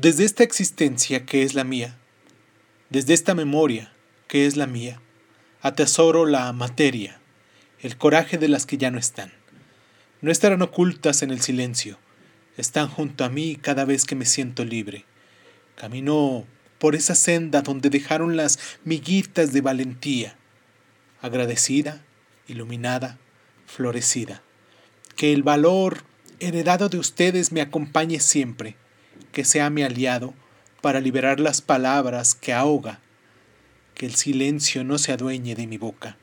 Desde 0.00 0.24
esta 0.24 0.44
existencia 0.44 1.26
que 1.26 1.42
es 1.42 1.54
la 1.54 1.64
mía, 1.64 1.98
desde 2.88 3.14
esta 3.14 3.34
memoria 3.34 3.92
que 4.28 4.46
es 4.46 4.56
la 4.56 4.68
mía, 4.68 5.00
atesoro 5.60 6.24
la 6.24 6.52
materia, 6.52 7.18
el 7.80 7.96
coraje 7.96 8.38
de 8.38 8.46
las 8.46 8.64
que 8.64 8.78
ya 8.78 8.92
no 8.92 8.98
están. 9.00 9.32
No 10.20 10.30
estarán 10.30 10.62
ocultas 10.62 11.22
en 11.22 11.32
el 11.32 11.40
silencio, 11.40 11.98
están 12.56 12.86
junto 12.86 13.24
a 13.24 13.28
mí 13.28 13.56
cada 13.56 13.84
vez 13.84 14.04
que 14.04 14.14
me 14.14 14.24
siento 14.24 14.64
libre. 14.64 15.04
Camino 15.74 16.46
por 16.78 16.94
esa 16.94 17.16
senda 17.16 17.62
donde 17.62 17.90
dejaron 17.90 18.36
las 18.36 18.60
miguitas 18.84 19.52
de 19.52 19.62
valentía, 19.62 20.36
agradecida, 21.20 22.04
iluminada, 22.46 23.18
florecida. 23.66 24.42
Que 25.16 25.32
el 25.32 25.42
valor 25.42 26.04
heredado 26.38 26.88
de 26.88 26.98
ustedes 26.98 27.50
me 27.50 27.60
acompañe 27.60 28.20
siempre, 28.20 28.76
que 29.32 29.44
sea 29.44 29.70
mi 29.70 29.82
aliado 29.82 30.34
para 30.80 31.00
liberar 31.00 31.40
las 31.40 31.60
palabras 31.60 32.34
que 32.34 32.52
ahoga, 32.52 33.00
que 33.94 34.06
el 34.06 34.14
silencio 34.14 34.84
no 34.84 34.98
se 34.98 35.12
adueñe 35.12 35.54
de 35.54 35.66
mi 35.66 35.76
boca, 35.76 36.16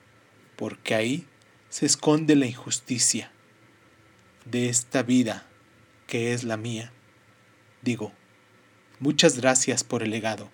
porque 0.56 0.96
ahí 0.96 1.28
se 1.70 1.86
esconde 1.86 2.36
la 2.36 2.46
injusticia 2.46 3.32
de 4.46 4.70
esta 4.70 5.04
vida 5.04 5.46
que 6.08 6.34
es 6.34 6.44
la 6.44 6.58
mía. 6.58 6.92
Digo, 7.82 8.12
muchas 9.00 9.38
gracias 9.38 9.84
por 9.84 10.04
el 10.04 10.12
legado. 10.12 10.50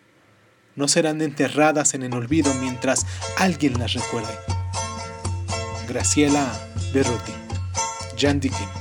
No 0.76 0.88
serán 0.88 1.22
enterradas 1.22 1.94
en 1.94 2.04
el 2.04 2.14
olvido 2.14 2.54
mientras 2.56 3.06
alguien 3.38 3.78
las 3.78 3.94
recuerde. 3.94 4.34
Graciela 5.88 6.52
Berruti, 6.94 7.34
Jan 8.18 8.40
Dikin. 8.40 8.81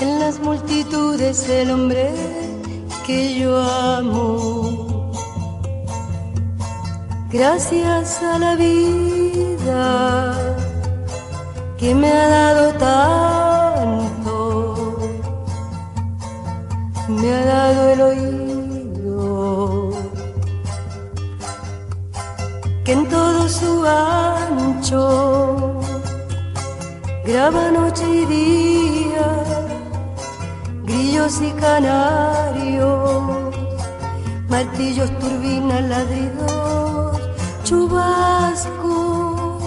En 0.00 0.18
las 0.20 0.40
multitudes 0.40 1.48
el 1.48 1.70
hombre 1.70 2.10
que 3.06 3.38
yo 3.38 3.58
amo. 3.58 5.12
Gracias 7.30 8.22
a 8.22 8.38
la 8.38 8.54
vida 8.54 10.34
que 11.78 11.94
me 11.94 12.10
ha 12.10 12.28
dado 12.28 12.72
tanto, 12.74 14.26
me 17.08 17.32
ha 17.34 17.44
dado 17.44 17.88
el 17.92 18.00
oído 18.00 18.44
que 22.84 22.92
en 22.92 23.08
todo 23.08 23.48
su 23.48 23.84
ancho 23.86 25.80
graba 27.24 27.70
noche 27.70 28.04
y 28.06 28.26
día, 28.26 28.73
y 31.24 31.50
canarios, 31.52 33.56
martillos, 34.50 35.10
turbinas, 35.18 35.80
ladridos, 35.88 37.18
chubasco 37.64 39.58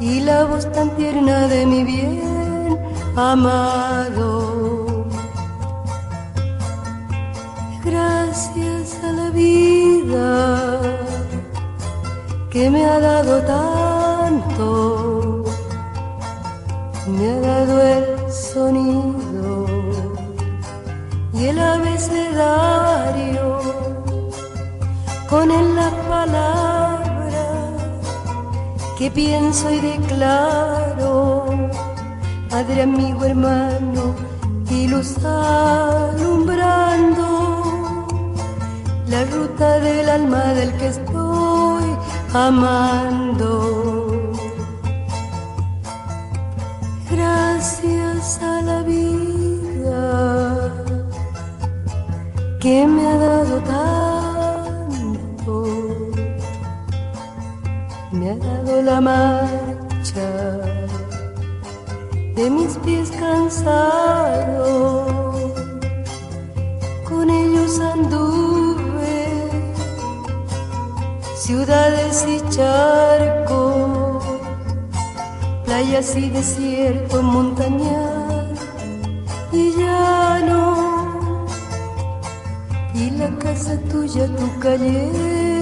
y 0.00 0.18
la 0.18 0.46
voz 0.46 0.70
tan 0.72 0.90
tierna 0.96 1.46
de 1.46 1.64
mi 1.64 1.84
bien 1.84 2.76
amado. 3.14 5.06
Gracias 7.84 8.98
a 9.04 9.12
la 9.12 9.30
vida 9.30 10.80
que 12.50 12.68
me 12.68 12.84
ha 12.84 12.98
dado 12.98 13.42
tanto, 13.42 15.44
me 17.06 17.30
ha 17.30 17.40
dado 17.40 17.80
el 17.80 18.32
sonido 18.32 19.05
con 25.36 25.50
él 25.50 25.76
las 25.76 25.92
palabras 26.08 27.74
que 28.98 29.10
pienso 29.10 29.70
y 29.70 29.80
declaro, 29.80 31.44
Padre, 32.48 32.82
amigo, 32.88 33.22
hermano, 33.26 34.14
y 34.70 34.88
luz 34.88 35.14
alumbrando 35.22 37.28
la 39.08 39.24
ruta 39.34 39.78
del 39.80 40.08
alma 40.08 40.54
del 40.58 40.72
que 40.78 40.86
estoy 40.86 41.84
amando. 42.32 43.52
Gracias 47.10 48.40
a 48.42 48.62
la 48.62 48.82
vida 48.82 50.72
que 52.58 52.86
me 52.86 53.06
ha 53.06 53.18
dado 53.18 53.45
la 58.82 59.00
marcha 59.00 60.28
de 62.34 62.50
mis 62.50 62.76
pies 62.84 63.10
cansados, 63.12 65.10
con 67.08 67.30
ellos 67.30 67.80
anduve 67.80 69.48
ciudades 71.36 72.26
y 72.28 72.40
charcos, 72.50 74.24
playas 75.64 76.14
y 76.16 76.28
desierto, 76.30 77.22
montañas 77.22 78.58
y 79.52 79.72
llano, 79.78 81.46
y 82.94 83.10
la 83.10 83.30
casa 83.38 83.78
tuya, 83.90 84.26
tu 84.36 84.58
calle 84.58 85.10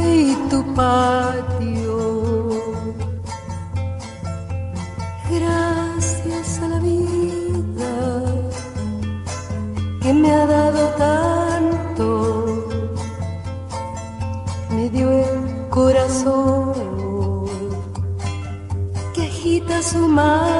y 0.05 0.35
tu 0.51 0.65
patio. 0.75 1.54
my 20.15 20.54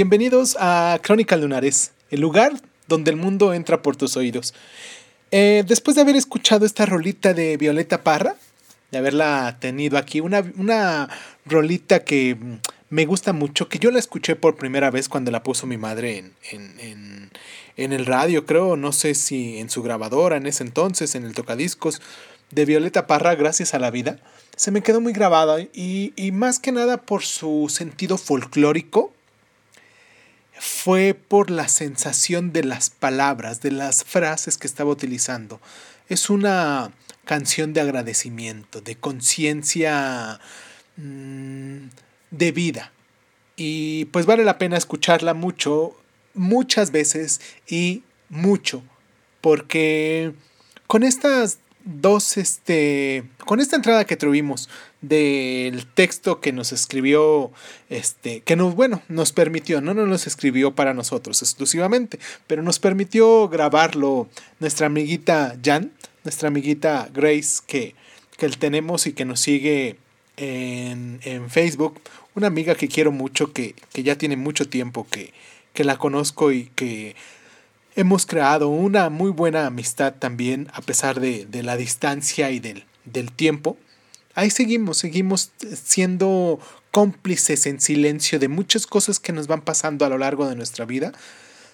bienvenidos 0.00 0.56
a 0.58 0.98
Crónica 1.02 1.36
Lunares, 1.36 1.92
el 2.08 2.22
lugar 2.22 2.54
donde 2.88 3.10
el 3.10 3.18
mundo 3.18 3.52
entra 3.52 3.82
por 3.82 3.96
tus 3.96 4.16
oídos. 4.16 4.54
Eh, 5.30 5.62
después 5.66 5.94
de 5.94 6.00
haber 6.00 6.16
escuchado 6.16 6.64
esta 6.64 6.86
rolita 6.86 7.34
de 7.34 7.58
Violeta 7.58 8.02
Parra, 8.02 8.34
de 8.90 8.96
haberla 8.96 9.58
tenido 9.60 9.98
aquí, 9.98 10.20
una, 10.20 10.42
una 10.56 11.10
rolita 11.44 12.02
que 12.02 12.38
me 12.88 13.04
gusta 13.04 13.34
mucho, 13.34 13.68
que 13.68 13.78
yo 13.78 13.90
la 13.90 13.98
escuché 13.98 14.36
por 14.36 14.56
primera 14.56 14.90
vez 14.90 15.06
cuando 15.10 15.30
la 15.30 15.42
puso 15.42 15.66
mi 15.66 15.76
madre 15.76 16.16
en, 16.16 16.32
en, 16.50 17.30
en, 17.76 17.92
el 17.92 18.06
radio, 18.06 18.46
creo, 18.46 18.78
no 18.78 18.92
sé 18.92 19.14
si 19.14 19.58
en 19.58 19.68
su 19.68 19.82
grabadora 19.82 20.38
en 20.38 20.46
ese 20.46 20.62
entonces, 20.62 21.14
en 21.14 21.26
el 21.26 21.34
tocadiscos 21.34 22.00
de 22.52 22.64
Violeta 22.64 23.06
Parra, 23.06 23.34
Gracias 23.34 23.74
a 23.74 23.78
la 23.78 23.90
Vida, 23.90 24.18
se 24.56 24.70
me 24.70 24.82
quedó 24.82 25.02
muy 25.02 25.12
grabada 25.12 25.60
y, 25.60 26.14
y 26.16 26.32
más 26.32 26.58
que 26.58 26.72
nada 26.72 27.02
por 27.02 27.22
su 27.22 27.66
sentido 27.68 28.16
folclórico, 28.16 29.12
fue 30.60 31.14
por 31.14 31.50
la 31.50 31.68
sensación 31.68 32.52
de 32.52 32.62
las 32.64 32.90
palabras, 32.90 33.62
de 33.62 33.70
las 33.70 34.04
frases 34.04 34.58
que 34.58 34.66
estaba 34.66 34.90
utilizando. 34.90 35.58
Es 36.10 36.28
una 36.28 36.92
canción 37.24 37.72
de 37.72 37.80
agradecimiento, 37.80 38.82
de 38.82 38.94
conciencia 38.94 40.38
mm, 40.98 41.86
de 42.30 42.52
vida. 42.52 42.92
Y 43.56 44.04
pues 44.06 44.26
vale 44.26 44.44
la 44.44 44.58
pena 44.58 44.76
escucharla 44.76 45.32
mucho, 45.32 45.96
muchas 46.34 46.90
veces 46.90 47.40
y 47.66 48.02
mucho, 48.28 48.82
porque 49.40 50.34
con 50.86 51.02
estas 51.02 51.58
dos, 51.84 52.36
este, 52.36 53.24
con 53.44 53.60
esta 53.60 53.76
entrada 53.76 54.04
que 54.04 54.16
tuvimos 54.16 54.68
del 55.00 55.86
texto 55.86 56.40
que 56.40 56.52
nos 56.52 56.72
escribió, 56.72 57.50
este, 57.88 58.40
que 58.40 58.56
nos, 58.56 58.74
bueno, 58.74 59.02
nos 59.08 59.32
permitió, 59.32 59.80
no 59.80 59.94
nos 59.94 60.26
escribió 60.26 60.74
para 60.74 60.94
nosotros 60.94 61.42
exclusivamente, 61.42 62.18
pero 62.46 62.62
nos 62.62 62.78
permitió 62.78 63.48
grabarlo 63.48 64.28
nuestra 64.58 64.86
amiguita 64.86 65.56
Jan, 65.64 65.92
nuestra 66.24 66.48
amiguita 66.48 67.08
Grace, 67.12 67.60
que, 67.66 67.94
que 68.36 68.48
tenemos 68.50 69.06
y 69.06 69.12
que 69.12 69.24
nos 69.24 69.40
sigue 69.40 69.96
en, 70.36 71.20
en 71.24 71.50
Facebook, 71.50 72.00
una 72.34 72.46
amiga 72.46 72.74
que 72.74 72.88
quiero 72.88 73.12
mucho, 73.12 73.52
que, 73.52 73.74
que 73.92 74.02
ya 74.02 74.16
tiene 74.16 74.36
mucho 74.36 74.68
tiempo 74.68 75.06
que, 75.10 75.32
que 75.72 75.84
la 75.84 75.96
conozco 75.96 76.52
y 76.52 76.66
que 76.74 77.16
hemos 77.96 78.26
creado 78.26 78.68
una 78.68 79.10
muy 79.10 79.30
buena 79.30 79.66
amistad 79.66 80.14
también, 80.18 80.68
a 80.72 80.80
pesar 80.82 81.20
de, 81.20 81.46
de 81.46 81.62
la 81.62 81.76
distancia 81.76 82.50
y 82.50 82.60
del, 82.60 82.84
del, 83.04 83.32
tiempo. 83.32 83.76
Ahí 84.34 84.50
seguimos, 84.50 84.98
seguimos 84.98 85.50
siendo 85.82 86.60
cómplices 86.90 87.66
en 87.66 87.80
silencio 87.80 88.38
de 88.38 88.48
muchas 88.48 88.86
cosas 88.86 89.18
que 89.18 89.32
nos 89.32 89.46
van 89.46 89.62
pasando 89.62 90.04
a 90.04 90.08
lo 90.08 90.18
largo 90.18 90.48
de 90.48 90.56
nuestra 90.56 90.84
vida. 90.84 91.12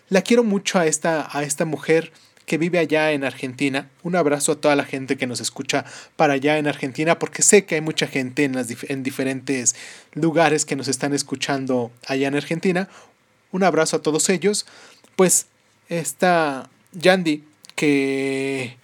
La 0.09 0.23
quiero 0.23 0.45
mucho 0.45 0.79
a 0.79 0.87
esta, 0.87 1.29
a 1.37 1.43
esta 1.43 1.65
mujer 1.65 2.13
que 2.47 2.59
vive 2.59 2.79
allá 2.79 3.13
en 3.13 3.25
Argentina. 3.25 3.91
Un 4.03 4.15
abrazo 4.15 4.53
a 4.53 4.61
toda 4.61 4.77
la 4.77 4.85
gente 4.85 5.17
que 5.17 5.27
nos 5.27 5.41
escucha 5.41 5.85
para 6.15 6.35
allá 6.35 6.59
en 6.59 6.69
Argentina, 6.69 7.19
porque 7.19 7.43
sé 7.43 7.65
que 7.65 7.75
hay 7.75 7.81
mucha 7.81 8.07
gente 8.07 8.45
en, 8.45 8.55
las, 8.55 8.69
en 8.89 9.03
diferentes 9.03 9.75
lugares 10.15 10.65
que 10.65 10.77
nos 10.77 10.89
están 10.89 11.13
escuchando 11.13 11.91
allá 12.07 12.29
en 12.29 12.37
Argentina. 12.37 12.89
Un 13.51 13.65
abrazo 13.65 13.97
a 13.97 14.03
todos 14.03 14.29
ellos. 14.29 14.65
Pues 15.17 15.47
esta 15.89 16.69
Yandy, 16.93 17.45
que 17.75 18.77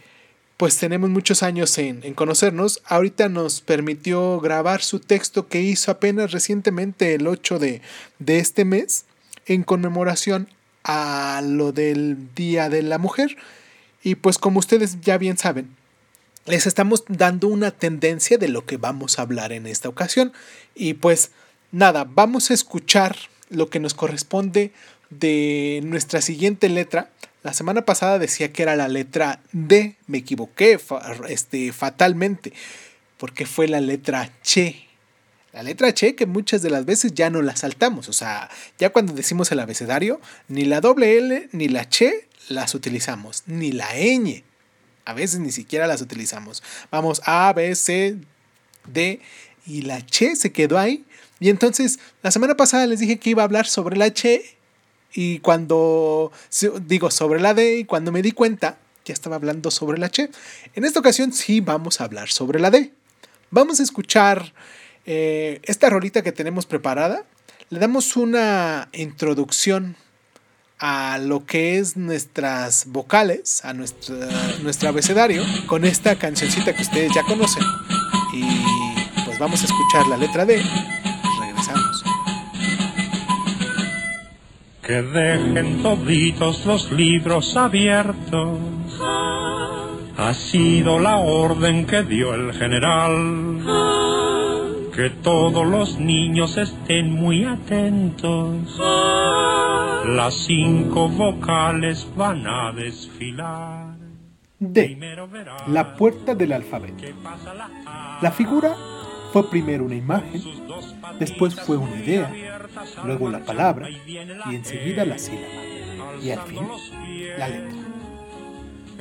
pues 0.57 0.77
tenemos 0.79 1.11
muchos 1.11 1.43
años 1.43 1.77
en, 1.79 2.05
en, 2.05 2.15
conocernos, 2.15 2.83
ahorita 2.85 3.29
nos 3.29 3.61
permitió 3.61 4.39
grabar 4.39 4.83
su 4.83 5.01
texto 5.01 5.49
que 5.49 5.61
hizo 5.61 5.91
apenas 5.91 6.31
recientemente 6.31 7.15
el 7.15 7.27
8 7.27 7.59
de, 7.59 7.83
de 8.21 8.39
este 8.39 8.65
mes 8.65 9.07
en 9.47 9.65
conmemoración 9.65 10.49
a 10.85 11.43
lo 11.45 11.73
del 11.73 12.33
Día 12.35 12.69
de 12.69 12.83
la 12.83 12.99
Mujer. 12.99 13.37
Y 14.03 14.17
pues 14.17 14.39
como 14.39 14.59
ustedes 14.59 15.01
ya 15.01 15.19
bien 15.19 15.39
saben, 15.39 15.75
les 16.45 16.67
estamos 16.67 17.05
dando 17.09 17.49
una 17.49 17.71
tendencia 17.71 18.39
de 18.39 18.49
lo 18.49 18.67
que 18.67 18.77
vamos 18.77 19.19
a 19.19 19.23
hablar 19.23 19.53
en 19.53 19.67
esta 19.67 19.89
ocasión. 19.89 20.33
Y 20.75 20.95
pues 20.95 21.31
nada, 21.71 22.05
vamos 22.09 22.51
a 22.51 22.55
escuchar 22.55 23.17
lo 23.49 23.69
que 23.69 23.81
nos 23.81 23.95
corresponde 23.95 24.73
de 25.19 25.81
nuestra 25.85 26.21
siguiente 26.21 26.69
letra. 26.69 27.11
La 27.43 27.53
semana 27.53 27.85
pasada 27.85 28.19
decía 28.19 28.53
que 28.53 28.63
era 28.63 28.77
la 28.77 28.89
letra 28.89 29.41
D, 29.53 29.97
me 30.07 30.19
equivoqué 30.19 30.79
este, 31.29 31.73
fatalmente, 31.73 32.53
porque 33.19 33.47
fue 33.47 33.69
la 33.69 33.81
letra 33.81 34.31
Che. 34.43 34.87
La 35.53 35.63
letra 35.63 35.93
Che 35.93 36.15
que 36.15 36.27
muchas 36.27 36.63
de 36.63 36.71
las 36.71 36.85
veces 36.85 37.13
ya 37.15 37.31
no 37.31 37.43
la 37.43 37.57
saltamos, 37.57 38.09
o 38.09 38.13
sea, 38.13 38.49
ya 38.79 38.91
cuando 38.91 39.13
decimos 39.13 39.51
el 39.53 39.61
abecedario, 39.61 40.21
ni 40.49 40.65
la 40.65 40.81
doble 40.81 41.19
L 41.19 41.49
ni 41.53 41.69
la 41.69 41.89
Che 41.89 42.29
las 42.49 42.75
utilizamos, 42.75 43.43
ni 43.47 43.73
la 43.73 43.89
ñ. 43.95 44.45
A 45.05 45.15
veces 45.15 45.41
ni 45.41 45.51
siquiera 45.51 45.89
las 45.89 46.01
utilizamos. 46.01 46.63
Vamos 46.91 47.21
A, 47.25 47.53
B, 47.53 47.75
C, 47.75 48.17
D 48.87 49.21
y 49.67 49.83
la 49.83 50.05
Che 50.07 50.37
se 50.37 50.53
quedó 50.53 50.79
ahí. 50.79 51.05
Y 51.41 51.51
entonces, 51.51 51.99
la 52.23 52.31
semana 52.31 52.57
pasada 52.57 52.87
les 52.87 53.01
dije 53.01 53.19
que 53.19 53.31
iba 53.31 53.43
a 53.43 53.47
hablar 53.47 53.67
sobre 53.67 53.97
la 53.97 54.13
Che 54.13 54.57
y 55.15 55.39
cuando 55.41 56.33
digo 56.87 57.11
sobre 57.11 57.41
la 57.41 57.55
D 57.55 57.79
y 57.79 57.85
cuando 57.85 58.13
me 58.13 58.23
di 58.23 58.33
cuenta, 58.33 58.79
ya 59.05 59.13
estaba 59.13 59.37
hablando 59.37 59.71
sobre 59.71 59.99
la 59.99 60.11
Che. 60.11 60.31
En 60.75 60.85
esta 60.85 61.01
ocasión 61.01 61.33
sí 61.33 61.61
vamos 61.61 62.01
a 62.01 62.05
hablar 62.05 62.29
sobre 62.29 62.61
la 62.61 62.71
D. 62.71 62.93
Vamos 63.51 63.81
a 63.81 63.83
escuchar 63.83 64.53
eh, 65.05 65.61
esta 65.65 65.91
rolita 65.91 66.23
que 66.23 66.33
tenemos 66.33 66.67
preparada. 66.67 67.25
Le 67.71 67.79
damos 67.79 68.17
una 68.17 68.89
introducción 68.93 69.97
a 70.79 71.19
lo 71.19 71.47
que 71.47 71.79
es 71.79 71.97
nuestras 71.97 72.87
vocales, 72.87 73.65
a 73.65 73.73
nuestra, 73.73 74.29
nuestro 74.63 74.89
abecedario, 74.89 75.45
con 75.67 75.85
esta 75.85 76.19
cancioncita 76.19 76.75
que 76.75 76.83
ustedes 76.83 77.13
ya 77.15 77.23
conocen. 77.23 77.63
Y 78.33 78.45
pues 79.25 79.39
vamos 79.39 79.63
a 79.63 79.67
escuchar 79.67 80.07
la 80.09 80.17
letra 80.17 80.45
D. 80.45 80.63
Que 84.83 85.01
dejen 85.01 85.81
toditos 85.83 86.67
los 86.67 86.91
libros 86.91 87.57
abiertos. 87.57 88.59
Ha 90.17 90.35
sido 90.35 90.99
la 90.99 91.19
orden 91.19 91.87
que 91.87 92.03
dio 92.03 92.35
el 92.35 92.53
general. 92.53 93.61
Que 94.93 95.11
todos 95.23 95.65
los 95.65 96.01
niños 96.01 96.57
estén 96.59 97.13
muy 97.13 97.45
atentos. 97.45 98.77
Las 100.07 100.35
cinco 100.35 101.09
vocales 101.09 102.07
van 102.17 102.45
a 102.47 102.73
desfilar. 102.73 103.95
D. 104.59 104.99
La 105.69 105.95
puerta 105.95 106.35
del 106.35 106.53
alfabeto. 106.53 107.05
La 108.21 108.33
figura 108.33 108.75
fue 109.33 109.49
primero 109.49 109.85
una 109.85 109.95
imagen, 109.95 110.43
después 111.19 111.55
fue 111.55 111.79
una 111.79 111.97
idea, 111.97 112.31
luego 113.05 113.31
la 113.31 113.41
palabra 113.41 113.89
y 113.89 114.55
enseguida 114.55 115.05
la 115.05 115.19
sílaba 115.19 115.63
y 116.23 116.31
al 116.31 116.41
fin 116.43 116.61
la 117.39 117.49
letra. 117.49 117.79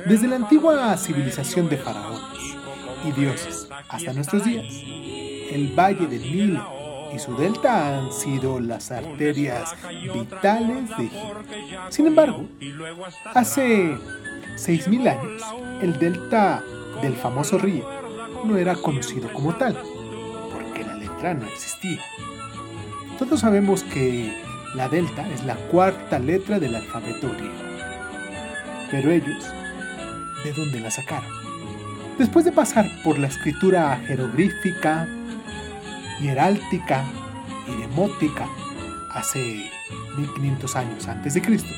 Desde 0.06 0.26
la 0.26 0.36
antigua 0.36 0.96
civilización 0.96 1.68
de 1.68 1.76
faraones 1.76 2.20
y 3.04 3.12
dioses 3.12 3.68
hasta 3.88 4.12
nuestros 4.12 4.44
días, 4.44 4.66
el 5.50 5.72
valle 5.78 6.06
del 6.06 6.22
Nilo 6.22 6.82
y 7.14 7.18
su 7.18 7.36
delta 7.36 7.98
han 7.98 8.12
sido 8.12 8.58
las 8.58 8.90
arterias 8.90 9.74
vitales 10.12 10.88
de 10.96 11.04
Egipto. 11.04 11.44
Sin 11.90 12.06
embargo, 12.06 12.46
hace 13.34 13.94
6.000 14.56 15.08
años, 15.08 15.42
el 15.82 15.98
delta 15.98 16.64
del 17.02 17.14
famoso 17.14 17.58
río 17.58 17.86
no 18.44 18.56
era 18.56 18.74
conocido 18.74 19.32
como 19.32 19.54
tal, 19.54 19.76
porque 20.52 20.84
la 20.84 20.94
letra 20.94 21.34
no 21.34 21.46
existía. 21.46 22.00
Todos 23.22 23.38
sabemos 23.38 23.84
que 23.84 24.36
la 24.74 24.88
delta 24.88 25.24
es 25.28 25.44
la 25.44 25.54
cuarta 25.54 26.18
letra 26.18 26.58
del 26.58 26.74
alfabeto 26.74 27.30
griego. 27.30 27.54
Pero 28.90 29.12
ellos, 29.12 29.44
¿de 30.42 30.52
dónde 30.52 30.80
la 30.80 30.90
sacaron? 30.90 31.30
Después 32.18 32.44
de 32.44 32.50
pasar 32.50 32.84
por 33.04 33.20
la 33.20 33.28
escritura 33.28 33.96
jeroglífica, 34.08 35.06
hieráltica 36.20 37.04
y 37.68 37.80
demótica 37.82 38.48
hace 39.12 39.70
1500 40.16 40.74
años 40.74 41.06
antes 41.06 41.34
de 41.34 41.42
Cristo, 41.42 41.70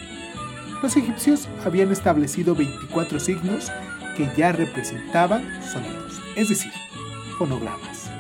los 0.83 0.97
egipcios 0.97 1.47
habían 1.67 1.93
establecido 1.93 2.55
24 2.55 3.21
signos 3.21 3.71
que 4.17 4.31
ya 4.35 4.53
representaban 4.53 5.43
sonidos, 5.63 6.23
es 6.37 6.49
decir, 6.49 6.73
fonogramas. 7.37 8.11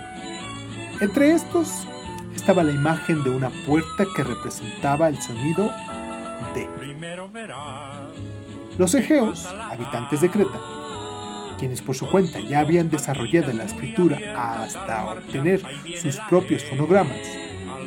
Entre 1.00 1.32
estos 1.32 1.86
estaba 2.44 2.62
la 2.62 2.72
imagen 2.72 3.24
de 3.24 3.30
una 3.30 3.48
puerta 3.48 4.04
que 4.14 4.22
representaba 4.22 5.08
el 5.08 5.18
sonido 5.22 5.72
de. 6.54 6.68
Los 8.76 8.94
egeos, 8.94 9.46
habitantes 9.46 10.20
de 10.20 10.30
Creta, 10.30 10.60
quienes 11.58 11.80
por 11.80 11.96
su 11.96 12.06
cuenta 12.06 12.40
ya 12.40 12.58
habían 12.58 12.90
desarrollado 12.90 13.50
la 13.54 13.64
escritura 13.64 14.18
hasta 14.36 15.06
obtener 15.12 15.62
sus 15.96 16.16
propios 16.28 16.62
fonogramas, 16.64 17.16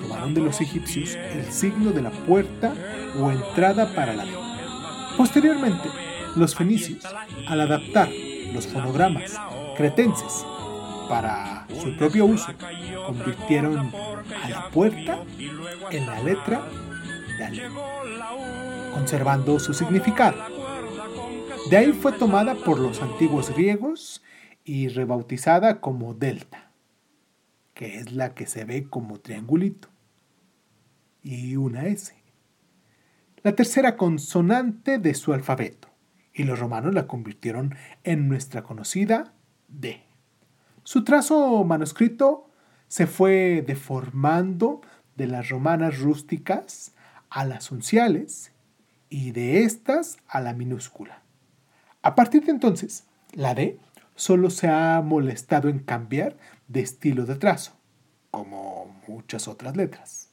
tomaron 0.02 0.34
de 0.34 0.42
los 0.42 0.60
egipcios 0.60 1.14
el 1.14 1.46
signo 1.52 1.92
de 1.92 2.02
la 2.02 2.10
puerta 2.10 2.74
o 3.20 3.30
entrada 3.30 3.94
para 3.94 4.16
la 4.16 4.26
lengua. 4.26 4.58
Posteriormente, 5.16 5.88
los 6.36 6.56
fenicios, 6.56 7.06
al 7.48 7.62
adaptar 7.62 8.10
los 8.56 8.66
fonogramas 8.66 9.40
cretenses 9.78 10.48
para 11.08 11.68
su 11.82 11.96
propio 11.98 12.26
uso, 12.26 12.52
convirtieron 13.06 13.92
a 14.44 14.50
la 14.50 14.70
puerta 14.70 15.24
en 15.92 16.06
la 16.06 16.22
letra 16.22 16.64
de 17.38 17.70
conservando 18.94 19.60
su 19.60 19.74
significado. 19.74 20.38
De 21.70 21.78
ahí 21.78 21.92
fue 21.92 22.14
tomada 22.14 22.56
por 22.56 22.80
los 22.80 23.02
antiguos 23.02 23.54
griegos 23.54 24.24
y 24.64 24.88
rebautizada 24.88 25.82
como 25.82 26.14
delta, 26.14 26.72
que 27.74 27.98
es 27.98 28.14
la 28.14 28.34
que 28.34 28.48
se 28.48 28.66
ve 28.66 28.90
como 28.90 29.20
triangulito, 29.20 29.90
y 31.22 31.56
una 31.58 31.86
S. 31.88 32.16
La 33.44 33.54
tercera 33.56 33.98
consonante 33.98 34.98
de 34.98 35.14
su 35.14 35.34
alfabeto, 35.34 35.90
y 36.34 36.44
los 36.44 36.60
romanos 36.60 36.94
la 36.94 37.08
convirtieron 37.08 37.76
en 38.04 38.28
nuestra 38.28 38.64
conocida 38.64 39.34
D. 39.68 40.07
Su 40.88 41.04
trazo 41.04 41.66
manuscrito 41.66 42.50
se 42.88 43.08
fue 43.08 43.62
deformando 43.68 44.80
de 45.18 45.28
las 45.28 45.50
romanas 45.50 46.00
rústicas 46.00 46.94
a 47.30 47.44
las 47.44 47.72
unciales 47.72 48.54
y 49.10 49.32
de 49.32 49.64
estas 49.64 50.16
a 50.30 50.40
la 50.40 50.54
minúscula. 50.54 51.24
A 52.04 52.16
partir 52.16 52.46
de 52.46 52.52
entonces, 52.52 53.04
la 53.34 53.54
D 53.54 53.82
solo 54.16 54.50
se 54.50 54.70
ha 54.70 55.02
molestado 55.02 55.68
en 55.68 55.80
cambiar 55.80 56.38
de 56.70 56.80
estilo 56.80 57.26
de 57.26 57.36
trazo, 57.36 57.74
como 58.32 58.98
muchas 59.10 59.50
otras 59.50 59.76
letras. 59.76 60.30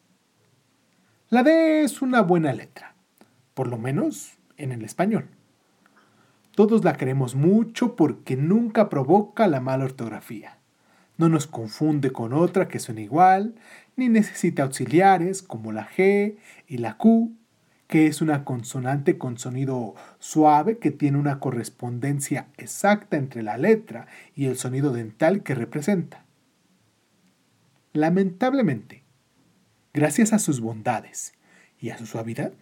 La 1.30 1.42
D 1.42 1.82
es 1.82 2.00
una 2.00 2.20
buena 2.20 2.52
letra, 2.52 2.94
por 3.54 3.66
lo 3.66 3.76
menos 3.76 4.38
en 4.56 4.70
el 4.70 4.84
español. 4.84 5.28
Todos 6.54 6.84
la 6.84 6.96
queremos 6.96 7.34
mucho 7.34 7.96
porque 7.96 8.37
nunca 8.37 8.88
provoca 8.88 9.49
la 9.49 9.61
mala 9.61 9.84
ortografía. 9.84 10.58
No 11.16 11.28
nos 11.28 11.46
confunde 11.46 12.12
con 12.12 12.32
otra 12.32 12.68
que 12.68 12.78
suena 12.78 13.00
igual, 13.00 13.56
ni 13.96 14.08
necesita 14.08 14.62
auxiliares 14.62 15.42
como 15.42 15.73
la 15.73 15.88
G 15.88 16.37
y 16.68 16.78
la 16.78 16.96
Q, 16.96 17.32
que 17.88 18.06
es 18.06 18.23
una 18.23 18.44
consonante 18.44 19.18
con 19.18 19.37
sonido 19.37 19.94
suave 20.18 20.78
que 20.78 20.90
tiene 20.90 21.18
una 21.18 21.40
correspondencia 21.40 22.46
exacta 22.56 23.16
entre 23.16 23.42
la 23.42 23.56
letra 23.56 24.06
y 24.34 24.46
el 24.46 24.56
sonido 24.56 24.92
dental 24.92 25.42
que 25.42 25.54
representa. 25.54 26.25
Lamentablemente, 27.92 29.02
gracias 29.92 30.32
a 30.32 30.38
sus 30.38 30.61
bondades 30.61 31.34
y 31.78 31.90
a 31.90 31.99
su 31.99 32.06
suavidad, 32.06 32.52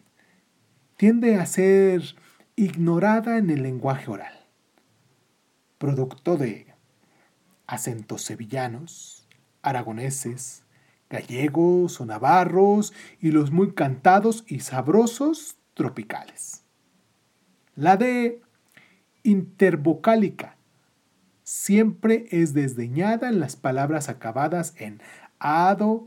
tiende 0.97 1.37
a 1.37 1.47
ser 1.47 2.03
ignorada 2.63 3.39
en 3.39 3.51
el 3.51 3.65
lenguaje 3.65 4.09
oral, 4.09 4.47
producto 5.79 6.37
de 6.37 6.73
acentos 7.67 8.23
sevillanos, 8.23 9.27
aragoneses, 9.63 10.63
gallegos 11.11 12.01
o 12.01 12.07
navarros 12.07 12.93
y 13.21 13.33
los 13.33 13.51
muy 13.51 13.73
cantados 13.73 14.45
y 14.47 14.61
sabrosos 14.61 15.57
tropicales. 15.75 16.63
La 17.75 17.97
de 17.97 18.41
intervocálica 19.25 20.57
siempre 21.43 22.27
es 22.31 22.55
desdeñada 22.55 23.29
en 23.29 23.41
las 23.41 23.57
palabras 23.57 24.09
acabadas 24.09 24.75
en 24.77 25.03
ado, 25.41 26.07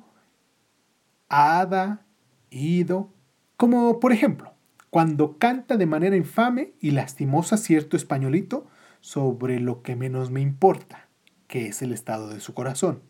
ada, 1.27 2.05
ido, 2.49 3.13
como 3.57 3.99
por 3.99 4.13
ejemplo, 4.13 4.54
cuando 4.95 5.37
canta 5.37 5.75
de 5.75 5.87
manera 5.87 6.15
infame 6.15 6.71
y 6.79 6.91
lastimosa 6.91 7.57
cierto 7.57 7.97
españolito 7.97 8.65
sobre 9.01 9.59
lo 9.59 9.81
que 9.81 9.97
menos 9.97 10.31
me 10.31 10.39
importa, 10.39 11.09
que 11.49 11.67
es 11.67 11.81
el 11.81 11.91
estado 11.91 12.29
de 12.29 12.39
su 12.39 12.53
corazón. 12.53 13.01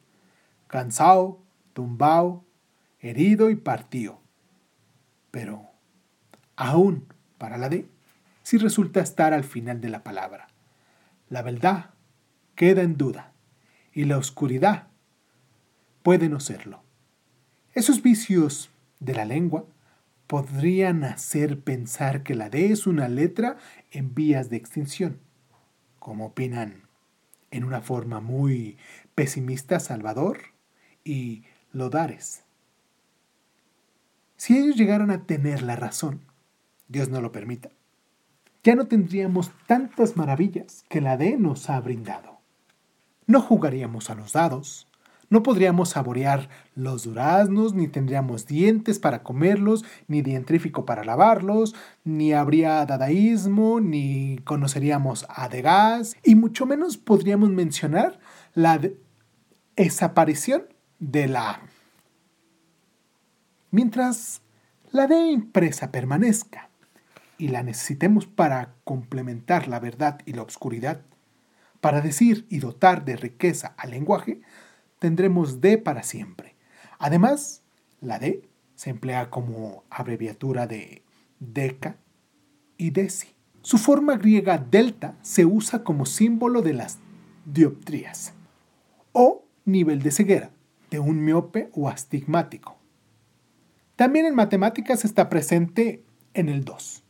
Cansado, 0.65 1.43
tumbao, 1.73 2.43
herido 2.99 3.51
y 3.51 3.55
partido. 3.55 4.19
Pero, 5.29 5.67
aún 6.55 7.05
para 7.37 7.59
la 7.59 7.69
D, 7.69 7.87
si 8.41 8.57
resulta 8.57 8.99
estar 8.99 9.35
al 9.35 9.43
final 9.43 9.79
de 9.79 9.89
la 9.89 10.03
palabra. 10.03 10.47
La 11.29 11.43
verdad 11.43 11.91
queda 12.55 12.81
en 12.81 12.97
duda 12.97 13.31
y 13.93 14.05
la 14.05 14.17
oscuridad 14.17 14.87
puede 16.01 16.29
no 16.29 16.39
serlo. 16.39 16.81
Esos 17.75 18.01
vicios 18.01 18.71
de 18.99 19.13
la 19.13 19.25
lengua 19.25 19.65
podrían 20.27 21.03
hacer 21.03 21.59
pensar 21.59 22.23
que 22.23 22.35
la 22.35 22.49
D 22.49 22.71
es 22.71 22.87
una 22.87 23.07
letra 23.07 23.57
en 23.91 24.13
vías 24.15 24.49
de 24.49 24.57
extinción, 24.57 25.19
como 25.99 26.27
opinan 26.27 26.83
en 27.51 27.63
una 27.63 27.81
forma 27.81 28.19
muy 28.19 28.77
pesimista 29.13 29.79
Salvador 29.79 30.39
y 31.03 31.43
Lodares. 31.71 32.43
Si 34.37 34.57
ellos 34.57 34.75
llegaran 34.75 35.11
a 35.11 35.25
tener 35.25 35.61
la 35.61 35.75
razón, 35.75 36.21
Dios 36.87 37.09
no 37.09 37.21
lo 37.21 37.31
permita, 37.31 37.69
ya 38.63 38.75
no 38.75 38.87
tendríamos 38.87 39.51
tantas 39.67 40.17
maravillas 40.17 40.83
que 40.89 41.01
la 41.01 41.17
D 41.17 41.37
nos 41.37 41.69
ha 41.69 41.79
brindado. 41.79 42.39
No 43.27 43.41
jugaríamos 43.41 44.09
a 44.09 44.15
los 44.15 44.33
dados, 44.33 44.87
no 45.29 45.43
podríamos 45.43 45.89
saborear 45.89 46.49
los 46.75 47.03
duraznos, 47.03 47.73
ni 47.73 47.87
tendríamos 47.87 48.45
dientes 48.45 48.99
para 48.99 49.23
comerlos, 49.23 49.85
ni 50.07 50.21
dientrífico 50.21 50.85
para 50.85 51.03
lavarlos, 51.03 51.75
ni 52.03 52.33
habría 52.33 52.85
dadaísmo, 52.85 53.79
ni 53.79 54.39
conoceríamos 54.43 55.25
a 55.29 55.49
Degas, 55.49 56.15
y 56.23 56.35
mucho 56.35 56.65
menos 56.65 56.97
podríamos 56.97 57.49
mencionar 57.49 58.19
la 58.53 58.79
desaparición 59.75 60.63
de 60.99 61.27
la 61.27 61.61
Mientras 63.75 64.41
la 64.93 65.05
D 65.05 65.31
impresa 65.31 65.91
permanezca 65.91 66.69
y 67.37 67.49
la 67.49 67.61
necesitemos 67.61 68.25
para 68.25 68.73
complementar 68.85 69.67
la 69.67 69.81
verdad 69.81 70.19
y 70.25 70.31
la 70.31 70.43
obscuridad, 70.43 71.01
para 71.81 71.99
decir 71.99 72.47
y 72.49 72.59
dotar 72.59 73.03
de 73.03 73.17
riqueza 73.17 73.75
al 73.77 73.91
lenguaje, 73.91 74.39
tendremos 74.99 75.61
D 75.61 75.77
para 75.77 76.03
siempre. 76.03 76.55
Además, 76.99 77.63
la 78.01 78.19
D 78.19 78.49
se 78.75 78.89
emplea 78.89 79.29
como 79.29 79.83
abreviatura 79.89 80.67
de 80.67 81.03
deca 81.39 81.97
y 82.77 82.91
deci. 82.91 83.29
Su 83.61 83.77
forma 83.77 84.17
griega 84.17 84.57
delta 84.57 85.17
se 85.21 85.45
usa 85.45 85.83
como 85.83 86.05
símbolo 86.05 86.61
de 86.61 86.73
las 86.73 86.99
dioptrías 87.45 88.33
o 89.11 89.45
nivel 89.65 90.01
de 90.01 90.11
ceguera 90.11 90.51
de 90.91 90.99
un 90.99 91.23
miope 91.23 91.69
o 91.73 91.89
astigmático. 91.89 92.77
También 93.95 94.25
en 94.25 94.35
matemáticas 94.35 95.05
está 95.05 95.29
presente 95.29 96.03
en 96.33 96.49
el 96.49 96.65
2 96.65 97.03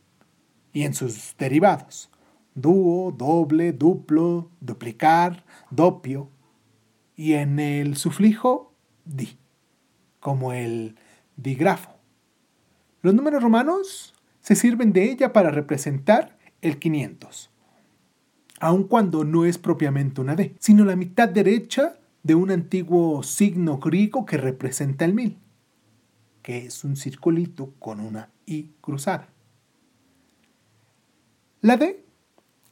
y 0.72 0.84
en 0.84 0.94
sus 0.94 1.36
derivados, 1.36 2.10
dúo, 2.54 3.12
doble, 3.12 3.72
duplo, 3.72 4.50
duplicar, 4.60 5.44
dopio, 5.70 6.30
y 7.16 7.32
en 7.32 7.58
el 7.58 7.96
suflijo 7.96 8.74
di, 9.04 9.38
como 10.20 10.52
el 10.52 10.96
digrafo. 11.36 11.96
Los 13.02 13.14
números 13.14 13.42
romanos 13.42 14.14
se 14.40 14.54
sirven 14.54 14.92
de 14.92 15.10
ella 15.10 15.32
para 15.32 15.50
representar 15.50 16.38
el 16.60 16.78
500, 16.78 17.50
aun 18.60 18.84
cuando 18.84 19.24
no 19.24 19.44
es 19.44 19.58
propiamente 19.58 20.20
una 20.20 20.36
D, 20.36 20.54
sino 20.58 20.84
la 20.84 20.96
mitad 20.96 21.28
derecha 21.28 21.98
de 22.22 22.34
un 22.34 22.50
antiguo 22.50 23.22
signo 23.22 23.78
griego 23.78 24.26
que 24.26 24.36
representa 24.36 25.04
el 25.04 25.14
1000, 25.14 25.38
que 26.42 26.66
es 26.66 26.84
un 26.84 26.96
circulito 26.96 27.72
con 27.78 28.00
una 28.00 28.30
I 28.46 28.70
cruzada. 28.80 29.28
La 31.60 31.76
D 31.76 32.04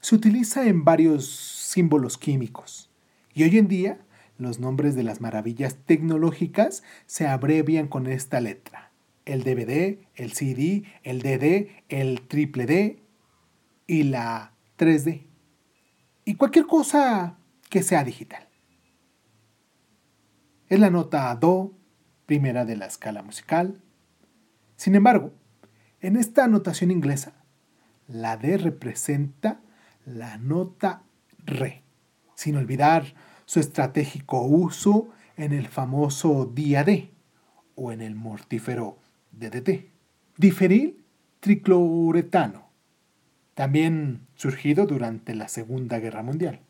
se 0.00 0.14
utiliza 0.14 0.66
en 0.66 0.84
varios 0.84 1.26
símbolos 1.26 2.18
químicos 2.18 2.90
y 3.32 3.42
hoy 3.42 3.58
en 3.58 3.68
día 3.68 4.03
los 4.38 4.58
nombres 4.58 4.94
de 4.94 5.02
las 5.02 5.20
maravillas 5.20 5.76
tecnológicas 5.86 6.82
se 7.06 7.26
abrevian 7.26 7.88
con 7.88 8.06
esta 8.06 8.40
letra. 8.40 8.90
El 9.24 9.42
DVD, 9.42 9.98
el 10.14 10.32
CD, 10.32 10.84
el 11.02 11.22
DD, 11.22 11.70
el 11.88 12.22
triple 12.28 12.66
D 12.66 13.02
y 13.86 14.02
la 14.04 14.52
3D. 14.78 15.26
Y 16.24 16.34
cualquier 16.34 16.66
cosa 16.66 17.38
que 17.70 17.82
sea 17.82 18.04
digital. 18.04 18.48
Es 20.68 20.80
la 20.80 20.90
nota 20.90 21.34
Do, 21.36 21.72
primera 22.26 22.64
de 22.64 22.76
la 22.76 22.86
escala 22.86 23.22
musical. 23.22 23.80
Sin 24.76 24.94
embargo, 24.94 25.32
en 26.00 26.16
esta 26.16 26.46
notación 26.48 26.90
inglesa, 26.90 27.44
la 28.08 28.36
D 28.36 28.58
representa 28.58 29.60
la 30.04 30.36
nota 30.38 31.02
Re, 31.46 31.82
sin 32.34 32.56
olvidar 32.56 33.14
su 33.46 33.60
estratégico 33.60 34.42
uso 34.42 35.08
en 35.36 35.52
el 35.52 35.68
famoso 35.68 36.46
día 36.46 36.84
D 36.84 37.10
o 37.74 37.92
en 37.92 38.00
el 38.00 38.14
mortífero 38.14 38.98
DDT. 39.32 39.90
Diferil 40.36 41.04
triclouretano, 41.40 42.68
también 43.54 44.26
surgido 44.34 44.86
durante 44.86 45.34
la 45.34 45.48
Segunda 45.48 45.98
Guerra 45.98 46.22
Mundial. 46.22 46.60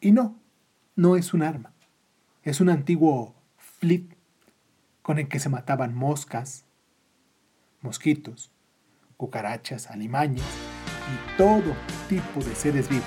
Y 0.00 0.12
no, 0.12 0.36
no 0.96 1.16
es 1.16 1.32
un 1.32 1.42
arma, 1.42 1.72
es 2.42 2.60
un 2.60 2.68
antiguo 2.68 3.34
flit 3.56 4.14
con 5.02 5.18
el 5.18 5.28
que 5.28 5.38
se 5.38 5.48
mataban 5.48 5.94
moscas, 5.94 6.64
mosquitos, 7.80 8.50
cucarachas, 9.16 9.88
alimañas 9.88 10.44
y 10.44 11.38
todo 11.38 11.74
tipo 12.08 12.44
de 12.44 12.54
seres 12.54 12.88
vivos. 12.88 13.06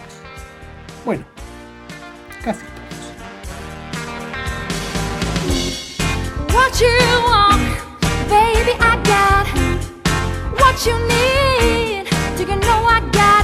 Bueno, 1.05 1.25
casi 2.43 2.63
todos. 2.63 2.79
What 6.53 6.81
you 6.81 6.97
want, 7.27 7.61
baby, 8.29 8.73
I 8.79 8.95
got 9.03 9.47
what 10.59 10.85
you 10.85 10.95
need. 11.07 12.09
Do 12.37 12.43
you 12.43 12.59
know 12.59 12.85
I 12.85 13.01
got 13.11 13.38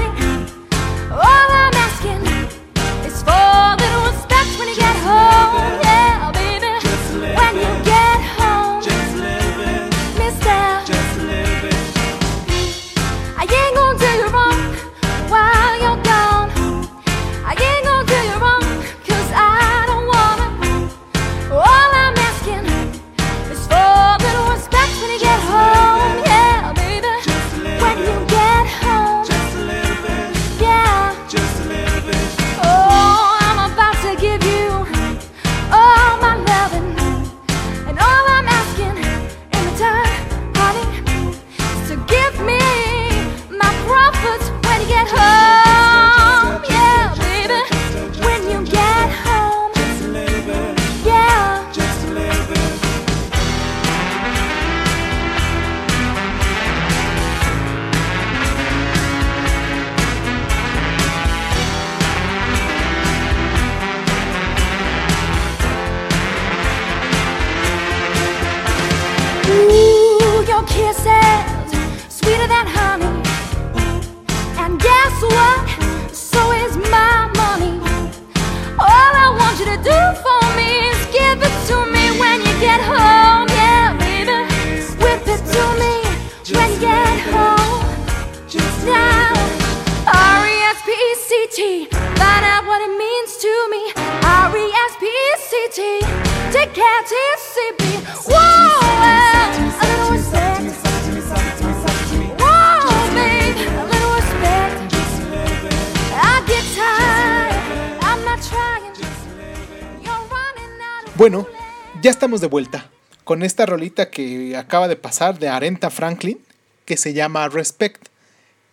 con 113.35 113.43
esta 113.43 113.65
rolita 113.65 114.09
que 114.09 114.55
acaba 114.55 114.87
de 114.87 114.95
pasar 114.95 115.39
de 115.39 115.49
Aretha 115.49 115.89
Franklin 115.89 116.39
que 116.85 116.95
se 116.95 117.11
llama 117.11 117.49
Respect. 117.49 118.07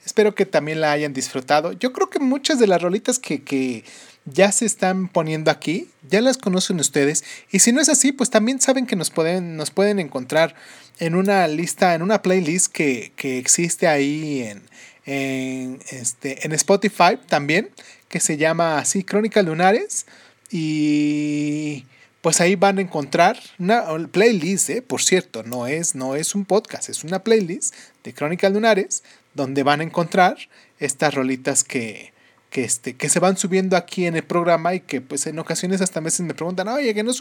Espero 0.06 0.36
que 0.36 0.46
también 0.46 0.80
la 0.80 0.92
hayan 0.92 1.12
disfrutado. 1.12 1.72
Yo 1.72 1.92
creo 1.92 2.10
que 2.10 2.20
muchas 2.20 2.60
de 2.60 2.68
las 2.68 2.80
rolitas 2.80 3.18
que, 3.18 3.42
que 3.42 3.82
ya 4.24 4.52
se 4.52 4.64
están 4.64 5.08
poniendo 5.08 5.50
aquí, 5.50 5.88
ya 6.08 6.20
las 6.20 6.38
conocen 6.38 6.78
ustedes. 6.78 7.24
Y 7.50 7.58
si 7.58 7.72
no 7.72 7.80
es 7.80 7.88
así, 7.88 8.12
pues 8.12 8.30
también 8.30 8.60
saben 8.60 8.86
que 8.86 8.94
nos 8.94 9.10
pueden, 9.10 9.56
nos 9.56 9.72
pueden 9.72 9.98
encontrar 9.98 10.54
en 11.00 11.16
una 11.16 11.48
lista, 11.48 11.96
en 11.96 12.02
una 12.02 12.22
playlist 12.22 12.70
que, 12.70 13.10
que 13.16 13.38
existe 13.38 13.88
ahí 13.88 14.42
en, 14.42 14.62
en, 15.06 15.80
este, 15.90 16.46
en 16.46 16.52
Spotify 16.52 17.18
también, 17.26 17.70
que 18.06 18.20
se 18.20 18.36
llama 18.36 18.78
así 18.78 19.02
Crónicas 19.02 19.44
Lunares. 19.44 20.06
Y 20.52 21.84
pues 22.22 22.40
ahí 22.40 22.54
van 22.54 22.78
a 22.78 22.80
encontrar 22.80 23.38
una 23.58 23.84
playlist, 24.10 24.70
¿eh? 24.70 24.80
por 24.80 25.02
cierto, 25.02 25.42
no 25.42 25.66
es, 25.66 25.94
no 25.94 26.14
es 26.14 26.34
un 26.34 26.44
podcast, 26.44 26.88
es 26.88 27.04
una 27.04 27.24
playlist 27.24 27.74
de 28.04 28.14
Crónicas 28.14 28.52
Lunares 28.52 29.02
donde 29.34 29.64
van 29.64 29.80
a 29.80 29.84
encontrar 29.84 30.38
estas 30.78 31.14
rolitas 31.14 31.64
que, 31.64 32.12
que, 32.50 32.62
este, 32.62 32.94
que 32.94 33.08
se 33.08 33.18
van 33.18 33.36
subiendo 33.36 33.76
aquí 33.76 34.06
en 34.06 34.14
el 34.14 34.22
programa 34.22 34.74
y 34.74 34.80
que 34.80 35.00
pues 35.00 35.26
en 35.26 35.38
ocasiones 35.40 35.80
hasta 35.80 35.98
a 35.98 36.02
veces 36.02 36.20
me 36.20 36.34
preguntan, 36.34 36.68
oye, 36.68 36.94
que 36.94 37.02
no, 37.02 37.12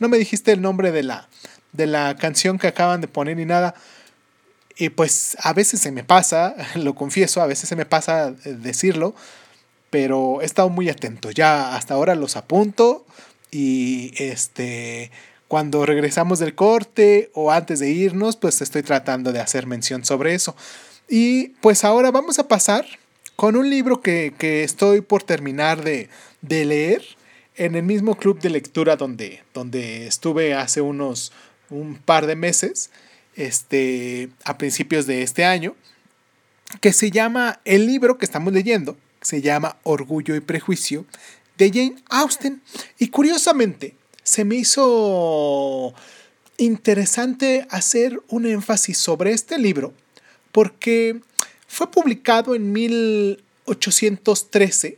no 0.00 0.08
me 0.08 0.18
dijiste 0.18 0.50
el 0.50 0.60
nombre 0.60 0.90
de 0.90 1.04
la, 1.04 1.28
de 1.72 1.86
la 1.86 2.16
canción 2.16 2.58
que 2.58 2.66
acaban 2.66 3.00
de 3.00 3.06
poner 3.06 3.36
ni 3.36 3.44
nada. 3.44 3.74
Y 4.76 4.88
pues 4.88 5.36
a 5.40 5.52
veces 5.52 5.80
se 5.80 5.92
me 5.92 6.02
pasa, 6.02 6.56
lo 6.74 6.96
confieso, 6.96 7.42
a 7.42 7.46
veces 7.46 7.68
se 7.68 7.76
me 7.76 7.86
pasa 7.86 8.34
eh, 8.44 8.56
decirlo, 8.58 9.14
pero 9.90 10.42
he 10.42 10.46
estado 10.46 10.68
muy 10.68 10.88
atento. 10.88 11.30
Ya 11.30 11.76
hasta 11.76 11.94
ahora 11.94 12.16
los 12.16 12.36
apunto 12.36 13.06
y 13.50 14.12
este 14.16 15.10
cuando 15.48 15.86
regresamos 15.86 16.38
del 16.38 16.54
corte 16.54 17.30
o 17.32 17.50
antes 17.50 17.80
de 17.80 17.90
irnos, 17.90 18.36
pues 18.36 18.60
estoy 18.60 18.82
tratando 18.82 19.32
de 19.32 19.40
hacer 19.40 19.66
mención 19.66 20.04
sobre 20.04 20.34
eso. 20.34 20.54
Y 21.08 21.48
pues 21.62 21.84
ahora 21.84 22.10
vamos 22.10 22.38
a 22.38 22.48
pasar 22.48 22.84
con 23.34 23.56
un 23.56 23.70
libro 23.70 24.02
que, 24.02 24.34
que 24.38 24.62
estoy 24.62 25.00
por 25.00 25.22
terminar 25.22 25.82
de, 25.82 26.10
de 26.42 26.66
leer 26.66 27.02
en 27.56 27.74
el 27.74 27.82
mismo 27.82 28.16
club 28.16 28.40
de 28.40 28.50
lectura 28.50 28.96
donde, 28.96 29.42
donde 29.54 30.06
estuve 30.06 30.54
hace 30.54 30.82
unos 30.82 31.32
un 31.70 31.96
par 31.96 32.26
de 32.26 32.36
meses, 32.36 32.90
este, 33.36 34.30
a 34.44 34.58
principios 34.58 35.06
de 35.06 35.22
este 35.22 35.44
año, 35.44 35.74
que 36.80 36.92
se 36.92 37.10
llama, 37.10 37.60
el 37.64 37.86
libro 37.86 38.18
que 38.18 38.24
estamos 38.24 38.52
leyendo, 38.52 38.96
se 39.20 39.42
llama 39.42 39.76
Orgullo 39.82 40.34
y 40.34 40.40
Prejuicio, 40.40 41.04
de 41.58 41.70
Jane 41.70 41.96
Austen. 42.08 42.62
Y 42.98 43.08
curiosamente, 43.08 43.94
se 44.22 44.44
me 44.44 44.54
hizo 44.54 45.92
interesante 46.56 47.66
hacer 47.70 48.22
un 48.28 48.46
énfasis 48.46 48.96
sobre 48.96 49.32
este 49.32 49.58
libro, 49.58 49.92
porque 50.52 51.20
fue 51.66 51.90
publicado 51.90 52.54
en 52.54 52.72
1813 52.72 54.96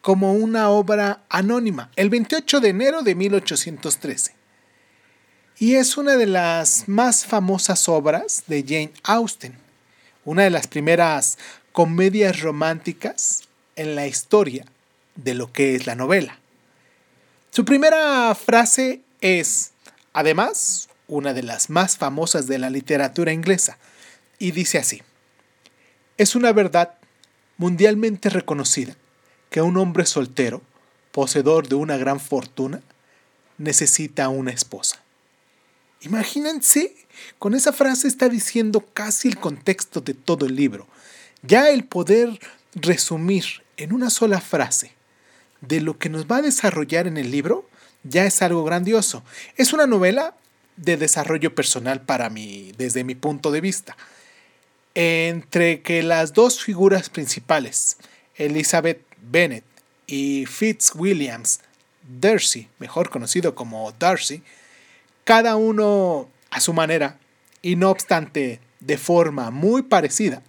como 0.00 0.34
una 0.34 0.70
obra 0.70 1.24
anónima, 1.28 1.90
el 1.96 2.08
28 2.10 2.60
de 2.60 2.68
enero 2.68 3.02
de 3.02 3.16
1813. 3.16 4.36
Y 5.58 5.74
es 5.74 5.96
una 5.96 6.16
de 6.16 6.26
las 6.26 6.86
más 6.86 7.24
famosas 7.24 7.88
obras 7.88 8.44
de 8.46 8.62
Jane 8.62 8.92
Austen, 9.02 9.58
una 10.24 10.44
de 10.44 10.50
las 10.50 10.68
primeras 10.68 11.38
comedias 11.72 12.40
románticas 12.40 13.42
en 13.74 13.96
la 13.96 14.06
historia 14.06 14.66
de 15.16 15.34
lo 15.34 15.52
que 15.52 15.74
es 15.74 15.86
la 15.86 15.94
novela. 15.94 16.38
Su 17.50 17.64
primera 17.64 18.34
frase 18.34 19.02
es, 19.20 19.72
además, 20.12 20.88
una 21.08 21.32
de 21.34 21.42
las 21.42 21.70
más 21.70 21.96
famosas 21.96 22.46
de 22.46 22.58
la 22.58 22.70
literatura 22.70 23.32
inglesa, 23.32 23.78
y 24.38 24.50
dice 24.50 24.78
así, 24.78 25.02
es 26.18 26.34
una 26.34 26.52
verdad 26.52 26.94
mundialmente 27.56 28.28
reconocida 28.28 28.96
que 29.50 29.62
un 29.62 29.76
hombre 29.76 30.04
soltero, 30.04 30.62
poseedor 31.12 31.68
de 31.68 31.76
una 31.76 31.96
gran 31.96 32.20
fortuna, 32.20 32.82
necesita 33.58 34.28
una 34.28 34.50
esposa. 34.50 35.00
Imagínense, 36.02 36.94
con 37.38 37.54
esa 37.54 37.72
frase 37.72 38.06
está 38.06 38.28
diciendo 38.28 38.84
casi 38.92 39.28
el 39.28 39.38
contexto 39.38 40.00
de 40.00 40.12
todo 40.14 40.44
el 40.44 40.54
libro. 40.54 40.86
Ya 41.42 41.70
el 41.70 41.84
poder 41.84 42.38
resumir 42.74 43.44
en 43.78 43.92
una 43.92 44.10
sola 44.10 44.40
frase 44.40 44.92
de 45.60 45.80
lo 45.80 45.98
que 45.98 46.08
nos 46.08 46.26
va 46.26 46.38
a 46.38 46.42
desarrollar 46.42 47.06
en 47.06 47.16
el 47.16 47.30
libro 47.30 47.68
ya 48.02 48.24
es 48.24 48.42
algo 48.42 48.64
grandioso. 48.64 49.22
Es 49.56 49.72
una 49.72 49.86
novela 49.86 50.34
de 50.76 50.96
desarrollo 50.96 51.54
personal 51.54 52.02
para 52.02 52.30
mí, 52.30 52.72
desde 52.76 53.04
mi 53.04 53.14
punto 53.14 53.50
de 53.50 53.60
vista. 53.60 53.96
Entre 54.94 55.82
que 55.82 56.02
las 56.02 56.32
dos 56.32 56.62
figuras 56.62 57.10
principales, 57.10 57.98
Elizabeth 58.36 59.02
Bennet 59.20 59.64
y 60.06 60.46
Fitzwilliams 60.46 61.60
Darcy, 62.20 62.68
mejor 62.78 63.10
conocido 63.10 63.54
como 63.54 63.92
Darcy, 63.98 64.42
cada 65.24 65.56
uno 65.56 66.28
a 66.50 66.60
su 66.60 66.72
manera, 66.72 67.18
y 67.62 67.76
no 67.76 67.90
obstante 67.90 68.60
de 68.80 68.96
forma 68.96 69.50
muy 69.50 69.82
parecida, 69.82 70.42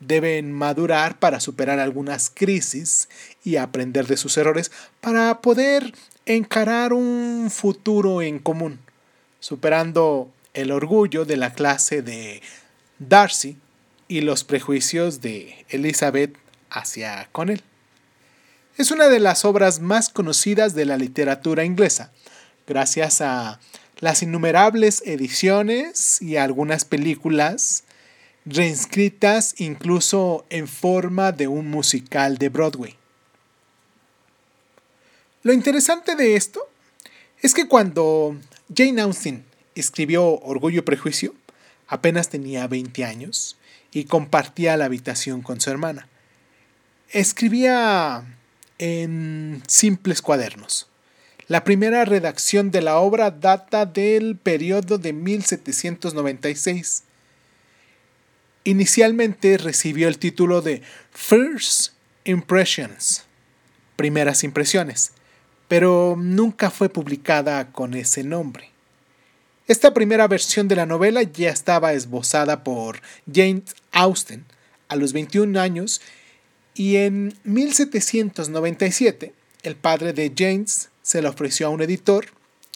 deben 0.00 0.52
madurar 0.52 1.18
para 1.18 1.40
superar 1.40 1.78
algunas 1.78 2.30
crisis 2.32 3.08
y 3.42 3.56
aprender 3.56 4.06
de 4.06 4.16
sus 4.16 4.36
errores 4.36 4.70
para 5.00 5.40
poder 5.40 5.94
encarar 6.26 6.92
un 6.92 7.50
futuro 7.50 8.22
en 8.22 8.38
común, 8.38 8.80
superando 9.40 10.30
el 10.54 10.70
orgullo 10.70 11.24
de 11.24 11.36
la 11.36 11.52
clase 11.52 12.02
de 12.02 12.42
Darcy 12.98 13.56
y 14.08 14.20
los 14.20 14.44
prejuicios 14.44 15.20
de 15.20 15.64
Elizabeth 15.68 16.36
hacia 16.70 17.28
con 17.32 17.50
él. 17.50 17.62
Es 18.76 18.90
una 18.90 19.08
de 19.08 19.20
las 19.20 19.44
obras 19.44 19.80
más 19.80 20.08
conocidas 20.08 20.74
de 20.74 20.84
la 20.84 20.96
literatura 20.96 21.64
inglesa, 21.64 22.10
gracias 22.66 23.20
a 23.20 23.60
las 24.00 24.22
innumerables 24.22 25.02
ediciones 25.06 26.20
y 26.20 26.36
algunas 26.36 26.84
películas 26.84 27.83
reescritas 28.44 29.54
incluso 29.58 30.44
en 30.50 30.68
forma 30.68 31.32
de 31.32 31.48
un 31.48 31.70
musical 31.70 32.38
de 32.38 32.48
Broadway. 32.48 32.96
Lo 35.42 35.52
interesante 35.52 36.14
de 36.14 36.36
esto 36.36 36.60
es 37.40 37.54
que 37.54 37.68
cuando 37.68 38.36
Jane 38.74 39.02
Austen 39.02 39.44
escribió 39.74 40.40
Orgullo 40.40 40.80
y 40.80 40.82
Prejuicio, 40.82 41.34
apenas 41.86 42.28
tenía 42.28 42.66
20 42.66 43.04
años 43.04 43.56
y 43.92 44.04
compartía 44.04 44.76
la 44.76 44.86
habitación 44.86 45.42
con 45.42 45.60
su 45.60 45.70
hermana. 45.70 46.08
Escribía 47.10 48.24
en 48.78 49.62
simples 49.66 50.22
cuadernos. 50.22 50.88
La 51.46 51.62
primera 51.62 52.04
redacción 52.06 52.70
de 52.70 52.80
la 52.80 52.98
obra 52.98 53.30
data 53.30 53.84
del 53.84 54.36
periodo 54.36 54.96
de 54.96 55.12
1796 55.12 57.04
Inicialmente 58.66 59.58
recibió 59.58 60.08
el 60.08 60.18
título 60.18 60.62
de 60.62 60.80
First 61.12 61.92
Impressions, 62.24 63.24
primeras 63.94 64.42
impresiones, 64.42 65.12
pero 65.68 66.16
nunca 66.18 66.70
fue 66.70 66.88
publicada 66.88 67.72
con 67.72 67.92
ese 67.92 68.24
nombre. 68.24 68.70
Esta 69.68 69.92
primera 69.92 70.28
versión 70.28 70.66
de 70.66 70.76
la 70.76 70.86
novela 70.86 71.22
ya 71.22 71.50
estaba 71.50 71.92
esbozada 71.92 72.64
por 72.64 73.02
James 73.30 73.76
Austen 73.92 74.46
a 74.88 74.96
los 74.96 75.12
21 75.12 75.60
años 75.60 76.00
y 76.74 76.96
en 76.96 77.36
1797 77.44 79.34
el 79.62 79.76
padre 79.76 80.14
de 80.14 80.32
James 80.34 80.88
se 81.02 81.20
la 81.20 81.28
ofreció 81.28 81.66
a 81.66 81.70
un 81.70 81.82
editor 81.82 82.26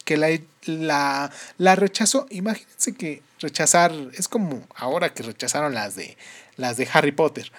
que 0.04 0.18
la, 0.18 0.28
la, 0.66 1.30
la 1.56 1.76
rechazó. 1.76 2.26
Imagínense 2.30 2.92
que 2.92 3.22
rechazar, 3.40 3.92
es 4.14 4.28
como 4.28 4.66
ahora 4.74 5.12
que 5.12 5.22
rechazaron 5.22 5.74
las 5.74 5.94
de, 5.96 6.16
las 6.56 6.76
de 6.76 6.88
Harry 6.92 7.12
Potter. 7.12 7.50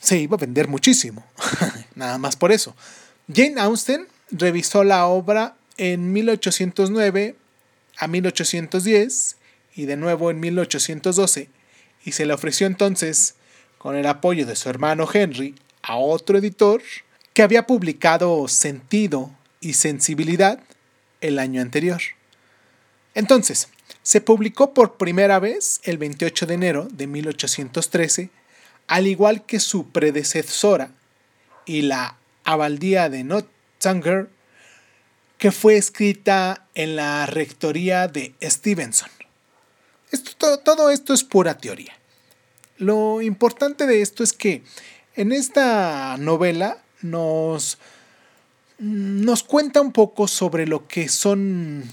Se 0.00 0.18
iba 0.18 0.36
a 0.36 0.40
vender 0.40 0.68
muchísimo, 0.68 1.24
nada 1.94 2.18
más 2.18 2.36
por 2.36 2.52
eso. 2.52 2.74
Jane 3.32 3.60
Austen 3.60 4.06
revisó 4.30 4.84
la 4.84 5.06
obra 5.06 5.56
en 5.76 6.12
1809 6.12 7.36
a 7.96 8.06
1810 8.06 9.36
y 9.74 9.86
de 9.86 9.96
nuevo 9.96 10.30
en 10.30 10.40
1812 10.40 11.50
y 12.04 12.12
se 12.12 12.26
le 12.26 12.32
ofreció 12.32 12.66
entonces, 12.66 13.34
con 13.76 13.96
el 13.96 14.06
apoyo 14.06 14.46
de 14.46 14.56
su 14.56 14.68
hermano 14.68 15.08
Henry, 15.12 15.54
a 15.82 15.96
otro 15.96 16.38
editor 16.38 16.82
que 17.32 17.42
había 17.42 17.66
publicado 17.66 18.48
Sentido 18.48 19.30
y 19.60 19.74
Sensibilidad 19.74 20.60
el 21.20 21.38
año 21.38 21.60
anterior. 21.60 22.00
Entonces, 23.14 23.68
se 24.08 24.22
publicó 24.22 24.72
por 24.72 24.96
primera 24.96 25.38
vez 25.38 25.82
el 25.82 25.98
28 25.98 26.46
de 26.46 26.54
enero 26.54 26.88
de 26.90 27.06
1813, 27.06 28.30
al 28.86 29.06
igual 29.06 29.44
que 29.44 29.60
su 29.60 29.90
predecesora 29.90 30.92
y 31.66 31.82
la 31.82 32.16
Abaldía 32.42 33.10
de 33.10 33.22
Nottinger, 33.22 34.30
que 35.36 35.52
fue 35.52 35.76
escrita 35.76 36.66
en 36.74 36.96
la 36.96 37.26
rectoría 37.26 38.08
de 38.08 38.34
Stevenson. 38.42 39.10
Esto, 40.10 40.58
todo 40.60 40.88
esto 40.88 41.12
es 41.12 41.22
pura 41.22 41.58
teoría. 41.58 41.92
Lo 42.78 43.20
importante 43.20 43.84
de 43.84 44.00
esto 44.00 44.24
es 44.24 44.32
que 44.32 44.62
en 45.16 45.32
esta 45.32 46.16
novela 46.16 46.82
nos, 47.02 47.76
nos 48.78 49.42
cuenta 49.42 49.82
un 49.82 49.92
poco 49.92 50.26
sobre 50.28 50.66
lo 50.66 50.88
que 50.88 51.10
son 51.10 51.84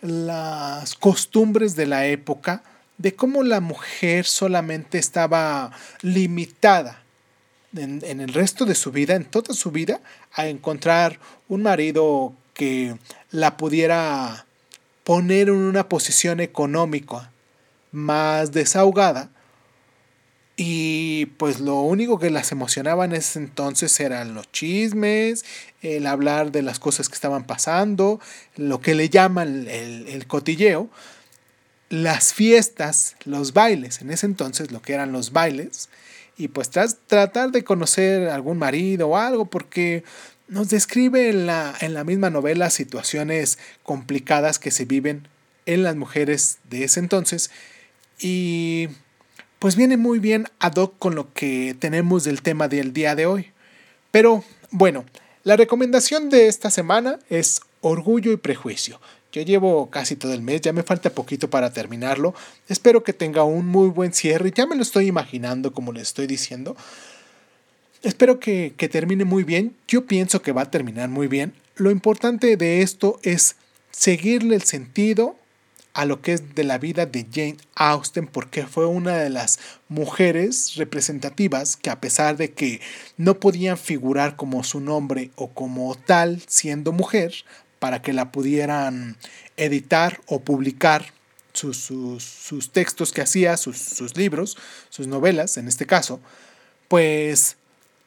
las 0.00 0.94
costumbres 0.94 1.76
de 1.76 1.86
la 1.86 2.06
época, 2.06 2.62
de 2.98 3.14
cómo 3.14 3.42
la 3.42 3.60
mujer 3.60 4.24
solamente 4.24 4.98
estaba 4.98 5.70
limitada 6.02 7.02
en, 7.74 8.20
el 8.20 8.32
resto 8.32 8.64
de 8.64 8.74
su 8.74 8.90
vida, 8.90 9.14
en 9.14 9.24
toda 9.24 9.54
su 9.54 9.70
vida, 9.70 10.00
a 10.32 10.46
encontrar 10.46 11.18
un 11.48 11.62
marido 11.62 12.32
que 12.54 12.96
la 13.30 13.56
pudiera 13.56 14.46
poner 15.04 15.48
en 15.48 15.56
una 15.56 15.88
posición 15.88 16.40
económica 16.40 17.30
más 17.92 18.52
desahogada 18.52 19.30
y 20.56 21.26
pues 21.36 21.60
lo 21.60 21.80
único 21.80 22.18
que 22.18 22.30
las 22.30 22.50
emocionaba 22.50 23.04
en 23.04 23.12
ese 23.12 23.38
entonces 23.38 24.00
eran 24.00 24.34
los 24.34 24.50
chismes, 24.52 25.44
el 25.82 26.06
hablar 26.06 26.50
de 26.50 26.62
las 26.62 26.78
cosas 26.78 27.10
que 27.10 27.14
estaban 27.14 27.44
pasando, 27.44 28.20
lo 28.56 28.80
que 28.80 28.94
le 28.94 29.10
llaman 29.10 29.66
el, 29.68 30.26
cotilleo, 30.26 30.88
las 31.90 32.32
fiestas, 32.32 33.16
los 33.26 33.52
bailes, 33.52 34.00
en 34.00 34.10
ese 34.10 34.24
entonces 34.24 34.72
lo 34.72 34.80
que 34.80 34.94
eran 34.94 35.12
los 35.12 35.32
bailes, 35.32 35.90
y 36.38 36.48
pues 36.48 36.70
tratar 36.70 37.50
de 37.50 37.62
conocer 37.62 38.30
algún 38.30 38.56
marido 38.56 39.08
o 39.08 39.16
algo, 39.18 39.44
porque 39.50 40.04
nos 40.48 40.70
describe 40.70 41.28
en 41.28 41.46
la, 41.46 41.74
en 41.80 41.92
la 41.92 42.02
misma 42.02 42.30
novela 42.30 42.70
situaciones 42.70 43.58
complicadas 43.82 44.58
que 44.58 44.70
se 44.70 44.86
viven 44.86 45.28
en 45.66 45.82
las 45.82 45.96
mujeres 45.96 46.58
de 46.70 46.84
ese 46.84 47.00
entonces, 47.00 47.50
y 48.18 48.88
pues 49.58 49.76
viene 49.76 49.96
muy 49.96 50.18
bien 50.18 50.46
ad 50.58 50.76
hoc 50.76 50.94
con 50.98 51.14
lo 51.14 51.32
que 51.32 51.76
tenemos 51.78 52.24
del 52.24 52.42
tema 52.42 52.68
del 52.68 52.92
día 52.92 53.14
de 53.14 53.26
hoy. 53.26 53.52
Pero 54.10 54.44
bueno, 54.70 55.04
la 55.44 55.56
recomendación 55.56 56.28
de 56.30 56.48
esta 56.48 56.70
semana 56.70 57.18
es 57.30 57.60
Orgullo 57.80 58.32
y 58.32 58.36
Prejuicio. 58.36 59.00
Yo 59.32 59.42
llevo 59.42 59.90
casi 59.90 60.16
todo 60.16 60.32
el 60.32 60.42
mes, 60.42 60.62
ya 60.62 60.72
me 60.72 60.82
falta 60.82 61.10
poquito 61.10 61.50
para 61.50 61.72
terminarlo. 61.72 62.34
Espero 62.68 63.02
que 63.02 63.12
tenga 63.12 63.44
un 63.44 63.66
muy 63.66 63.88
buen 63.88 64.12
cierre. 64.12 64.50
Ya 64.54 64.66
me 64.66 64.76
lo 64.76 64.82
estoy 64.82 65.06
imaginando 65.06 65.72
como 65.72 65.92
les 65.92 66.04
estoy 66.04 66.26
diciendo. 66.26 66.76
Espero 68.02 68.40
que, 68.40 68.74
que 68.76 68.88
termine 68.88 69.24
muy 69.24 69.44
bien. 69.44 69.76
Yo 69.88 70.06
pienso 70.06 70.40
que 70.40 70.52
va 70.52 70.62
a 70.62 70.70
terminar 70.70 71.08
muy 71.08 71.28
bien. 71.28 71.52
Lo 71.76 71.90
importante 71.90 72.56
de 72.56 72.82
esto 72.82 73.18
es 73.22 73.56
seguirle 73.90 74.56
el 74.56 74.62
sentido 74.62 75.36
a 75.96 76.04
lo 76.04 76.20
que 76.20 76.34
es 76.34 76.54
de 76.54 76.62
la 76.62 76.76
vida 76.76 77.06
de 77.06 77.26
Jane 77.32 77.56
Austen 77.74 78.26
porque 78.26 78.66
fue 78.66 78.84
una 78.84 79.16
de 79.16 79.30
las 79.30 79.58
mujeres 79.88 80.74
representativas 80.76 81.78
que 81.78 81.88
a 81.88 82.02
pesar 82.02 82.36
de 82.36 82.52
que 82.52 82.82
no 83.16 83.40
podían 83.40 83.78
figurar 83.78 84.36
como 84.36 84.62
su 84.62 84.80
nombre 84.80 85.30
o 85.36 85.54
como 85.54 85.94
tal 85.94 86.42
siendo 86.46 86.92
mujer 86.92 87.32
para 87.78 88.02
que 88.02 88.12
la 88.12 88.30
pudieran 88.30 89.16
editar 89.56 90.20
o 90.26 90.40
publicar 90.40 91.14
sus, 91.54 91.78
sus, 91.78 92.72
textos 92.72 93.10
que 93.10 93.22
hacía, 93.22 93.56
sus, 93.56 93.78
sus, 93.78 94.18
libros, 94.18 94.58
sus 94.90 95.06
novelas 95.06 95.56
en 95.56 95.66
este 95.66 95.86
caso, 95.86 96.20
pues 96.88 97.56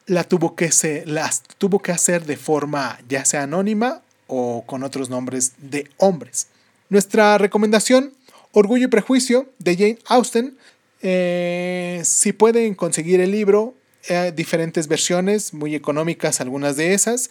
la 0.05 0.23
tuvo 0.25 0.55
que 0.55 0.71
se, 0.71 1.07
las 1.07 1.41
tuvo 1.57 1.79
que 1.79 1.91
hacer 1.91 2.27
de 2.27 2.37
forma 2.37 2.99
ya 3.09 3.25
sea 3.25 3.43
anónima 3.43 4.03
o 4.27 4.63
con 4.67 4.83
otros 4.83 5.09
nombres 5.09 5.53
de 5.57 5.89
hombres. 5.97 6.49
Nuestra 6.89 7.37
recomendación, 7.37 8.13
Orgullo 8.51 8.85
y 8.85 8.89
Prejuicio, 8.89 9.47
de 9.59 9.75
Jane 9.75 9.99
Austen. 10.07 10.57
Eh, 11.03 12.01
si 12.03 12.33
pueden 12.33 12.73
conseguir 12.73 13.21
el 13.21 13.31
libro, 13.31 13.75
eh, 14.07 14.33
diferentes 14.35 14.87
versiones, 14.87 15.53
muy 15.53 15.75
económicas 15.75 16.41
algunas 16.41 16.77
de 16.77 16.95
esas. 16.95 17.29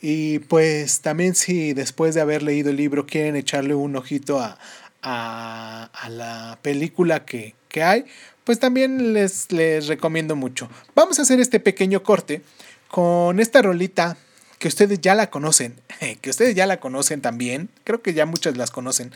Y 0.00 0.38
pues 0.38 1.00
también 1.00 1.34
si 1.34 1.72
después 1.72 2.14
de 2.14 2.20
haber 2.20 2.44
leído 2.44 2.70
el 2.70 2.76
libro 2.76 3.04
quieren 3.04 3.34
echarle 3.34 3.74
un 3.74 3.96
ojito 3.96 4.38
a, 4.38 4.56
a, 5.02 5.90
a 5.92 6.08
la 6.08 6.60
película 6.62 7.24
que, 7.24 7.56
que, 7.68 7.82
hay, 7.82 8.04
pues 8.44 8.60
también 8.60 9.14
les, 9.14 9.50
les 9.50 9.88
recomiendo 9.88 10.36
mucho. 10.36 10.68
Vamos 10.94 11.18
a 11.18 11.22
hacer 11.22 11.40
este 11.40 11.58
pequeño 11.58 12.04
corte 12.04 12.42
con 12.86 13.40
esta 13.40 13.62
rolita 13.62 14.16
que 14.61 14.67
ustedes 14.67 14.99
ya 15.01 15.15
la 15.15 15.29
conocen, 15.29 15.75
que 16.21 16.29
ustedes 16.29 16.55
ya 16.55 16.65
la 16.65 16.77
conocen 16.79 17.21
también, 17.21 17.69
creo 17.83 18.01
que 18.01 18.13
ya 18.13 18.25
muchas 18.25 18.57
las 18.57 18.71
conocen, 18.71 19.11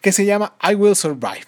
que 0.00 0.12
se 0.12 0.24
llama 0.24 0.54
I 0.62 0.74
Will 0.74 0.94
Survive, 0.94 1.46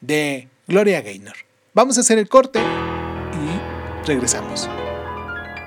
de 0.00 0.48
Gloria 0.66 1.02
Gaynor. 1.02 1.36
Vamos 1.74 1.98
a 1.98 2.00
hacer 2.00 2.18
el 2.18 2.28
corte 2.28 2.58
y 2.60 4.06
regresamos. 4.06 4.68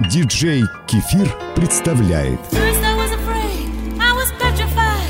Диджей 0.09 0.63
Кефир 0.87 1.31
представляет 1.55 2.39
First 2.51 2.83
I 2.83 2.95
was 2.95 3.11
afraid, 3.11 3.69
I 4.01 4.11
was 4.13 4.31
petrified. 4.39 5.07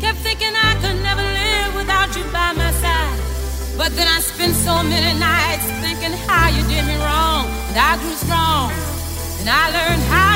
Kept 0.00 0.18
thinking 0.22 0.54
I 0.54 0.74
could 0.80 1.02
never 1.02 1.22
live 1.22 1.74
without 1.76 2.14
you 2.14 2.22
by 2.30 2.52
my 2.54 2.70
side. 2.78 3.18
But 3.76 3.96
then 3.96 4.06
I 4.06 4.20
spent 4.20 4.54
so 4.54 4.82
many 4.82 5.18
nights 5.18 5.64
thinking 5.82 6.12
how 6.28 6.50
you 6.50 6.62
did 6.68 6.84
me 6.86 6.96
wrong. 6.98 7.48
And 7.70 7.78
I 7.78 7.96
grew 7.98 8.14
strong, 8.14 8.70
and 9.40 9.48
I 9.48 9.70
learned 9.70 10.02
how 10.12 10.31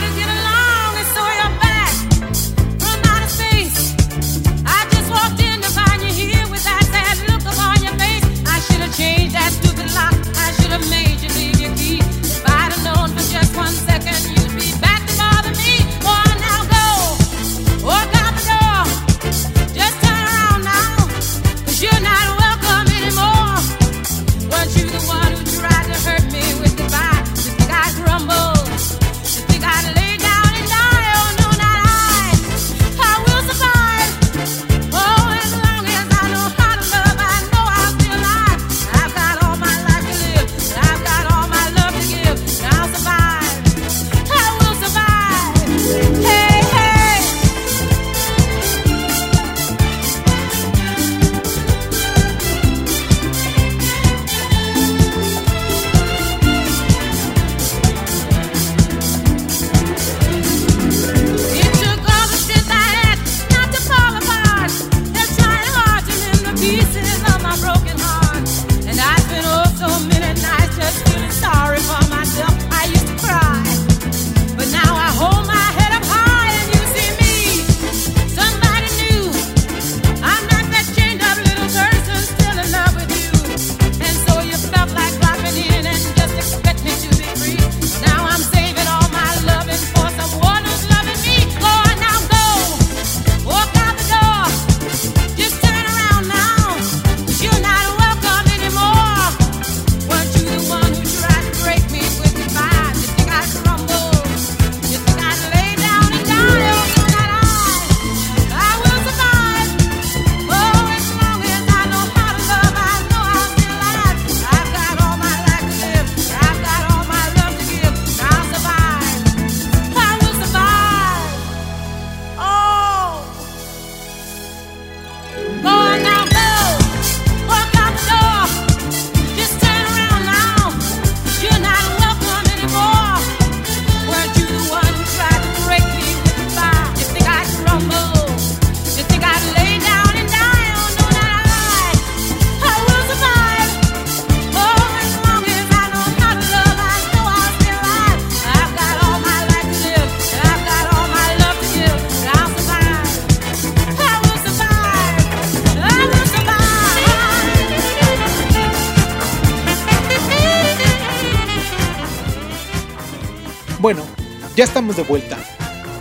Ya 164.57 164.63
estamos 164.65 164.97
de 164.97 165.03
vuelta. 165.03 165.37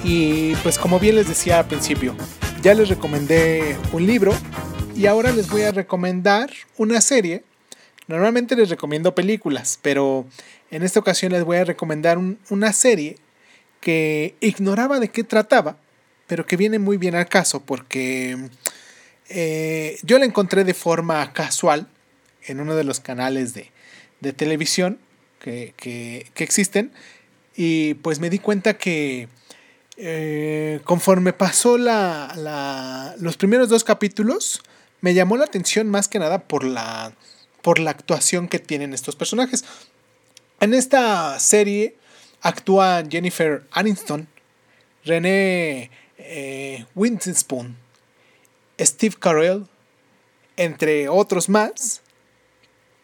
Y 0.03 0.55
pues 0.57 0.79
como 0.79 0.99
bien 0.99 1.15
les 1.17 1.29
decía 1.29 1.59
al 1.61 1.67
principio, 1.69 2.17
ya 2.63 2.75
les 2.75 2.89
recomendé 2.89 3.77
un 3.93 4.07
libro 4.07 4.35
y 4.97 5.07
ahora 5.07 5.31
les 5.31 5.49
voy 5.49 5.63
a 5.63 5.71
recomendar 5.73 6.51
una 6.77 7.01
serie. 7.01 7.45
Normalmente 8.09 8.57
les 8.57 8.69
recomiendo 8.71 9.15
películas, 9.15 9.79
pero 9.83 10.27
en 10.71 10.83
esta 10.83 11.01
ocasión 11.01 11.33
les 11.33 11.45
voy 11.45 11.59
a 11.59 11.65
recomendar 11.65 12.19
un- 12.19 12.39
una 12.51 12.73
serie 12.73 13.17
que 13.81 14.35
ignoraba 14.41 14.99
de 15.01 15.09
qué 15.11 15.23
trataba, 15.23 15.77
pero 16.27 16.47
que 16.47 16.57
viene 16.57 16.79
muy 16.79 16.97
bien 16.97 17.15
al 17.15 17.29
caso 17.29 17.61
porque 17.61 18.37
eh, 19.29 19.99
yo 20.03 20.19
la 20.19 20.25
encontré 20.25 20.65
de 20.65 20.75
forma 20.75 21.33
casual 21.33 21.89
en 22.47 22.61
uno 22.61 22.75
de 22.77 22.85
los 22.85 23.01
canales 23.01 23.55
de, 23.55 23.71
de 24.21 24.33
televisión 24.33 24.99
que, 25.41 25.75
que- 25.77 26.27
que 26.35 26.45
existen 26.45 26.93
y 27.57 27.95
pues 27.95 28.19
me 28.21 28.31
di 28.31 28.39
cuenta 28.39 28.77
que 28.77 29.29
eh, 29.97 30.81
conforme 30.85 31.33
pasó 31.33 31.79
la, 31.79 32.33
la- 32.37 33.15
los 33.19 33.37
primeros 33.37 33.69
dos 33.69 33.83
capítulos 33.83 34.63
me 35.01 35.15
llamó 35.15 35.37
la 35.37 35.45
atención 35.45 35.89
más 35.89 36.09
que 36.09 36.19
nada 36.19 36.47
por 36.49 36.65
la, 36.65 37.13
por 37.63 37.79
la 37.79 37.91
actuación 37.91 38.49
que 38.49 38.59
tienen 38.59 38.93
estos 38.93 39.17
personajes. 39.17 39.65
En 40.61 40.75
esta 40.75 41.39
serie 41.41 41.97
actúan 42.41 43.11
Jennifer 43.11 43.63
Aniston, 43.73 44.29
René 45.05 45.91
eh, 46.19 46.85
Steve 48.81 49.17
Carell, 49.19 49.67
entre 50.57 51.09
otros 51.09 51.49
más, 51.49 52.03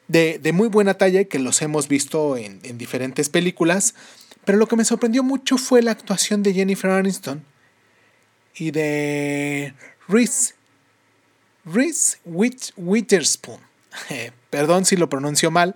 de, 0.09 0.39
de 0.39 0.53
muy 0.53 0.69
buena 0.69 0.95
talla 0.95 1.25
que 1.25 1.39
los 1.39 1.63
hemos 1.63 1.89
visto 1.89 2.37
en, 2.37 2.61
en 2.65 2.77
diferentes 2.79 3.29
películas. 3.29 3.95
Pero 4.45 4.59
lo 4.59 4.67
que 4.67 4.77
me 4.77 4.85
sorprendió 4.85 5.23
mucho 5.23 5.57
fue 5.57 5.83
la 5.83 5.93
actuación 5.93 6.43
de 6.43 6.53
Jennifer 6.53 6.91
Aniston 6.91 7.45
y 8.57 8.71
de 8.71 9.75
Reese, 10.09 10.55
Reese 11.65 12.19
Wit- 12.25 12.73
Witherspoon. 12.77 13.61
Perdón 14.51 14.85
si 14.85 14.97
lo 14.97 15.09
pronuncio 15.09 15.51
mal, 15.51 15.75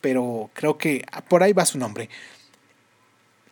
pero 0.00 0.50
creo 0.54 0.78
que 0.78 1.04
por 1.28 1.42
ahí 1.42 1.52
va 1.52 1.66
su 1.66 1.78
nombre. 1.78 2.08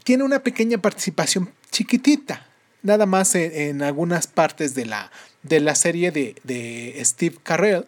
Tiene 0.05 0.25
una 0.25 0.39
pequeña 0.43 0.79
participación 0.79 1.53
chiquitita, 1.71 2.47
nada 2.83 3.05
más 3.07 3.35
en, 3.35 3.53
en 3.55 3.83
algunas 3.83 4.27
partes 4.27 4.75
de 4.75 4.87
la, 4.87 5.11
de 5.43 5.61
la 5.61 5.75
serie 5.75 6.11
de, 6.13 6.37
de 6.45 6.99
Steve 7.05 7.37
Carell, 7.43 7.87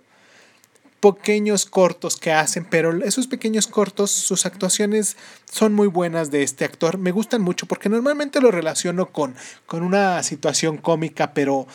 pequeños 1.00 1.66
cortos 1.66 2.16
que 2.16 2.32
hacen, 2.32 2.66
pero 2.68 3.02
esos 3.04 3.26
pequeños 3.26 3.66
cortos, 3.66 4.10
sus 4.10 4.46
actuaciones 4.46 5.16
son 5.50 5.72
muy 5.72 5.88
buenas 5.88 6.30
de 6.30 6.42
este 6.42 6.64
actor. 6.64 6.98
Me 6.98 7.10
gustan 7.10 7.42
mucho 7.42 7.66
porque 7.66 7.88
normalmente 7.88 8.40
lo 8.40 8.50
relaciono 8.50 9.06
con, 9.06 9.34
con 9.66 9.82
una 9.82 10.22
situación 10.22 10.76
cómica, 10.76 11.32
pero 11.32 11.66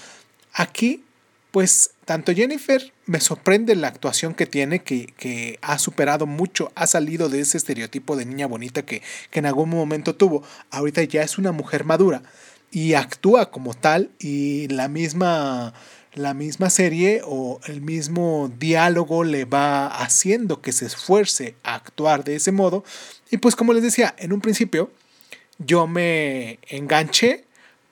aquí, 0.53 1.03
pues 1.51 1.91
tanto 2.05 2.33
Jennifer 2.33 2.93
me 3.07 3.19
sorprende 3.19 3.75
la 3.75 3.87
actuación 3.87 4.35
que 4.35 4.45
tiene, 4.45 4.83
que, 4.83 5.07
que, 5.17 5.57
ha 5.61 5.79
superado 5.79 6.27
mucho, 6.27 6.71
ha 6.75 6.85
salido 6.85 7.29
de 7.29 7.39
ese 7.39 7.57
estereotipo 7.57 8.15
de 8.15 8.25
niña 8.25 8.45
bonita 8.45 8.83
que, 8.83 9.01
que 9.31 9.39
en 9.39 9.47
algún 9.47 9.69
momento 9.69 10.15
tuvo. 10.15 10.43
Ahorita 10.69 11.03
ya 11.03 11.23
es 11.23 11.39
una 11.39 11.51
mujer 11.51 11.83
madura 11.83 12.21
y 12.71 12.93
actúa 12.93 13.51
como 13.51 13.73
tal 13.73 14.11
y 14.19 14.67
la 14.67 14.87
misma 14.87 15.73
la 16.15 16.33
misma 16.33 16.69
serie 16.69 17.21
o 17.25 17.59
el 17.65 17.81
mismo 17.81 18.51
diálogo 18.57 19.23
le 19.23 19.45
va 19.45 19.87
haciendo 19.87 20.61
que 20.61 20.71
se 20.71 20.85
esfuerce 20.85 21.55
a 21.63 21.75
actuar 21.75 22.23
de 22.23 22.35
ese 22.35 22.51
modo. 22.51 22.83
Y 23.29 23.37
pues 23.37 23.55
como 23.55 23.73
les 23.73 23.83
decía, 23.83 24.15
en 24.17 24.33
un 24.33 24.41
principio 24.41 24.89
yo 25.57 25.87
me 25.87 26.59
enganché 26.69 27.43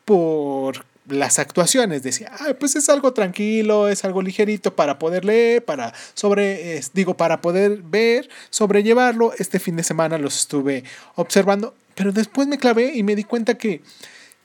por 0.06 0.86
las 1.08 1.38
actuaciones. 1.38 2.02
Decía, 2.04 2.32
pues 2.60 2.76
es 2.78 2.88
algo 2.90 3.14
tranquilo, 3.14 3.90
es 3.90 4.06
algo 4.06 4.22
ligerito 4.22 4.74
para 4.74 5.00
poder 5.00 5.26
leer, 5.26 5.64
para 5.64 5.94
sobre, 6.14 6.82
digo, 6.94 7.16
para 7.16 7.42
poder 7.42 7.82
ver, 7.84 8.30
sobrellevarlo. 8.50 9.34
Este 9.38 9.60
fin 9.60 9.76
de 9.76 9.84
semana 9.84 10.18
los 10.18 10.38
estuve 10.40 10.86
observando, 11.16 11.76
pero 11.96 12.14
después 12.14 12.48
me 12.48 12.58
clavé 12.58 12.94
y 12.96 13.04
me 13.04 13.16
di 13.16 13.26
cuenta 13.26 13.58
que 13.58 13.82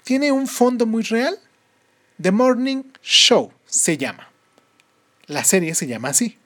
tiene 0.02 0.32
un 0.32 0.48
fondo 0.48 0.84
muy 0.84 1.04
real. 1.04 1.38
The 2.20 2.32
Morning 2.32 2.82
Show 3.00 3.52
se 3.68 3.96
llama. 3.96 4.30
La 5.26 5.44
serie 5.44 5.74
se 5.74 5.86
llama 5.86 6.08
así. 6.08 6.36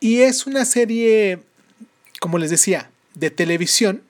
Y 0.00 0.20
es 0.20 0.46
una 0.46 0.64
serie, 0.64 1.40
como 2.20 2.38
les 2.38 2.50
decía, 2.50 2.90
de 3.14 3.30
televisión 3.30 4.02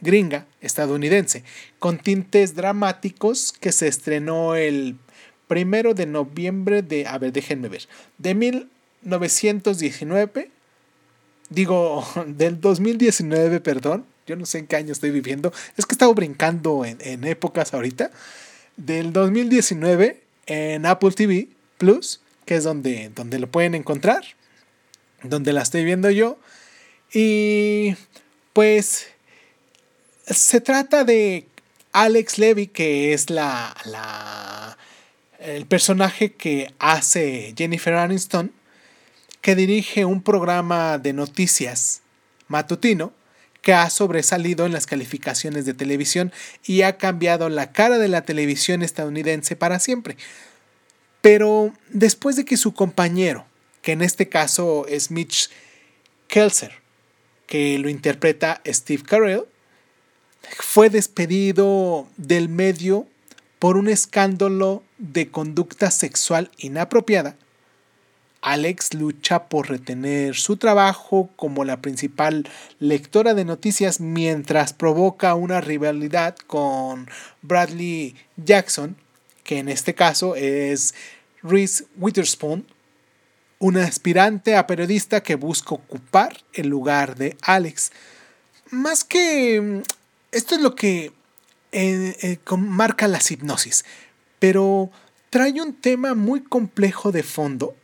gringa, 0.00 0.46
estadounidense, 0.60 1.44
con 1.78 1.98
tintes 1.98 2.54
dramáticos 2.54 3.52
que 3.52 3.72
se 3.72 3.86
estrenó 3.86 4.56
el 4.56 4.96
primero 5.46 5.94
de 5.94 6.06
noviembre 6.06 6.82
de, 6.82 7.06
a 7.06 7.18
ver, 7.18 7.32
déjenme 7.32 7.68
ver, 7.68 7.86
de 8.18 8.34
1919, 8.34 10.50
digo, 11.50 12.06
del 12.26 12.60
2019, 12.60 13.60
perdón, 13.60 14.06
yo 14.26 14.36
no 14.36 14.46
sé 14.46 14.58
en 14.58 14.66
qué 14.66 14.76
año 14.76 14.92
estoy 14.92 15.10
viviendo, 15.10 15.52
es 15.76 15.84
que 15.84 15.92
he 15.92 15.96
estado 15.96 16.14
brincando 16.14 16.84
en, 16.84 16.98
en 17.00 17.24
épocas 17.24 17.74
ahorita, 17.74 18.10
del 18.76 19.12
2019 19.12 20.29
en 20.50 20.84
Apple 20.84 21.12
TV 21.12 21.46
Plus, 21.78 22.20
que 22.44 22.56
es 22.56 22.64
donde, 22.64 23.10
donde 23.14 23.38
lo 23.38 23.48
pueden 23.48 23.76
encontrar, 23.76 24.24
donde 25.22 25.52
la 25.52 25.62
estoy 25.62 25.84
viendo 25.84 26.10
yo. 26.10 26.38
Y 27.14 27.94
pues 28.52 29.06
se 30.26 30.60
trata 30.60 31.04
de 31.04 31.46
Alex 31.92 32.38
Levy, 32.38 32.66
que 32.66 33.12
es 33.12 33.30
la, 33.30 33.76
la, 33.84 34.76
el 35.38 35.66
personaje 35.66 36.32
que 36.32 36.74
hace 36.80 37.54
Jennifer 37.56 37.94
Aniston, 37.94 38.52
que 39.40 39.54
dirige 39.54 40.04
un 40.04 40.20
programa 40.20 40.98
de 40.98 41.12
noticias 41.12 42.02
matutino 42.48 43.12
que 43.62 43.74
ha 43.74 43.88
sobresalido 43.90 44.66
en 44.66 44.72
las 44.72 44.86
calificaciones 44.86 45.66
de 45.66 45.74
televisión 45.74 46.32
y 46.64 46.82
ha 46.82 46.96
cambiado 46.96 47.48
la 47.48 47.72
cara 47.72 47.98
de 47.98 48.08
la 48.08 48.22
televisión 48.22 48.82
estadounidense 48.82 49.56
para 49.56 49.78
siempre. 49.78 50.16
Pero 51.20 51.72
después 51.90 52.36
de 52.36 52.44
que 52.44 52.56
su 52.56 52.72
compañero, 52.72 53.46
que 53.82 53.92
en 53.92 54.02
este 54.02 54.28
caso 54.28 54.86
es 54.88 55.10
Mitch 55.10 55.50
Kelser, 56.28 56.72
que 57.46 57.78
lo 57.78 57.88
interpreta 57.88 58.62
Steve 58.66 59.02
Carell, 59.02 59.44
fue 60.58 60.88
despedido 60.88 62.08
del 62.16 62.48
medio 62.48 63.06
por 63.58 63.76
un 63.76 63.88
escándalo 63.88 64.82
de 64.98 65.30
conducta 65.30 65.90
sexual 65.90 66.50
inapropiada, 66.56 67.36
Alex 68.42 68.94
lucha 68.94 69.48
por 69.48 69.68
retener 69.68 70.34
su 70.34 70.56
trabajo 70.56 71.30
como 71.36 71.64
la 71.64 71.80
principal 71.82 72.48
lectora 72.78 73.34
de 73.34 73.44
noticias 73.44 74.00
mientras 74.00 74.72
provoca 74.72 75.34
una 75.34 75.60
rivalidad 75.60 76.36
con 76.46 77.08
Bradley 77.42 78.16
Jackson, 78.36 78.96
que 79.44 79.58
en 79.58 79.68
este 79.68 79.94
caso 79.94 80.36
es 80.36 80.94
Reese 81.42 81.84
Witherspoon, 81.96 82.66
una 83.58 83.84
aspirante 83.84 84.56
a 84.56 84.66
periodista 84.66 85.22
que 85.22 85.34
busca 85.34 85.74
ocupar 85.74 86.38
el 86.54 86.68
lugar 86.68 87.16
de 87.16 87.36
Alex. 87.42 87.92
Más 88.70 89.04
que... 89.04 89.82
Esto 90.32 90.54
es 90.54 90.60
lo 90.62 90.74
que 90.76 91.12
eh, 91.72 92.16
eh, 92.22 92.38
marca 92.56 93.08
la 93.08 93.20
hipnosis, 93.28 93.84
pero 94.38 94.90
trae 95.28 95.60
un 95.60 95.74
tema 95.74 96.14
muy 96.14 96.40
complejo 96.42 97.12
de 97.12 97.22
fondo 97.22 97.74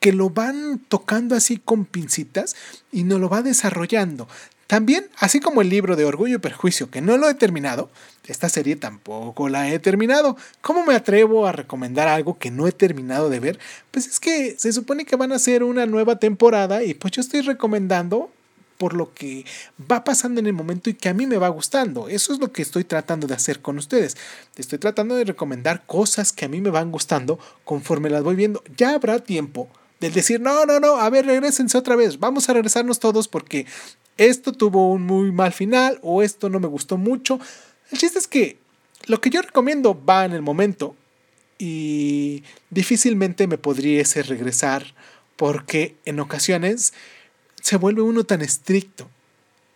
que 0.00 0.12
lo 0.12 0.30
van 0.30 0.80
tocando 0.88 1.34
así 1.34 1.58
con 1.58 1.84
pincitas 1.84 2.56
y 2.92 3.04
nos 3.04 3.20
lo 3.20 3.28
va 3.28 3.42
desarrollando. 3.42 4.28
También, 4.66 5.08
así 5.18 5.38
como 5.38 5.62
el 5.62 5.68
libro 5.68 5.94
de 5.94 6.04
Orgullo 6.04 6.36
y 6.36 6.40
Perjuicio, 6.40 6.90
que 6.90 7.00
no 7.00 7.16
lo 7.16 7.28
he 7.28 7.34
terminado, 7.34 7.88
esta 8.26 8.48
serie 8.48 8.74
tampoco 8.74 9.48
la 9.48 9.70
he 9.70 9.78
terminado. 9.78 10.36
¿Cómo 10.60 10.84
me 10.84 10.94
atrevo 10.94 11.46
a 11.46 11.52
recomendar 11.52 12.08
algo 12.08 12.36
que 12.36 12.50
no 12.50 12.66
he 12.66 12.72
terminado 12.72 13.30
de 13.30 13.38
ver? 13.38 13.58
Pues 13.92 14.08
es 14.08 14.18
que 14.18 14.56
se 14.58 14.72
supone 14.72 15.04
que 15.04 15.14
van 15.14 15.30
a 15.30 15.36
hacer 15.36 15.62
una 15.62 15.86
nueva 15.86 16.18
temporada 16.18 16.82
y 16.82 16.94
pues 16.94 17.12
yo 17.12 17.20
estoy 17.20 17.42
recomendando 17.42 18.30
por 18.76 18.92
lo 18.92 19.14
que 19.14 19.44
va 19.90 20.04
pasando 20.04 20.40
en 20.40 20.46
el 20.46 20.52
momento 20.52 20.90
y 20.90 20.94
que 20.94 21.08
a 21.08 21.14
mí 21.14 21.26
me 21.26 21.38
va 21.38 21.48
gustando. 21.48 22.08
Eso 22.08 22.32
es 22.32 22.40
lo 22.40 22.52
que 22.52 22.62
estoy 22.62 22.82
tratando 22.82 23.28
de 23.28 23.34
hacer 23.34 23.62
con 23.62 23.78
ustedes. 23.78 24.16
Estoy 24.56 24.78
tratando 24.78 25.14
de 25.14 25.24
recomendar 25.24 25.84
cosas 25.86 26.32
que 26.32 26.44
a 26.44 26.48
mí 26.48 26.60
me 26.60 26.70
van 26.70 26.90
gustando 26.90 27.38
conforme 27.64 28.10
las 28.10 28.24
voy 28.24 28.34
viendo. 28.34 28.62
Ya 28.76 28.94
habrá 28.94 29.20
tiempo 29.20 29.68
del 30.00 30.12
decir, 30.12 30.40
no, 30.40 30.66
no, 30.66 30.80
no, 30.80 30.96
a 30.96 31.08
ver, 31.10 31.26
regresense 31.26 31.78
otra 31.78 31.96
vez, 31.96 32.18
vamos 32.18 32.48
a 32.48 32.52
regresarnos 32.52 33.00
todos 33.00 33.28
porque 33.28 33.66
esto 34.18 34.52
tuvo 34.52 34.92
un 34.92 35.02
muy 35.02 35.32
mal 35.32 35.52
final 35.52 35.98
o 36.02 36.22
esto 36.22 36.48
no 36.48 36.60
me 36.60 36.68
gustó 36.68 36.96
mucho. 36.96 37.38
El 37.90 37.98
chiste 37.98 38.18
es 38.18 38.26
que 38.26 38.58
lo 39.06 39.20
que 39.20 39.30
yo 39.30 39.42
recomiendo 39.42 40.00
va 40.04 40.24
en 40.24 40.32
el 40.32 40.42
momento 40.42 40.96
y 41.58 42.42
difícilmente 42.70 43.46
me 43.46 43.58
podría 43.58 44.02
ese 44.02 44.22
regresar 44.22 44.94
porque 45.36 45.96
en 46.04 46.20
ocasiones 46.20 46.92
se 47.62 47.76
vuelve 47.76 48.02
uno 48.02 48.24
tan 48.24 48.42
estricto 48.42 49.08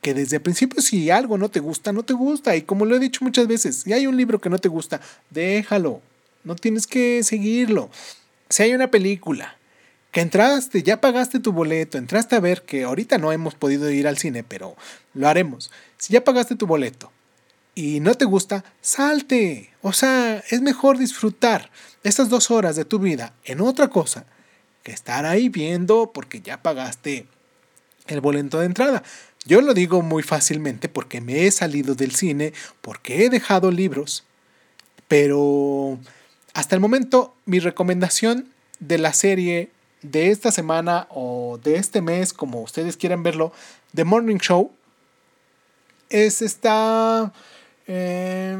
que 0.01 0.15
desde 0.15 0.37
el 0.37 0.43
principio 0.43 0.81
si 0.81 1.11
algo 1.11 1.37
no 1.37 1.51
te 1.51 1.61
gusta, 1.61 1.93
no 1.93 2.03
te 2.03 2.15
gusta. 2.15 2.57
Y 2.57 2.63
como 2.63 2.87
lo 2.87 2.97
he 2.97 2.99
dicho 2.99 3.25
muchas 3.25 3.47
veces, 3.47 3.83
si 3.83 3.93
hay 3.93 4.07
un 4.07 4.17
libro 4.17 4.41
que 4.41 4.51
no 4.51 4.59
te 4.59 4.69
gusta, 4.69 5.01
déjalo. 5.31 6.01
No 6.43 6.57
tienes 6.57 6.87
que 6.87 7.23
seguirlo. 7.23 7.91
Si 8.49 8.63
hay 8.63 8.73
una 8.75 8.91
película 8.91 9.59
que 10.11 10.21
entraste, 10.21 10.83
ya 10.83 11.01
pagaste 11.01 11.39
tu 11.39 11.53
boleto, 11.53 11.99
entraste 11.99 12.37
a 12.37 12.41
ver 12.41 12.63
que 12.63 12.85
ahorita 12.85 13.19
no 13.19 13.33
hemos 13.33 13.55
podido 13.55 13.91
ir 13.91 14.09
al 14.09 14.19
cine, 14.19 14.43
pero 14.43 14.77
lo 15.15 15.29
haremos. 15.29 15.71
Si 15.99 16.13
ya 16.13 16.25
pagaste 16.25 16.57
tu 16.57 16.67
boleto 16.67 17.13
y 17.75 18.01
no 18.01 18.15
te 18.15 18.25
gusta, 18.25 18.65
salte. 18.81 19.71
O 19.83 19.93
sea, 19.93 20.43
es 20.51 20.61
mejor 20.63 20.99
disfrutar 20.99 21.71
estas 22.03 22.29
dos 22.29 22.51
horas 22.51 22.77
de 22.77 22.85
tu 22.85 22.99
vida 22.99 23.35
en 23.45 23.61
otra 23.61 23.89
cosa 23.89 24.27
que 24.83 24.93
estar 24.93 25.27
ahí 25.27 25.49
viendo 25.49 26.11
porque 26.13 26.41
ya 26.41 26.63
pagaste 26.63 27.27
el 28.09 28.21
boleto 28.21 28.59
de 28.59 28.67
entrada. 28.67 29.03
Yo 29.45 29.61
lo 29.61 29.75
digo 29.75 30.03
muy 30.03 30.23
fácilmente 30.23 30.89
porque 30.89 31.21
me 31.21 31.47
he 31.47 31.51
salido 31.51 31.95
del 31.95 32.15
cine, 32.15 32.53
porque 32.81 33.25
he 33.25 33.31
dejado 33.31 33.71
libros, 33.71 34.25
pero 35.09 35.99
hasta 36.53 36.75
el 36.75 36.81
momento 36.81 37.35
mi 37.47 37.59
recomendación 37.59 38.49
de 38.81 38.99
la 38.99 39.13
serie 39.13 39.71
de 40.03 40.31
esta 40.31 40.51
semana 40.51 41.07
o 41.11 41.59
de 41.63 41.77
este 41.77 42.01
mes, 42.01 42.33
como 42.33 42.61
ustedes 42.63 42.97
quieran 42.97 43.23
verlo, 43.23 43.53
The 43.95 44.05
Morning 44.05 44.39
Show, 44.39 44.73
es 46.09 46.43
esta 46.43 47.33
eh, 47.87 48.59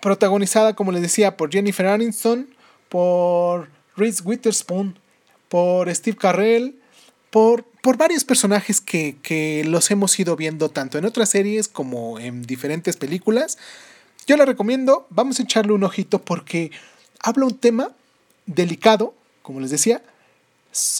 protagonizada, 0.00 0.74
como 0.74 0.92
les 0.92 1.02
decía, 1.02 1.36
por 1.36 1.50
Jennifer 1.50 1.86
Aniston, 1.86 2.48
por 2.88 3.68
Reese 3.96 4.22
Witherspoon, 4.24 4.98
por 5.48 5.92
Steve 5.94 6.16
Carrell, 6.16 6.78
por, 7.30 7.64
por 7.64 7.96
varios 7.96 8.24
personajes 8.24 8.80
que, 8.80 9.16
que 9.22 9.64
los 9.64 9.90
hemos 9.90 10.18
ido 10.18 10.36
viendo 10.36 10.68
tanto 10.68 10.98
en 10.98 11.04
otras 11.04 11.30
series 11.30 11.68
como 11.68 12.18
en 12.18 12.42
diferentes 12.42 12.96
películas. 12.96 13.58
Yo 14.26 14.36
la 14.36 14.44
recomiendo, 14.44 15.06
vamos 15.10 15.40
a 15.40 15.42
echarle 15.42 15.72
un 15.72 15.84
ojito 15.84 16.20
porque 16.20 16.70
habla 17.20 17.46
un 17.46 17.56
tema 17.56 17.92
delicado, 18.46 19.14
como 19.42 19.60
les 19.60 19.70
decía, 19.70 20.02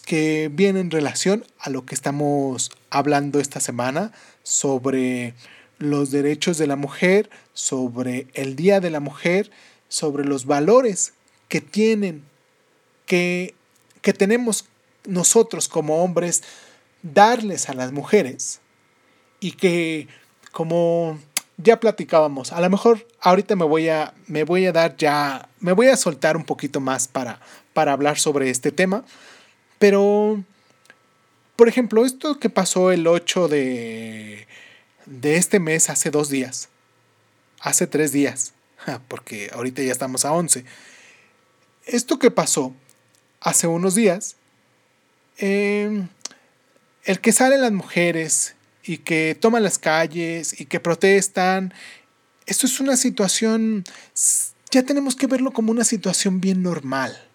que 0.04 0.50
viene 0.52 0.80
en 0.80 0.90
relación 0.90 1.44
a 1.58 1.70
lo 1.70 1.86
que 1.86 1.94
estamos 1.94 2.70
hablando 2.90 3.40
esta 3.40 3.60
semana 3.60 4.12
sobre 4.42 5.34
los 5.78 6.10
derechos 6.10 6.58
de 6.58 6.66
la 6.66 6.76
mujer, 6.76 7.30
sobre 7.54 8.26
el 8.34 8.54
Día 8.54 8.80
de 8.80 8.90
la 8.90 9.00
Mujer, 9.00 9.50
sobre 9.88 10.24
los 10.24 10.46
valores 10.46 11.14
que 11.48 11.60
tienen, 11.60 12.22
que, 13.06 13.54
que 14.00 14.12
tenemos 14.12 14.66
nosotros 15.06 15.68
como 15.68 16.02
hombres 16.02 16.42
darles 17.02 17.68
a 17.68 17.74
las 17.74 17.92
mujeres 17.92 18.60
y 19.40 19.52
que 19.52 20.08
como 20.52 21.18
ya 21.56 21.80
platicábamos, 21.80 22.52
a 22.52 22.60
lo 22.60 22.70
mejor 22.70 23.06
ahorita 23.20 23.56
me 23.56 23.64
voy 23.64 23.88
a 23.88 24.14
me 24.26 24.44
voy 24.44 24.66
a 24.66 24.72
dar 24.72 24.96
ya 24.96 25.48
me 25.60 25.72
voy 25.72 25.88
a 25.88 25.96
soltar 25.96 26.36
un 26.36 26.44
poquito 26.44 26.80
más 26.80 27.08
para 27.08 27.40
para 27.72 27.92
hablar 27.92 28.18
sobre 28.18 28.50
este 28.50 28.72
tema, 28.72 29.04
pero 29.78 30.42
por 31.56 31.68
ejemplo, 31.68 32.04
esto 32.04 32.38
que 32.38 32.50
pasó 32.50 32.90
el 32.92 33.06
8 33.06 33.48
de 33.48 34.46
de 35.06 35.36
este 35.36 35.58
mes 35.58 35.90
hace 35.90 36.10
dos 36.10 36.28
días, 36.28 36.68
hace 37.60 37.86
tres 37.86 38.12
días, 38.12 38.52
porque 39.08 39.50
ahorita 39.52 39.82
ya 39.82 39.92
estamos 39.92 40.24
a 40.24 40.32
11. 40.32 40.64
Esto 41.86 42.18
que 42.18 42.30
pasó 42.30 42.74
hace 43.40 43.66
unos 43.66 43.94
días, 43.94 44.36
em, 45.38 46.08
el 47.04 47.20
que 47.20 47.32
salen 47.32 47.60
las 47.60 47.72
mujeres 47.72 48.54
y 48.84 48.98
que 48.98 49.36
toman 49.38 49.62
las 49.62 49.78
calles 49.78 50.60
y 50.60 50.66
que 50.66 50.80
protestan, 50.80 51.74
esto 52.46 52.66
es 52.66 52.80
una 52.80 52.96
situación, 52.96 53.84
ya 54.70 54.82
tenemos 54.82 55.16
que 55.16 55.26
verlo 55.26 55.52
como 55.52 55.72
una 55.72 55.84
situación 55.84 56.40
bien 56.40 56.62
normal. 56.62 57.28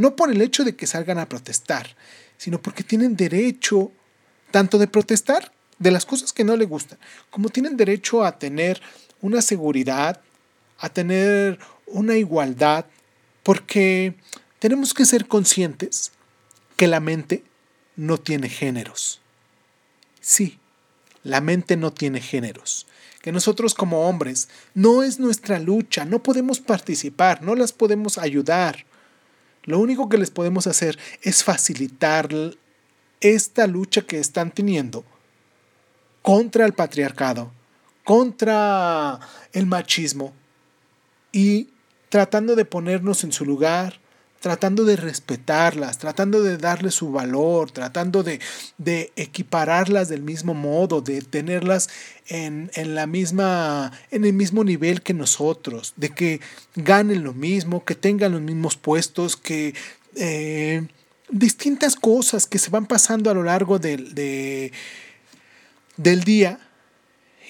No 0.00 0.16
por 0.16 0.30
el 0.30 0.40
hecho 0.40 0.64
de 0.64 0.74
que 0.74 0.86
salgan 0.86 1.18
a 1.18 1.28
protestar, 1.28 1.94
sino 2.38 2.62
porque 2.62 2.82
tienen 2.82 3.16
derecho 3.16 3.92
tanto 4.50 4.78
de 4.78 4.86
protestar 4.86 5.52
de 5.78 5.90
las 5.90 6.06
cosas 6.06 6.32
que 6.32 6.42
no 6.42 6.56
le 6.56 6.64
gustan, 6.64 6.98
como 7.28 7.50
tienen 7.50 7.76
derecho 7.76 8.24
a 8.24 8.38
tener 8.38 8.80
una 9.20 9.42
seguridad, 9.42 10.22
a 10.78 10.88
tener 10.88 11.58
una 11.84 12.16
igualdad, 12.16 12.86
porque 13.42 14.14
tenemos 14.58 14.94
que 14.94 15.04
ser 15.04 15.28
conscientes 15.28 16.12
que 16.76 16.86
la 16.86 17.00
mente 17.00 17.44
no 17.94 18.16
tiene 18.16 18.48
géneros. 18.48 19.20
Sí, 20.22 20.58
la 21.24 21.42
mente 21.42 21.76
no 21.76 21.92
tiene 21.92 22.22
géneros. 22.22 22.86
Que 23.20 23.32
nosotros 23.32 23.74
como 23.74 24.08
hombres 24.08 24.48
no 24.72 25.02
es 25.02 25.18
nuestra 25.18 25.58
lucha, 25.58 26.06
no 26.06 26.22
podemos 26.22 26.58
participar, 26.58 27.42
no 27.42 27.54
las 27.54 27.74
podemos 27.74 28.16
ayudar. 28.16 28.86
Lo 29.64 29.78
único 29.78 30.08
que 30.08 30.18
les 30.18 30.30
podemos 30.30 30.66
hacer 30.66 30.98
es 31.22 31.44
facilitar 31.44 32.28
esta 33.20 33.66
lucha 33.66 34.02
que 34.02 34.18
están 34.18 34.50
teniendo 34.50 35.04
contra 36.22 36.64
el 36.64 36.72
patriarcado, 36.72 37.52
contra 38.04 39.20
el 39.52 39.66
machismo 39.66 40.32
y 41.32 41.68
tratando 42.08 42.56
de 42.56 42.64
ponernos 42.64 43.24
en 43.24 43.32
su 43.32 43.44
lugar, 43.44 44.00
tratando 44.40 44.84
de 44.84 44.96
respetarlas, 44.96 45.98
tratando 45.98 46.42
de 46.42 46.56
darles 46.56 46.94
su 46.94 47.12
valor, 47.12 47.70
tratando 47.70 48.22
de, 48.22 48.40
de 48.78 49.12
equipararlas 49.14 50.08
del 50.08 50.22
mismo 50.22 50.54
modo, 50.54 51.02
de 51.02 51.20
tenerlas 51.20 51.90
en, 52.26 52.70
en, 52.74 52.94
la 52.94 53.06
misma, 53.06 53.92
en 54.10 54.24
el 54.24 54.32
mismo 54.32 54.64
nivel 54.64 55.02
que 55.02 55.12
nosotros, 55.12 55.92
de 55.96 56.08
que 56.10 56.40
ganen 56.74 57.22
lo 57.22 57.34
mismo, 57.34 57.84
que 57.84 57.94
tengan 57.94 58.32
los 58.32 58.40
mismos 58.40 58.76
puestos, 58.76 59.36
que 59.36 59.74
eh, 60.16 60.86
distintas 61.28 61.94
cosas 61.94 62.46
que 62.46 62.58
se 62.58 62.70
van 62.70 62.86
pasando 62.86 63.30
a 63.30 63.34
lo 63.34 63.42
largo 63.42 63.78
del, 63.78 64.14
de, 64.14 64.72
del 65.98 66.24
día 66.24 66.58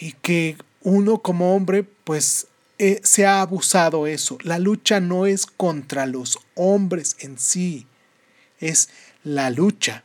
y 0.00 0.12
que 0.12 0.56
uno 0.82 1.18
como 1.18 1.54
hombre 1.54 1.84
pues 1.84 2.48
eh, 2.82 2.98
se 3.04 3.26
ha 3.26 3.42
abusado 3.42 4.06
eso. 4.06 4.38
La 4.42 4.58
lucha 4.58 5.00
no 5.00 5.26
es 5.26 5.44
contra 5.44 6.06
los 6.06 6.38
hombres 6.54 7.14
en 7.18 7.38
sí, 7.38 7.86
es 8.58 8.88
la 9.22 9.50
lucha 9.50 10.02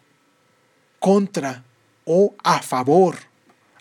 contra 0.99 1.63
o 2.03 2.35
a 2.43 2.61
favor, 2.61 3.15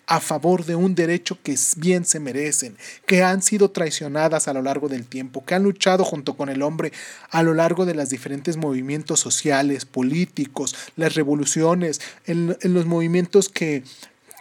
a 0.07 0.21
favor 0.21 0.65
de 0.65 0.77
un 0.77 0.95
derecho 0.95 1.37
que 1.43 1.57
bien 1.77 2.05
se 2.05 2.21
merecen, 2.21 2.77
que 3.05 3.25
han 3.25 3.43
sido 3.43 3.73
traicionadas 3.73 4.47
a 4.47 4.53
lo 4.53 4.63
largo 4.63 4.89
del 4.89 5.07
tiempo, 5.07 5.45
que 5.45 5.57
han 5.57 5.65
luchado 5.65 6.05
junto 6.05 6.37
con 6.37 6.49
el 6.49 6.63
hombre 6.63 6.93
a 7.31 7.43
lo 7.43 7.53
largo 7.53 7.87
de 7.87 7.97
los 7.97 8.11
diferentes 8.11 8.57
movimientos 8.57 9.19
sociales, 9.19 9.87
políticos, 9.87 10.77
las 10.95 11.17
revoluciones, 11.17 12.01
en 12.27 12.57
los 12.63 12.87
movimientos 12.87 13.49
que 13.49 13.83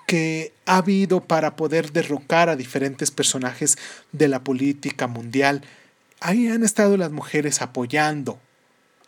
que 0.07 0.53
ha 0.65 0.77
habido 0.77 1.21
para 1.21 1.55
poder 1.55 1.91
derrocar 1.91 2.49
a 2.49 2.55
diferentes 2.55 3.11
personajes 3.11 3.77
de 4.11 4.27
la 4.27 4.43
política 4.43 5.07
mundial. 5.07 5.63
Ahí 6.19 6.47
han 6.47 6.63
estado 6.63 6.97
las 6.97 7.11
mujeres 7.11 7.61
apoyando 7.61 8.39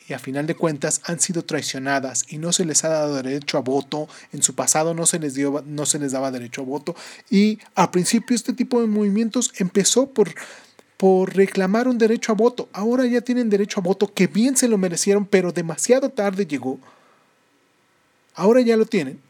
y 0.07 0.13
a 0.13 0.19
final 0.19 0.45
de 0.45 0.55
cuentas 0.55 1.01
han 1.05 1.19
sido 1.19 1.43
traicionadas 1.43 2.25
y 2.29 2.37
no 2.37 2.53
se 2.53 2.65
les 2.65 2.83
ha 2.83 2.89
dado 2.89 3.15
derecho 3.15 3.57
a 3.57 3.61
voto. 3.61 4.07
En 4.31 4.43
su 4.43 4.53
pasado 4.53 4.93
no 4.93 5.05
se 5.05 5.19
les, 5.19 5.33
dio, 5.33 5.63
no 5.65 5.85
se 5.85 5.99
les 5.99 6.11
daba 6.11 6.31
derecho 6.31 6.61
a 6.61 6.65
voto 6.65 6.95
y 7.29 7.59
al 7.73 7.91
principio 7.91 8.35
este 8.35 8.53
tipo 8.53 8.81
de 8.81 8.87
movimientos 8.87 9.51
empezó 9.57 10.07
por, 10.07 10.33
por 10.97 11.35
reclamar 11.35 11.87
un 11.87 11.97
derecho 11.97 12.31
a 12.31 12.35
voto. 12.35 12.69
Ahora 12.71 13.05
ya 13.05 13.21
tienen 13.21 13.49
derecho 13.49 13.79
a 13.79 13.83
voto 13.83 14.13
que 14.13 14.27
bien 14.27 14.55
se 14.57 14.67
lo 14.67 14.77
merecieron 14.77 15.25
pero 15.25 15.51
demasiado 15.51 16.09
tarde 16.09 16.45
llegó. 16.45 16.79
Ahora 18.35 18.61
ya 18.61 18.77
lo 18.77 18.85
tienen 18.85 19.24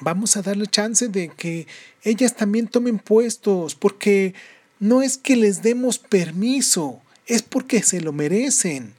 vamos 0.00 0.36
a 0.36 0.42
darle 0.42 0.66
chance 0.66 1.08
de 1.08 1.28
que 1.28 1.66
ellas 2.02 2.36
también 2.36 2.68
tomen 2.68 2.98
puestos, 2.98 3.74
porque 3.74 4.34
no 4.78 5.02
es 5.02 5.16
que 5.16 5.36
les 5.36 5.62
demos 5.62 5.98
permiso, 5.98 7.00
es 7.26 7.42
porque 7.42 7.82
se 7.82 8.00
lo 8.00 8.12
merecen. 8.12 8.94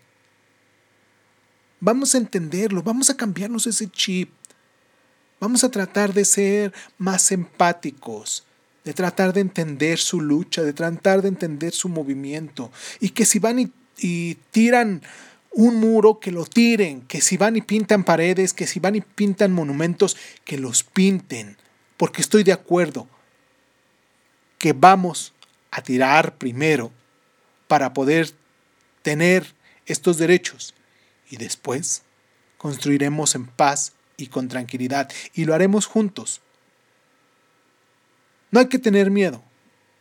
Vamos 1.80 2.16
a 2.16 2.18
entenderlo, 2.18 2.82
vamos 2.82 3.10
a 3.10 3.18
cambiarnos 3.18 3.68
ese 3.68 3.88
chip. 3.90 4.30
Vamos 5.40 5.64
a 5.64 5.70
tratar 5.70 6.14
de 6.14 6.26
ser 6.26 6.74
más 6.98 7.32
empáticos, 7.32 8.46
de 8.84 8.94
tratar 8.94 9.34
de 9.34 9.42
entender 9.42 10.00
su 10.00 10.22
lucha, 10.22 10.64
de 10.64 10.74
tratar 10.74 11.22
de 11.22 11.28
entender 11.28 11.74
su 11.74 11.90
movimiento. 11.90 12.72
Y 13.00 13.10
que 13.10 13.26
si 13.26 13.40
van 13.40 13.60
y, 13.60 13.72
y 13.98 14.36
tiran 14.52 15.02
un 15.56 15.78
muro, 15.78 16.20
que 16.20 16.32
lo 16.32 16.46
tiren, 16.46 17.02
que 17.04 17.22
si 17.22 17.38
van 17.38 17.56
y 17.56 17.62
pintan 17.62 18.04
paredes, 18.04 18.54
que 18.54 18.68
si 18.68 18.82
van 18.82 18.98
y 18.98 19.02
pintan 19.02 19.54
monumentos, 19.54 20.18
que 20.44 20.58
los 20.58 20.84
pinten, 20.84 21.58
porque 21.96 22.22
estoy 22.22 22.44
de 22.44 22.52
acuerdo 22.52 23.08
que 24.58 24.74
vamos 24.74 25.34
a 25.72 25.82
tirar 25.82 26.38
primero 26.38 26.92
para 27.70 27.94
poder 27.94 28.32
tener 29.02 29.56
estos 29.86 30.18
derechos 30.18 30.74
y 31.30 31.38
después 31.38 32.04
construiremos 32.58 33.34
en 33.36 33.46
paz 33.48 33.94
y 34.18 34.28
con 34.28 34.50
tranquilidad 34.50 35.10
y 35.34 35.46
lo 35.46 35.54
haremos 35.54 35.86
juntos. 35.86 36.42
No 38.52 38.60
hay 38.60 38.68
que 38.68 38.80
tener 38.80 39.10
miedo. 39.10 39.42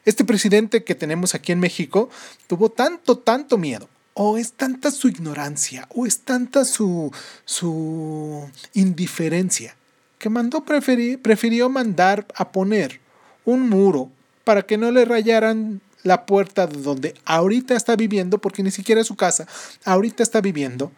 Este 0.04 0.24
presidente 0.24 0.82
que 0.82 0.96
tenemos 0.96 1.34
aquí 1.36 1.52
en 1.52 1.60
México 1.60 2.10
tuvo 2.48 2.70
tanto, 2.70 3.18
tanto 3.18 3.56
miedo 3.56 3.88
o 4.14 4.38
es 4.38 4.52
tanta 4.52 4.90
su 4.92 5.08
ignorancia, 5.08 5.88
o 5.94 6.06
es 6.06 6.20
tanta 6.20 6.64
su, 6.64 7.12
su 7.44 8.48
indiferencia, 8.72 9.76
que 10.18 10.30
mandó 10.30 10.64
prefirió 10.64 11.68
mandar 11.68 12.26
a 12.34 12.52
poner 12.52 13.00
un 13.44 13.68
muro 13.68 14.10
para 14.44 14.62
que 14.62 14.78
no 14.78 14.90
le 14.92 15.04
rayaran 15.04 15.80
la 16.04 16.26
puerta 16.26 16.66
de 16.66 16.80
donde 16.80 17.14
ahorita 17.24 17.74
está 17.74 17.96
viviendo, 17.96 18.38
porque 18.38 18.62
ni 18.62 18.70
siquiera 18.70 19.00
es 19.00 19.06
su 19.06 19.16
casa, 19.16 19.48
ahorita 19.84 20.22
está 20.22 20.40
viviendo, 20.40 20.92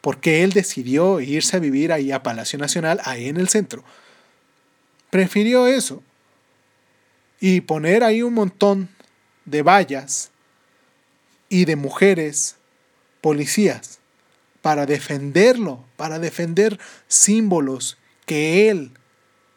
porque 0.00 0.44
él 0.44 0.52
decidió 0.52 1.20
irse 1.20 1.56
a 1.56 1.60
vivir 1.60 1.92
ahí 1.92 2.12
a 2.12 2.22
Palacio 2.22 2.58
Nacional, 2.58 3.00
ahí 3.04 3.28
en 3.28 3.36
el 3.36 3.48
centro. 3.48 3.82
Prefirió 5.10 5.66
eso 5.66 6.02
y 7.40 7.62
poner 7.62 8.04
ahí 8.04 8.22
un 8.22 8.34
montón 8.34 8.88
de 9.44 9.62
vallas 9.62 10.30
y 11.48 11.64
de 11.64 11.76
mujeres 11.76 12.56
policías 13.20 13.98
para 14.62 14.86
defenderlo, 14.86 15.84
para 15.96 16.18
defender 16.18 16.78
símbolos 17.08 17.98
que 18.26 18.68
él 18.68 18.92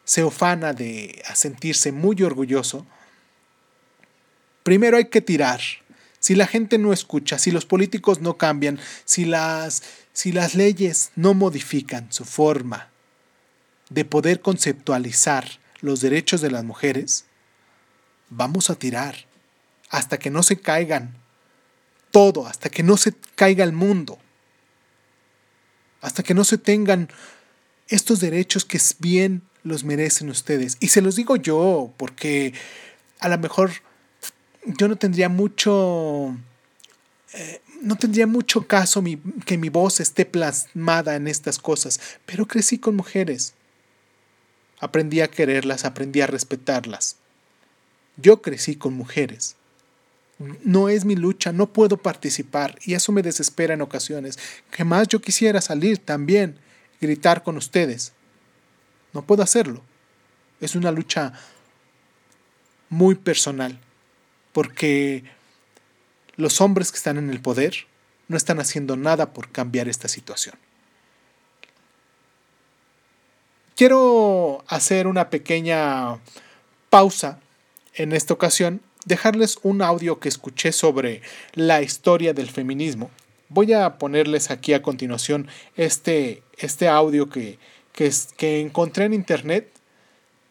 se 0.04 0.22
ofana 0.22 0.72
de 0.72 1.22
sentirse 1.34 1.92
muy 1.92 2.22
orgulloso, 2.22 2.86
primero 4.62 4.96
hay 4.96 5.06
que 5.06 5.20
tirar. 5.20 5.60
Si 6.18 6.34
la 6.34 6.46
gente 6.46 6.78
no 6.78 6.92
escucha, 6.92 7.38
si 7.38 7.50
los 7.50 7.66
políticos 7.66 8.20
no 8.20 8.36
cambian, 8.36 8.80
si 9.04 9.24
las, 9.26 9.82
si 10.12 10.32
las 10.32 10.54
leyes 10.54 11.10
no 11.16 11.34
modifican 11.34 12.10
su 12.12 12.24
forma 12.24 12.90
de 13.90 14.04
poder 14.04 14.40
conceptualizar 14.40 15.60
los 15.80 16.00
derechos 16.00 16.40
de 16.40 16.50
las 16.50 16.64
mujeres, 16.64 17.26
vamos 18.30 18.70
a 18.70 18.74
tirar 18.74 19.26
hasta 19.90 20.18
que 20.18 20.30
no 20.30 20.42
se 20.42 20.58
caigan 20.58 21.16
todo, 22.14 22.46
hasta 22.46 22.70
que 22.70 22.84
no 22.84 22.96
se 22.96 23.12
caiga 23.34 23.64
el 23.64 23.72
mundo, 23.72 24.20
hasta 26.00 26.22
que 26.22 26.32
no 26.32 26.44
se 26.44 26.58
tengan 26.58 27.08
estos 27.88 28.20
derechos 28.20 28.64
que 28.64 28.80
bien 29.00 29.42
los 29.64 29.82
merecen 29.82 30.30
ustedes. 30.30 30.76
Y 30.78 30.88
se 30.88 31.00
los 31.00 31.16
digo 31.16 31.34
yo, 31.34 31.92
porque 31.96 32.54
a 33.18 33.28
lo 33.28 33.36
mejor 33.38 33.72
yo 34.64 34.86
no 34.86 34.94
tendría 34.94 35.28
mucho 35.28 36.36
eh, 37.32 37.60
no 37.82 37.96
tendría 37.96 38.28
mucho 38.28 38.68
caso 38.68 39.02
que 39.44 39.58
mi 39.58 39.68
voz 39.68 39.98
esté 39.98 40.24
plasmada 40.24 41.16
en 41.16 41.26
estas 41.26 41.58
cosas, 41.58 41.98
pero 42.26 42.46
crecí 42.46 42.78
con 42.78 42.94
mujeres. 42.94 43.54
Aprendí 44.78 45.20
a 45.20 45.28
quererlas, 45.28 45.84
aprendí 45.84 46.20
a 46.20 46.28
respetarlas. 46.28 47.16
Yo 48.16 48.40
crecí 48.40 48.76
con 48.76 48.94
mujeres. 48.94 49.56
No 50.38 50.88
es 50.88 51.04
mi 51.04 51.14
lucha, 51.14 51.52
no 51.52 51.72
puedo 51.72 51.96
participar 51.96 52.76
y 52.82 52.94
eso 52.94 53.12
me 53.12 53.22
desespera 53.22 53.74
en 53.74 53.82
ocasiones. 53.82 54.38
Que 54.70 54.84
más 54.84 55.08
yo 55.08 55.20
quisiera 55.20 55.60
salir 55.60 55.98
también, 55.98 56.58
gritar 57.00 57.42
con 57.42 57.56
ustedes. 57.56 58.12
No 59.12 59.22
puedo 59.22 59.42
hacerlo. 59.42 59.82
Es 60.60 60.74
una 60.74 60.90
lucha 60.90 61.32
muy 62.88 63.14
personal, 63.14 63.78
porque 64.52 65.24
los 66.36 66.60
hombres 66.60 66.90
que 66.90 66.98
están 66.98 67.16
en 67.16 67.30
el 67.30 67.40
poder 67.40 67.74
no 68.28 68.36
están 68.36 68.60
haciendo 68.60 68.96
nada 68.96 69.32
por 69.32 69.50
cambiar 69.50 69.88
esta 69.88 70.08
situación. 70.08 70.56
Quiero 73.76 74.64
hacer 74.68 75.06
una 75.06 75.30
pequeña 75.30 76.18
pausa 76.90 77.40
en 77.94 78.12
esta 78.12 78.34
ocasión, 78.34 78.80
dejarles 79.04 79.58
un 79.62 79.82
audio 79.82 80.18
que 80.18 80.28
escuché 80.28 80.72
sobre 80.72 81.22
la 81.54 81.82
historia 81.82 82.32
del 82.32 82.50
feminismo. 82.50 83.10
Voy 83.48 83.72
a 83.72 83.98
ponerles 83.98 84.50
aquí 84.50 84.72
a 84.72 84.82
continuación 84.82 85.48
este, 85.76 86.42
este 86.58 86.88
audio 86.88 87.28
que, 87.28 87.58
que, 87.92 88.60
encontré 88.60 89.04
en 89.04 89.14
internet 89.14 89.70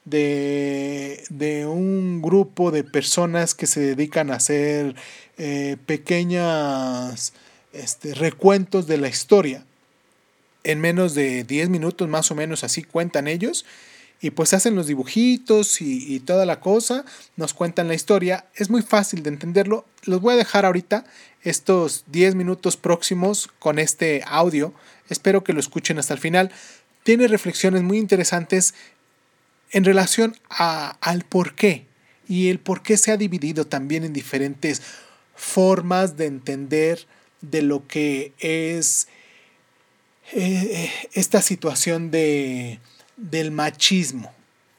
de, 0.06 1.24
de 1.30 1.66
un 1.66 2.22
grupo 2.22 2.72
de 2.72 2.84
personas 2.84 3.56
que 3.56 3.68
se 3.68 3.82
dedican 3.82 4.32
a 4.32 4.36
hacer 4.36 4.95
eh, 5.38 5.78
pequeñas 5.86 7.34
este, 7.74 8.14
recuentos 8.14 8.88
de 8.88 8.97
la 8.97 9.10
historia. 9.10 9.66
En 10.64 10.80
menos 10.80 11.16
de 11.16 11.43
10 11.43 11.70
minutos 11.70 12.08
más 12.08 12.32
o 12.32 12.36
menos 12.36 12.64
así 12.64 12.84
cuentan 12.84 13.28
ellos. 13.28 13.66
Y 14.24 14.32
pues 14.32 14.54
hacen 14.54 14.74
los 14.76 14.88
dibujitos 14.88 15.82
y, 15.82 16.22
toda 16.22 16.46
la 16.46 16.62
cosa, 16.62 17.04
nos 17.36 17.54
cuentan 17.54 17.90
la 17.90 17.94
historia. 17.94 18.46
Es 18.56 18.70
muy 18.70 18.82
fácil 18.82 19.22
de 19.22 19.28
entenderlo. 19.30 19.86
Los 20.06 20.22
voy 20.22 20.34
a 20.34 20.38
dejar 20.38 20.66
ahorita 20.66 21.04
estos 21.42 22.06
10 22.08 22.34
minutos 22.36 22.78
próximos 22.78 23.50
con 23.60 23.80
este 23.80 24.24
audio. 24.26 24.74
Espero 25.10 25.44
que 25.44 25.52
lo 25.52 25.60
escuchen 25.60 26.00
hasta 26.00 26.14
el 26.14 26.22
final. 26.22 26.54
Tiene 27.04 27.28
reflexiones 27.28 27.84
muy 27.84 27.98
interesantes 27.98 28.74
en 29.72 29.84
relación 29.84 30.38
a- 30.50 30.92
al 31.02 31.26
por 31.26 31.54
qué 31.54 31.86
y 32.26 32.48
el 32.48 32.60
por 32.60 32.82
qué 32.82 32.96
se 32.96 33.12
ha 33.12 33.18
dividido 33.18 33.68
también 33.68 34.06
en 34.06 34.14
diferentes 34.14 34.82
formas 35.36 36.16
de 36.16 36.28
entender 36.28 37.08
de 37.42 37.62
lo 37.62 37.86
que 37.88 38.32
es 38.40 39.10
eh, 40.32 40.90
esta 41.12 41.42
situación 41.42 42.10
de, 42.10 42.80
del 43.18 43.51
machismo 43.51 44.34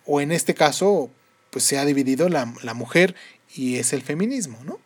o 0.06 0.20
en 0.20 0.32
este 0.32 0.54
caso 0.54 1.10
pues 1.50 1.64
se 1.64 1.78
ha 1.78 1.84
dividido 1.84 2.28
la, 2.28 2.52
la 2.62 2.74
mujer 2.74 3.14
y 3.54 3.76
es 3.76 3.92
el 3.92 4.02
feminismo, 4.02 4.58
¿no? 4.64 4.80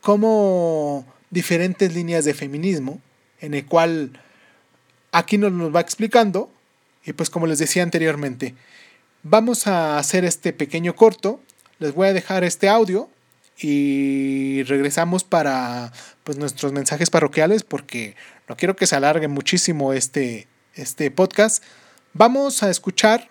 Como 0.00 1.06
diferentes 1.30 1.94
líneas 1.94 2.24
de 2.24 2.34
feminismo 2.34 3.00
en 3.40 3.54
el 3.54 3.66
cual 3.66 4.20
aquí 5.12 5.38
nos 5.38 5.74
va 5.74 5.80
explicando 5.80 6.50
y 7.04 7.12
pues 7.12 7.30
como 7.30 7.46
les 7.46 7.58
decía 7.58 7.82
anteriormente, 7.82 8.54
vamos 9.22 9.66
a 9.66 9.98
hacer 9.98 10.24
este 10.24 10.52
pequeño 10.52 10.94
corto, 10.94 11.40
les 11.78 11.94
voy 11.94 12.08
a 12.08 12.12
dejar 12.12 12.44
este 12.44 12.68
audio 12.68 13.08
y 13.58 14.62
regresamos 14.64 15.24
para 15.24 15.92
pues 16.24 16.38
nuestros 16.38 16.72
mensajes 16.72 17.10
parroquiales 17.10 17.62
porque 17.62 18.16
no 18.48 18.56
quiero 18.56 18.76
que 18.76 18.86
se 18.86 18.96
alargue 18.96 19.28
muchísimo 19.28 19.92
este, 19.92 20.48
este 20.74 21.10
podcast. 21.10 21.62
Vamos 22.14 22.62
a 22.62 22.68
escuchar 22.68 23.30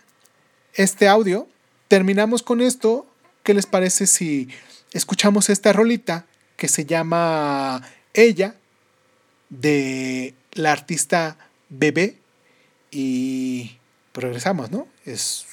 este 0.73 1.07
audio, 1.07 1.47
terminamos 1.87 2.41
con 2.41 2.61
esto, 2.61 3.05
¿qué 3.43 3.53
les 3.53 3.67
parece 3.67 4.07
si 4.07 4.49
escuchamos 4.91 5.51
esta 5.51 5.71
rolita 5.71 6.25
que 6.57 6.67
se 6.67 6.85
llama 6.85 7.83
Ella 8.15 8.55
de 9.49 10.33
la 10.53 10.71
artista 10.71 11.37
Bebé 11.69 12.17
y 12.89 13.77
regresamos, 14.15 14.71
¿no? 14.71 14.87
Es 15.05 15.45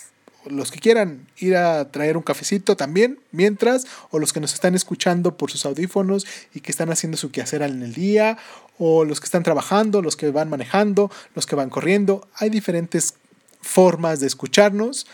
los 0.47 0.71
que 0.71 0.79
quieran 0.79 1.27
ir 1.39 1.57
a 1.57 1.91
traer 1.91 2.17
un 2.17 2.23
cafecito 2.23 2.77
también, 2.77 3.19
mientras, 3.33 3.87
o 4.11 4.19
los 4.19 4.33
que 4.33 4.41
nos 4.41 4.55
están 4.55 4.75
escuchando 4.75 5.37
por 5.37 5.51
sus 5.51 5.67
audífonos 5.67 6.27
y 6.55 6.61
que 6.61 6.71
están 6.71 6.91
haciendo 6.91 7.17
su 7.17 7.31
quehacer 7.31 7.63
en 7.63 7.83
el 7.83 7.95
día, 7.95 8.39
o 8.79 9.05
los 9.05 9.21
que 9.21 9.25
están 9.25 9.43
trabajando, 9.43 10.03
los 10.03 10.17
que 10.17 10.31
van 10.31 10.49
manejando, 10.49 11.11
los 11.35 11.47
que 11.47 11.57
van 11.57 11.71
corriendo. 11.71 12.27
Hay 12.37 12.51
diferentes 12.51 13.15
formas 13.61 14.21
de 14.21 14.27
escucharnos. 14.27 15.07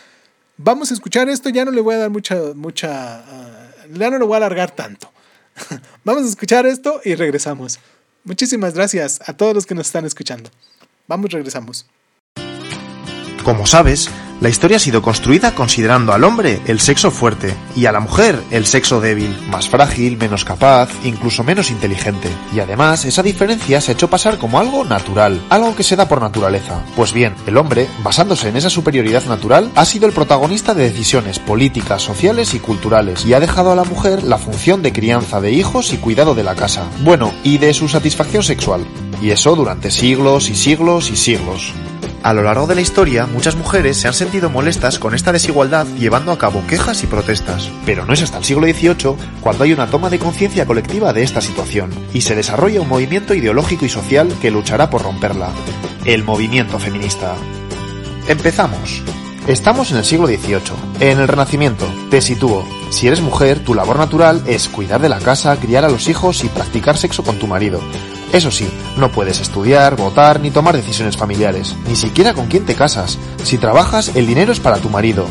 Vamos 0.57 0.91
a 0.91 0.93
escuchar 0.93 1.27
esto, 1.27 1.49
ya 1.49 1.65
no 1.65 1.71
le 1.71 1.81
voy 1.81 1.95
a 1.95 1.97
dar 1.99 2.09
mucha, 2.09 2.37
mucha, 2.55 3.19
ah, 3.19 3.71
ya 3.91 4.09
no 4.09 4.17
lo 4.17 4.27
voy 4.27 4.35
a 4.35 4.37
alargar 4.37 4.71
tanto. 4.71 5.11
Vamos 6.03 6.23
a 6.23 6.29
escuchar 6.29 6.65
esto 6.65 7.01
y 7.03 7.15
regresamos. 7.15 7.79
Muchísimas 8.23 8.73
gracias 8.73 9.19
a 9.27 9.33
todos 9.33 9.53
los 9.53 9.65
que 9.65 9.75
nos 9.75 9.87
están 9.87 10.05
escuchando. 10.05 10.49
Vamos, 11.07 11.31
regresamos. 11.31 11.85
Como 13.43 13.67
sabes, 13.67 14.09
la 14.41 14.49
historia 14.49 14.77
ha 14.77 14.79
sido 14.79 15.01
construida 15.01 15.55
considerando 15.55 16.13
al 16.13 16.23
hombre 16.23 16.61
el 16.67 16.79
sexo 16.79 17.09
fuerte 17.09 17.53
y 17.75 17.85
a 17.85 17.91
la 17.91 18.01
mujer 18.01 18.41
el 18.51 18.65
sexo 18.65 18.99
débil, 18.99 19.35
más 19.49 19.69
frágil, 19.69 20.17
menos 20.17 20.43
capaz, 20.43 20.89
incluso 21.03 21.43
menos 21.43 21.71
inteligente. 21.71 22.29
Y 22.53 22.59
además, 22.59 23.05
esa 23.05 23.23
diferencia 23.23 23.79
se 23.79 23.91
ha 23.91 23.93
hecho 23.93 24.09
pasar 24.09 24.37
como 24.37 24.59
algo 24.59 24.83
natural, 24.83 25.41
algo 25.49 25.75
que 25.75 25.83
se 25.83 25.95
da 25.95 26.07
por 26.07 26.21
naturaleza. 26.21 26.83
Pues 26.95 27.13
bien, 27.13 27.33
el 27.47 27.57
hombre, 27.57 27.87
basándose 28.03 28.49
en 28.49 28.57
esa 28.57 28.69
superioridad 28.69 29.25
natural, 29.25 29.71
ha 29.75 29.85
sido 29.85 30.05
el 30.05 30.13
protagonista 30.13 30.73
de 30.73 30.89
decisiones 30.89 31.39
políticas, 31.39 32.01
sociales 32.01 32.53
y 32.53 32.59
culturales, 32.59 33.25
y 33.25 33.33
ha 33.33 33.39
dejado 33.39 33.71
a 33.71 33.75
la 33.75 33.83
mujer 33.85 34.23
la 34.23 34.37
función 34.37 34.81
de 34.81 34.91
crianza 34.91 35.39
de 35.39 35.51
hijos 35.51 35.93
y 35.93 35.97
cuidado 35.97 36.35
de 36.35 36.43
la 36.43 36.55
casa. 36.55 36.83
Bueno, 37.03 37.33
y 37.43 37.57
de 37.57 37.73
su 37.73 37.87
satisfacción 37.87 38.43
sexual. 38.43 38.85
Y 39.21 39.29
eso 39.29 39.55
durante 39.55 39.91
siglos 39.91 40.49
y 40.49 40.55
siglos 40.55 41.09
y 41.09 41.15
siglos. 41.15 41.73
A 42.25 42.33
lo 42.33 42.41
largo 42.41 42.65
de 42.65 42.73
la 42.73 42.81
historia, 42.81 43.27
muchas 43.27 43.55
mujeres 43.55 43.97
se 43.97 44.07
han 44.07 44.15
sentido 44.15 44.49
molestas 44.49 44.97
con 44.97 45.13
esta 45.13 45.31
desigualdad 45.31 45.85
llevando 45.95 46.31
a 46.31 46.39
cabo 46.39 46.65
quejas 46.65 47.03
y 47.03 47.05
protestas. 47.05 47.69
Pero 47.85 48.03
no 48.03 48.13
es 48.13 48.23
hasta 48.23 48.39
el 48.39 48.43
siglo 48.43 48.65
XVIII 48.65 49.15
cuando 49.41 49.63
hay 49.63 49.73
una 49.73 49.85
toma 49.91 50.09
de 50.09 50.17
conciencia 50.17 50.65
colectiva 50.65 51.13
de 51.13 51.21
esta 51.21 51.39
situación 51.39 51.91
y 52.15 52.21
se 52.21 52.33
desarrolla 52.33 52.81
un 52.81 52.89
movimiento 52.89 53.35
ideológico 53.35 53.85
y 53.85 53.89
social 53.89 54.27
que 54.41 54.49
luchará 54.49 54.89
por 54.89 55.03
romperla. 55.03 55.51
El 56.03 56.23
movimiento 56.23 56.79
feminista. 56.79 57.35
Empezamos. 58.27 59.03
Estamos 59.45 59.91
en 59.91 59.97
el 59.97 60.03
siglo 60.03 60.25
XVIII, 60.25 60.61
en 61.01 61.19
el 61.19 61.27
Renacimiento. 61.27 61.85
Te 62.09 62.21
sitúo. 62.21 62.67
Si 62.89 63.05
eres 63.05 63.21
mujer, 63.21 63.59
tu 63.59 63.75
labor 63.75 63.99
natural 63.99 64.41
es 64.47 64.67
cuidar 64.67 64.99
de 64.99 65.09
la 65.09 65.19
casa, 65.19 65.55
criar 65.57 65.85
a 65.85 65.89
los 65.89 66.09
hijos 66.09 66.43
y 66.43 66.49
practicar 66.49 66.97
sexo 66.97 67.21
con 67.21 67.37
tu 67.37 67.45
marido. 67.45 67.81
Eso 68.35 68.51
sí, 68.51 68.67
no 68.97 69.13
puedes 69.13 69.39
estudiar, 69.39 69.95
votar 69.95 70.41
ni 70.41 70.51
tomar 70.51 70.75
decisiones 70.75 71.15
familiares, 71.15 71.73
ni 71.87 71.95
siquiera 71.95 72.33
con 72.33 72.47
quién 72.47 72.65
te 72.65 72.75
casas. 72.75 73.17
Si 73.41 73.57
trabajas, 73.57 74.11
el 74.13 74.27
dinero 74.27 74.51
es 74.51 74.59
para 74.59 74.75
tu 74.75 74.89
marido. 74.89 75.25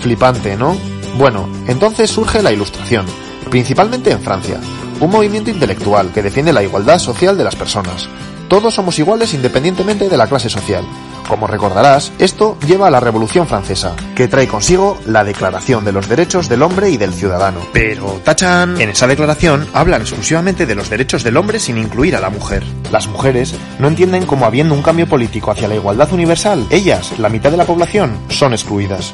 Flipante, 0.00 0.56
¿no? 0.56 0.76
Bueno, 1.16 1.48
entonces 1.68 2.10
surge 2.10 2.42
la 2.42 2.50
Ilustración, 2.50 3.06
principalmente 3.48 4.10
en 4.10 4.20
Francia, 4.20 4.58
un 4.98 5.08
movimiento 5.08 5.50
intelectual 5.50 6.10
que 6.12 6.20
defiende 6.20 6.52
la 6.52 6.64
igualdad 6.64 6.98
social 6.98 7.38
de 7.38 7.44
las 7.44 7.54
personas. 7.54 8.08
Todos 8.48 8.74
somos 8.74 8.98
iguales 8.98 9.34
independientemente 9.34 10.08
de 10.08 10.16
la 10.16 10.26
clase 10.26 10.48
social. 10.48 10.82
Como 11.28 11.46
recordarás, 11.46 12.10
esto 12.18 12.56
lleva 12.66 12.86
a 12.86 12.90
la 12.90 13.00
Revolución 13.00 13.46
Francesa, 13.46 13.94
que 14.16 14.28
trae 14.28 14.48
consigo 14.48 14.98
la 15.04 15.24
Declaración 15.24 15.84
de 15.84 15.92
los 15.92 16.08
Derechos 16.08 16.48
del 16.48 16.62
Hombre 16.62 16.88
y 16.88 16.96
del 16.96 17.12
Ciudadano. 17.12 17.60
Pero, 17.74 18.18
tachan, 18.24 18.80
en 18.80 18.88
esa 18.88 19.06
declaración 19.06 19.68
hablan 19.74 20.00
exclusivamente 20.00 20.64
de 20.64 20.74
los 20.74 20.88
derechos 20.88 21.22
del 21.22 21.36
hombre 21.36 21.60
sin 21.60 21.76
incluir 21.76 22.16
a 22.16 22.20
la 22.20 22.30
mujer. 22.30 22.64
Las 22.90 23.08
mujeres 23.08 23.54
no 23.78 23.88
entienden 23.88 24.24
como 24.24 24.46
habiendo 24.46 24.72
un 24.72 24.80
cambio 24.80 25.06
político 25.06 25.50
hacia 25.50 25.68
la 25.68 25.74
igualdad 25.74 26.10
universal, 26.14 26.66
ellas, 26.70 27.18
la 27.18 27.28
mitad 27.28 27.50
de 27.50 27.58
la 27.58 27.66
población, 27.66 28.16
son 28.30 28.54
excluidas. 28.54 29.12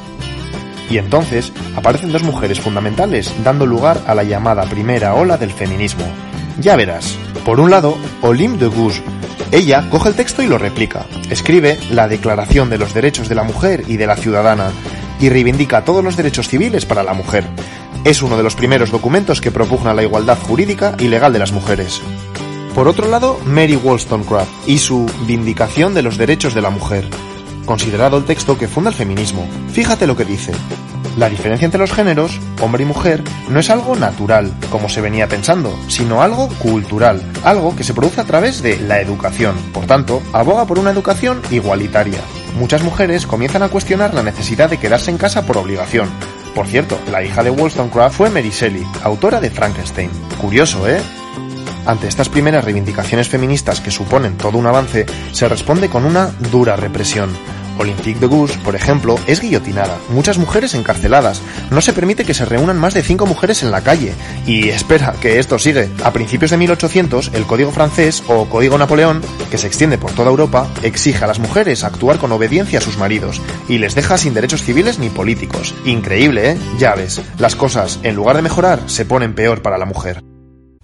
Y 0.89 0.99
entonces 0.99 1.51
aparecen 1.75 2.13
dos 2.13 2.23
mujeres 2.23 2.61
fundamentales 2.61 3.29
dando 3.43 3.65
lugar 3.65 3.99
a 4.07 4.15
la 4.15 4.23
llamada 4.23 4.63
primera 4.63 5.15
ola 5.15 5.37
del 5.37 5.51
feminismo. 5.51 6.05
Ya 6.61 6.77
verás. 6.77 7.17
Por 7.43 7.59
un 7.59 7.69
lado, 7.71 7.97
Olympe 8.21 8.63
de 8.63 8.67
Gouges. 8.67 9.03
Ella 9.51 9.87
coge 9.89 10.09
el 10.09 10.15
texto 10.15 10.41
y 10.41 10.47
lo 10.47 10.57
replica. 10.57 11.05
Escribe 11.29 11.79
la 11.91 12.07
Declaración 12.07 12.69
de 12.69 12.77
los 12.77 12.93
Derechos 12.93 13.29
de 13.29 13.35
la 13.35 13.43
Mujer 13.43 13.83
y 13.87 13.97
de 13.97 14.07
la 14.07 14.15
Ciudadana 14.15 14.71
y 15.19 15.29
reivindica 15.29 15.83
todos 15.83 16.03
los 16.03 16.17
derechos 16.17 16.47
civiles 16.47 16.85
para 16.85 17.03
la 17.03 17.13
mujer. 17.13 17.45
Es 18.03 18.21
uno 18.21 18.37
de 18.37 18.43
los 18.43 18.55
primeros 18.55 18.91
documentos 18.91 19.41
que 19.41 19.51
propugna 19.51 19.93
la 19.93 20.03
igualdad 20.03 20.37
jurídica 20.37 20.95
y 20.99 21.07
legal 21.07 21.33
de 21.33 21.39
las 21.39 21.51
mujeres. 21.51 22.01
Por 22.75 22.87
otro 22.87 23.07
lado, 23.09 23.39
Mary 23.45 23.77
Wollstonecraft 23.77 24.67
y 24.67 24.79
su 24.79 25.05
Vindicación 25.25 25.93
de 25.93 26.01
los 26.01 26.17
Derechos 26.17 26.53
de 26.53 26.61
la 26.61 26.69
Mujer, 26.69 27.07
considerado 27.65 28.17
el 28.17 28.25
texto 28.25 28.57
que 28.57 28.67
funda 28.67 28.89
el 28.89 28.95
feminismo. 28.95 29.47
Fíjate 29.71 30.07
lo 30.07 30.17
que 30.17 30.25
dice. 30.25 30.51
La 31.17 31.29
diferencia 31.29 31.65
entre 31.65 31.79
los 31.79 31.93
géneros, 31.93 32.39
hombre 32.61 32.83
y 32.83 32.85
mujer, 32.85 33.23
no 33.47 33.59
es 33.59 33.69
algo 33.69 33.95
natural, 33.95 34.53
como 34.69 34.89
se 34.89 34.99
venía 34.99 35.29
pensando, 35.29 35.73
sino 35.87 36.21
algo 36.21 36.49
cultural, 36.59 37.21
algo 37.45 37.73
que 37.73 37.85
se 37.85 37.93
produce 37.93 38.19
a 38.19 38.25
través 38.25 38.61
de 38.61 38.77
la 38.79 38.99
educación. 38.99 39.55
Por 39.73 39.85
tanto, 39.85 40.21
aboga 40.33 40.65
por 40.65 40.77
una 40.77 40.91
educación 40.91 41.41
igualitaria. 41.51 42.19
Muchas 42.59 42.83
mujeres 42.83 43.25
comienzan 43.25 43.63
a 43.63 43.69
cuestionar 43.69 44.13
la 44.13 44.23
necesidad 44.23 44.69
de 44.69 44.77
quedarse 44.77 45.09
en 45.09 45.17
casa 45.17 45.45
por 45.45 45.57
obligación. 45.57 46.09
Por 46.53 46.67
cierto, 46.67 46.99
la 47.09 47.23
hija 47.23 47.43
de 47.43 47.49
Wollstonecraft 47.49 48.15
fue 48.15 48.29
Mary 48.29 48.49
Shelley, 48.49 48.85
autora 49.01 49.39
de 49.39 49.51
Frankenstein. 49.51 50.09
Curioso, 50.41 50.87
¿eh? 50.87 50.99
Ante 51.85 52.07
estas 52.07 52.27
primeras 52.27 52.65
reivindicaciones 52.65 53.29
feministas 53.29 53.79
que 53.79 53.91
suponen 53.91 54.37
todo 54.37 54.57
un 54.57 54.67
avance, 54.67 55.05
se 55.31 55.47
responde 55.47 55.87
con 55.87 56.03
una 56.03 56.31
dura 56.51 56.75
represión. 56.75 57.29
Olympique 57.77 58.19
de 58.19 58.27
Gouges, 58.27 58.57
por 58.57 58.75
ejemplo, 58.75 59.19
es 59.27 59.41
guillotinada, 59.41 59.97
muchas 60.09 60.37
mujeres 60.37 60.73
encarceladas, 60.73 61.41
no 61.71 61.81
se 61.81 61.93
permite 61.93 62.25
que 62.25 62.33
se 62.33 62.45
reúnan 62.45 62.77
más 62.77 62.93
de 62.93 63.03
cinco 63.03 63.25
mujeres 63.25 63.63
en 63.63 63.71
la 63.71 63.81
calle. 63.81 64.13
Y 64.45 64.69
espera, 64.69 65.13
que 65.21 65.39
esto 65.39 65.59
sigue. 65.59 65.89
A 66.03 66.11
principios 66.11 66.51
de 66.51 66.57
1800, 66.57 67.31
el 67.33 67.45
Código 67.45 67.71
francés 67.71 68.23
o 68.27 68.45
Código 68.45 68.77
Napoleón, 68.77 69.21
que 69.49 69.57
se 69.57 69.67
extiende 69.67 69.97
por 69.97 70.11
toda 70.11 70.29
Europa, 70.29 70.67
exige 70.83 71.23
a 71.23 71.27
las 71.27 71.39
mujeres 71.39 71.83
actuar 71.83 72.17
con 72.17 72.31
obediencia 72.31 72.79
a 72.79 72.81
sus 72.81 72.97
maridos 72.97 73.41
y 73.67 73.77
les 73.77 73.95
deja 73.95 74.17
sin 74.17 74.33
derechos 74.33 74.63
civiles 74.63 74.99
ni 74.99 75.09
políticos. 75.09 75.73
Increíble, 75.85 76.51
¿eh? 76.51 76.57
Ya 76.77 76.95
ves, 76.95 77.21
las 77.39 77.55
cosas, 77.55 77.99
en 78.03 78.15
lugar 78.15 78.35
de 78.35 78.41
mejorar, 78.41 78.81
se 78.87 79.05
ponen 79.05 79.33
peor 79.33 79.61
para 79.61 79.77
la 79.77 79.85
mujer. 79.85 80.34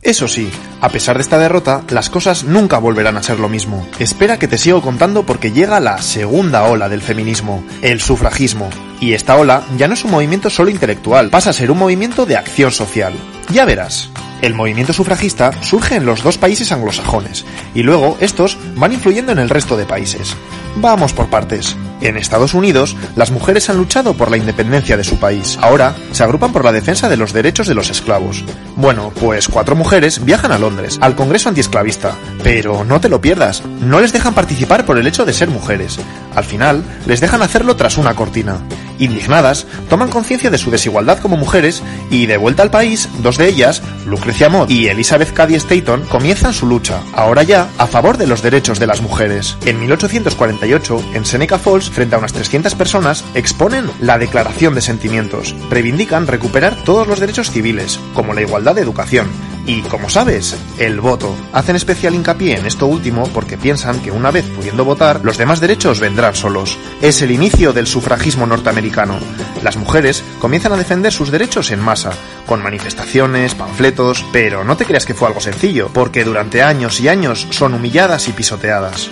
Eso 0.02 0.28
sí, 0.28 0.50
a 0.82 0.90
pesar 0.90 1.18
de 1.18 1.22
esta 1.22 1.38
derrota, 1.38 1.84
las 1.90 2.10
cosas 2.10 2.44
nunca 2.44 2.80
volverán 2.80 3.18
a 3.18 3.24
ser 3.24 3.40
lo 3.40 3.50
mismo. 3.50 3.88
Espera 4.00 4.40
que 4.40 4.48
te 4.48 4.58
sigo 4.58 4.82
contando 4.82 5.28
porque 5.28 5.52
llega 5.52 5.80
la 5.80 6.02
segunda 6.02 6.64
ola 6.64 6.90
del 6.90 7.04
feminismo, 7.04 7.64
el 7.84 8.02
sufragismo. 8.02 8.68
Y 9.00 9.14
esta 9.14 9.38
ola 9.38 9.64
ya 9.78 9.88
no 9.88 9.94
es 9.94 10.04
un 10.04 10.10
movimiento 10.10 10.50
solo 10.50 10.72
intelectual, 10.72 11.30
pasa 11.30 11.52
a 11.52 11.54
ser 11.54 11.70
un 11.70 11.78
movimiento 11.78 12.26
de 12.26 12.36
acción 12.36 12.72
social. 12.72 13.14
Ya 13.54 13.64
verás. 13.64 14.10
El 14.42 14.56
movimiento 14.56 14.92
sufragista 14.92 15.52
surge 15.62 15.98
en 15.98 16.06
los 16.08 16.24
dos 16.24 16.40
países 16.40 16.72
anglosajones, 16.72 17.46
y 17.76 17.84
luego 17.84 18.18
estos 18.22 18.58
van 18.76 18.94
influyendo 18.94 19.32
en 19.32 19.38
el 19.38 19.50
resto 19.52 19.78
de 19.78 19.86
países. 19.86 20.36
Vamos 20.78 21.14
por 21.14 21.30
partes. 21.30 21.78
En 22.02 22.18
Estados 22.18 22.54
Unidos, 22.54 22.96
las 23.16 23.32
mujeres 23.32 23.70
han 23.70 23.78
luchado 23.78 24.16
por 24.16 24.32
la 24.32 24.38
independencia 24.38 24.98
de 24.98 25.04
su 25.04 25.18
país. 25.18 25.58
Ahora 25.62 25.96
se 26.12 26.24
agrupan 26.24 26.52
por 26.52 26.66
la 26.66 26.72
defensa 26.72 27.10
de 27.10 27.18
los 27.18 27.32
derechos 27.32 27.68
de 27.68 27.76
los 27.76 27.90
esclavos. 27.90 28.44
Bueno, 28.76 29.12
pues 29.20 29.48
cuatro 29.48 29.76
mujeres 29.76 30.26
viajan 30.26 30.52
a 30.52 30.58
Londres, 30.58 30.98
al 31.02 31.16
Congreso 31.16 31.50
antiesclavista. 31.50 32.16
Pero 32.44 32.84
no 32.84 33.00
te 33.00 33.10
lo 33.10 33.22
pierdas, 33.22 33.64
no 33.82 34.02
les 34.02 34.14
dejan 34.14 34.34
participar 34.34 34.86
por 34.86 34.98
el 34.98 35.06
hecho 35.06 35.26
de 35.26 35.34
ser 35.34 35.50
mujeres. 35.50 36.00
Al 36.36 36.44
final, 36.44 36.84
les 37.06 37.22
dejan 37.22 37.42
hacerlo 37.42 37.76
tras 37.76 37.98
una 37.98 38.16
cortina. 38.16 38.58
Indignadas, 38.98 39.66
toman 39.90 40.10
conciencia 40.10 40.52
de 40.52 40.58
su 40.58 40.70
desigualdad 40.70 41.20
como 41.20 41.36
mujeres 41.36 41.82
y 42.10 42.28
de 42.28 42.38
vuelta 42.38 42.62
al 42.64 42.70
país, 42.70 43.10
dos 43.24 43.38
de 43.38 43.48
ellas, 43.48 43.82
Lucrecia 44.06 44.48
Mott 44.48 44.70
y 44.70 44.88
Elizabeth 44.88 45.34
Cady 45.34 45.56
Stanton, 45.56 46.04
comienzan 46.08 46.54
su 46.54 46.68
lucha, 46.68 47.00
ahora 47.16 47.42
ya, 47.44 47.68
a 47.80 47.88
favor 47.88 48.18
de 48.18 48.28
los 48.28 48.44
derechos 48.44 48.80
de 48.80 48.88
las 48.88 49.02
mujeres. 49.02 49.58
En 49.66 49.80
1848, 49.80 51.04
en 51.16 51.26
Seneca 51.26 51.58
Falls, 51.58 51.91
frente 51.92 52.16
a 52.16 52.18
unas 52.18 52.34
300 52.34 52.76
personas, 52.76 53.24
exponen 53.36 53.90
la 54.00 54.18
Declaración 54.18 54.74
de 54.74 54.82
Sentimientos. 54.82 55.56
Reivindican 55.70 56.28
recuperar 56.28 56.76
todos 56.84 57.08
los 57.08 57.20
derechos 57.20 57.52
civiles, 57.52 58.00
como 58.14 58.34
la 58.34 58.42
igualdad 58.42 58.76
de 58.76 58.82
educación, 58.82 59.28
y, 59.66 59.82
como 59.82 60.10
sabes, 60.10 60.56
el 60.80 61.00
voto. 61.00 61.36
Hacen 61.54 61.76
especial 61.76 62.16
hincapié 62.16 62.58
en 62.58 62.66
esto 62.66 62.88
último 62.88 63.28
porque 63.34 63.58
piensan 63.58 64.00
que 64.02 64.12
una 64.12 64.32
vez 64.32 64.46
pudiendo 64.46 64.86
votar, 64.86 65.22
los 65.24 65.38
demás 65.38 65.60
derechos 65.60 66.00
vendrán 66.00 66.36
solos. 66.36 66.78
Es 67.02 67.22
el 67.22 67.32
inicio 67.32 67.74
del 67.74 67.88
sufragismo 67.88 68.48
norteamericano. 68.48 69.20
Las 69.64 69.78
mujeres 69.78 70.24
comienzan 70.40 70.74
a 70.74 70.78
defender 70.78 71.12
sus 71.12 71.32
derechos 71.32 71.72
en 71.72 71.80
masa, 71.80 72.12
con 72.46 72.64
manifestaciones, 72.64 73.56
panfletos, 73.56 74.26
pero 74.32 74.64
no 74.64 74.78
te 74.78 74.86
creas 74.86 75.06
que 75.06 75.14
fue 75.14 75.28
algo 75.28 75.42
sencillo, 75.42 75.90
porque 75.94 76.24
durante 76.24 76.64
años 76.64 77.00
y 77.00 77.08
años 77.08 77.48
son 77.52 77.74
humilladas 77.74 78.28
y 78.28 78.32
pisoteadas. 78.32 79.10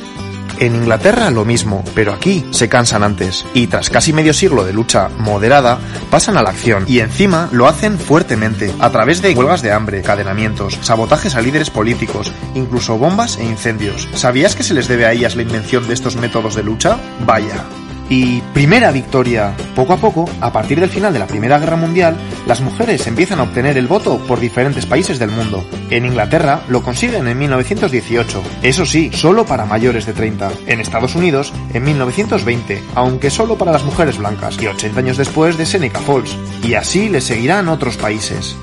En 0.59 0.75
Inglaterra 0.75 1.31
lo 1.31 1.45
mismo, 1.45 1.85
pero 1.95 2.13
aquí 2.13 2.45
se 2.51 2.67
cansan 2.67 3.01
antes, 3.01 3.45
y 3.53 3.67
tras 3.67 3.89
casi 3.89 4.11
medio 4.11 4.33
siglo 4.33 4.65
de 4.65 4.73
lucha 4.73 5.07
moderada, 5.17 5.79
pasan 6.09 6.35
a 6.35 6.43
la 6.43 6.49
acción, 6.49 6.83
y 6.85 6.99
encima 6.99 7.47
lo 7.53 7.67
hacen 7.67 7.97
fuertemente, 7.97 8.73
a 8.79 8.89
través 8.89 9.21
de 9.21 9.33
huelgas 9.33 9.61
de 9.61 9.71
hambre, 9.71 10.01
cadenamientos, 10.01 10.77
sabotajes 10.81 11.35
a 11.35 11.41
líderes 11.41 11.69
políticos, 11.69 12.33
incluso 12.55 12.97
bombas 12.97 13.37
e 13.37 13.45
incendios. 13.45 14.09
¿Sabías 14.15 14.55
que 14.55 14.63
se 14.63 14.73
les 14.73 14.89
debe 14.89 15.05
a 15.05 15.13
ellas 15.13 15.37
la 15.37 15.43
invención 15.43 15.87
de 15.87 15.93
estos 15.93 16.17
métodos 16.17 16.55
de 16.55 16.63
lucha? 16.63 16.97
Vaya. 17.25 17.63
Y 18.09 18.41
primera 18.55 18.91
victoria. 18.91 19.55
Poco 19.75 19.93
a 19.93 19.97
poco, 19.97 20.27
a 20.41 20.51
partir 20.51 20.79
del 20.79 20.89
final 20.89 21.13
de 21.13 21.19
la 21.19 21.27
Primera 21.27 21.59
Guerra 21.59 21.75
Mundial, 21.75 22.17
las 22.47 22.59
mujeres 22.59 23.05
empiezan 23.05 23.39
a 23.39 23.43
obtener 23.43 23.77
el 23.77 23.85
voto 23.85 24.17
por 24.27 24.39
diferentes 24.39 24.87
países 24.87 25.19
del 25.19 25.29
mundo. 25.29 25.63
En 25.91 26.07
Inglaterra 26.07 26.61
lo 26.69 26.81
consiguen 26.81 27.27
en 27.27 27.37
1918, 27.37 28.41
eso 28.63 28.85
sí, 28.85 29.11
solo 29.13 29.45
para 29.45 29.65
mayores 29.65 30.07
de 30.07 30.13
30. 30.13 30.51
En 30.65 30.79
Estados 30.79 31.15
Unidos, 31.15 31.53
en 31.71 31.83
1920, 31.83 32.83
aunque 32.95 33.29
solo 33.29 33.57
para 33.57 33.71
las 33.71 33.83
mujeres 33.83 34.17
blancas, 34.17 34.57
y 34.59 34.65
80 34.65 34.99
años 34.99 35.17
después 35.17 35.57
de 35.57 35.67
Seneca 35.67 35.99
Falls. 35.99 36.35
Y 36.63 36.73
así 36.73 37.09
le 37.09 37.21
seguirán 37.21 37.67
otros 37.67 37.97
países. 37.97 38.57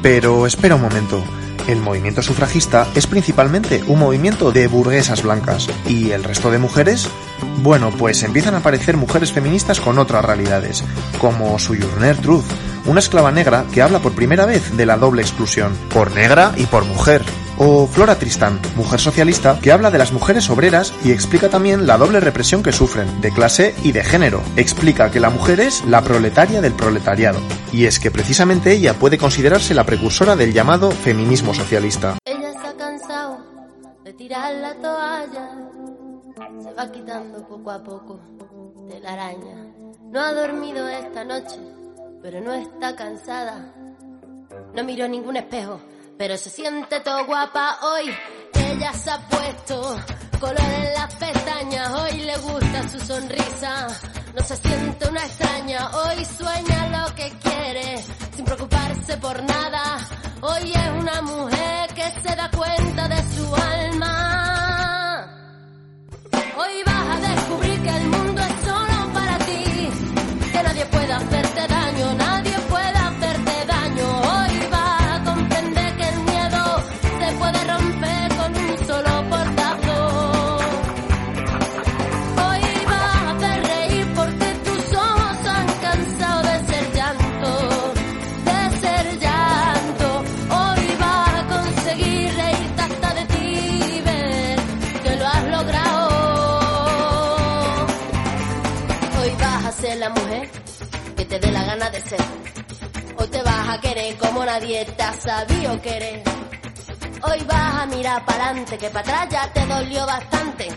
Pero 0.00 0.46
espera 0.46 0.76
un 0.76 0.82
momento. 0.82 1.22
El 1.66 1.80
movimiento 1.80 2.22
sufragista 2.22 2.86
es 2.94 3.08
principalmente 3.08 3.82
un 3.88 3.98
movimiento 3.98 4.52
de 4.52 4.68
burguesas 4.68 5.22
blancas. 5.22 5.68
¿Y 5.88 6.12
el 6.12 6.22
resto 6.22 6.50
de 6.50 6.58
mujeres? 6.58 7.08
Bueno, 7.58 7.90
pues 7.90 8.22
empiezan 8.22 8.54
a 8.54 8.58
aparecer 8.58 8.96
mujeres 8.96 9.32
feministas 9.32 9.80
con 9.80 9.98
otras 9.98 10.24
realidades, 10.24 10.84
como 11.20 11.58
Sojourner 11.58 12.16
Truth, 12.18 12.44
una 12.86 13.00
esclava 13.00 13.32
negra 13.32 13.64
que 13.72 13.82
habla 13.82 13.98
por 13.98 14.12
primera 14.12 14.46
vez 14.46 14.76
de 14.76 14.86
la 14.86 14.96
doble 14.96 15.22
exclusión, 15.22 15.76
por 15.92 16.12
negra 16.12 16.52
y 16.56 16.66
por 16.66 16.84
mujer. 16.84 17.22
O 17.58 17.86
Flora 17.86 18.18
Tristán, 18.18 18.60
mujer 18.76 19.00
socialista 19.00 19.58
que 19.62 19.72
habla 19.72 19.90
de 19.90 19.96
las 19.96 20.12
mujeres 20.12 20.50
obreras 20.50 20.92
y 21.02 21.10
explica 21.10 21.48
también 21.48 21.86
la 21.86 21.96
doble 21.96 22.20
represión 22.20 22.62
que 22.62 22.70
sufren, 22.70 23.22
de 23.22 23.32
clase 23.32 23.74
y 23.82 23.92
de 23.92 24.04
género. 24.04 24.42
Explica 24.56 25.10
que 25.10 25.20
la 25.20 25.30
mujer 25.30 25.60
es 25.60 25.82
la 25.86 26.02
proletaria 26.02 26.60
del 26.60 26.74
proletariado. 26.74 27.40
Y 27.72 27.86
es 27.86 27.98
que 27.98 28.10
precisamente 28.10 28.72
ella 28.72 28.92
puede 28.92 29.16
considerarse 29.16 29.72
la 29.72 29.86
precursora 29.86 30.36
del 30.36 30.52
llamado 30.52 30.90
feminismo 30.90 31.54
socialista. 31.54 32.18
Ella 32.26 32.52
se 32.60 32.66
ha 32.66 32.76
cansado 32.76 33.38
de 34.04 34.12
tirar 34.12 34.54
la 34.56 34.74
toalla. 34.74 35.50
Se 36.62 36.72
va 36.74 36.92
quitando 36.92 37.48
poco 37.48 37.70
a 37.70 37.82
poco 37.82 38.20
de 38.86 39.00
la 39.00 39.14
araña. 39.14 39.66
No 40.12 40.20
ha 40.20 40.34
dormido 40.34 40.86
esta 40.88 41.24
noche, 41.24 41.58
pero 42.22 42.38
no 42.42 42.52
está 42.52 42.94
cansada. 42.94 43.72
No 44.74 44.84
miró 44.84 45.08
ningún 45.08 45.36
espejo, 45.36 45.80
pero 46.18 46.36
se 46.36 46.50
siente 46.50 47.00
todo 47.00 47.24
guapa 47.26 47.78
hoy. 47.82 48.14
Ella 48.54 48.92
se 48.92 49.10
ha 49.10 49.18
puesto 49.28 49.96
color 50.40 50.60
en 50.60 50.94
las 50.94 51.14
pestañas. 51.14 51.92
Hoy 51.92 52.20
le 52.20 52.36
gusta 52.38 52.88
su 52.88 53.00
sonrisa. 53.00 53.86
No 54.34 54.42
se 54.42 54.56
siente 54.56 55.08
una 55.08 55.24
extraña. 55.24 55.90
Hoy 55.90 56.24
sueña 56.24 56.88
lo 56.88 57.14
que 57.14 57.30
quiere, 57.42 58.02
sin 58.34 58.44
preocuparse 58.44 59.16
por 59.18 59.42
nada. 59.42 59.98
Hoy 60.40 60.72
es 60.72 60.90
una 61.00 61.22
mujer 61.22 61.94
que 61.94 62.10
se 62.22 62.36
da 62.36 62.50
cuenta 62.50 63.08
de 63.08 63.22
su 63.34 63.54
alma. 63.54 65.26
Hoy 66.32 66.82
vas 66.84 67.16
a 67.16 67.20
descubrir 67.20 67.82
que 67.82 67.96
el 67.96 68.08
mundo 68.08 68.40
es 68.42 68.66
solo 68.66 69.12
para 69.12 69.38
ti, 69.38 69.90
que 70.52 70.62
nadie 70.62 70.86
puede 70.86 71.12
hacerte 71.12 71.66
daño, 71.66 72.14
nadie 72.14 72.35
Hoy 101.78 103.28
te 103.28 103.42
vas 103.42 103.68
a 103.68 103.80
querer 103.82 104.16
como 104.16 104.42
nadie 104.46 104.82
te 104.86 105.02
ha 105.02 105.12
sabido 105.12 105.78
querer. 105.82 106.22
Hoy 107.22 107.44
vas 107.46 107.82
a 107.82 107.86
mirar 107.86 108.24
para 108.24 108.46
adelante, 108.46 108.78
que 108.78 108.88
para 108.88 109.00
atrás 109.00 109.28
ya 109.30 109.52
te 109.52 109.66
dolió 109.66 110.06
bastante. 110.06 110.68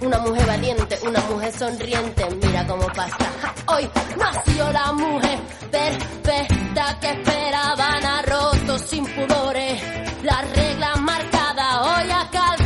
Una 0.00 0.18
mujer 0.18 0.46
valiente, 0.46 0.98
una 1.06 1.20
mujer 1.28 1.52
sonriente, 1.52 2.26
mira 2.42 2.66
cómo 2.66 2.86
pasa. 2.86 3.18
Ja, 3.42 3.54
Hoy 3.74 3.90
nació 4.16 4.72
la 4.72 4.92
mujer 4.92 5.38
perfecta 5.70 6.98
que 7.00 7.10
esperaban 7.10 8.04
a 8.06 8.22
rotos 8.22 8.80
sin 8.80 9.04
pudores. 9.04 9.82
Las 10.22 10.56
reglas 10.56 11.00
marcadas, 11.00 11.86
hoy 11.86 12.08
tacones 12.08 12.65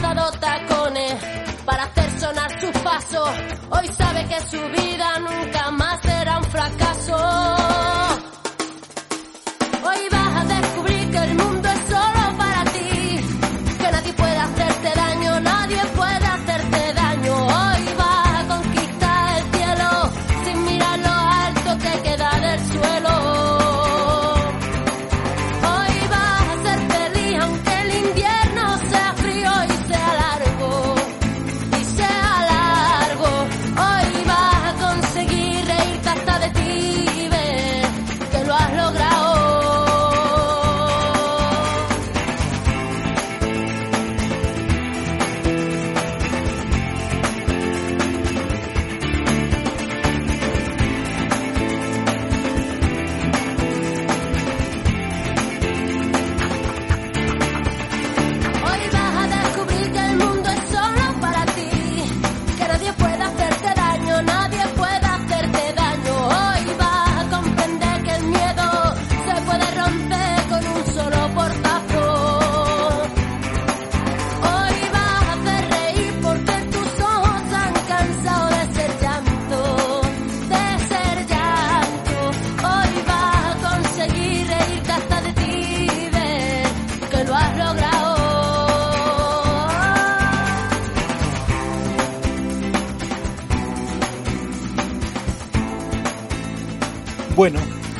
sus. 2.32 3.24
Hoy 3.70 3.88
sabe 3.96 4.24
que 4.26 4.40
su 4.46 4.60
vida 4.68 5.18
nunca 5.18 5.70
más 5.72 6.00
será 6.02 6.38
un 6.38 6.44
fracaso. 6.44 8.09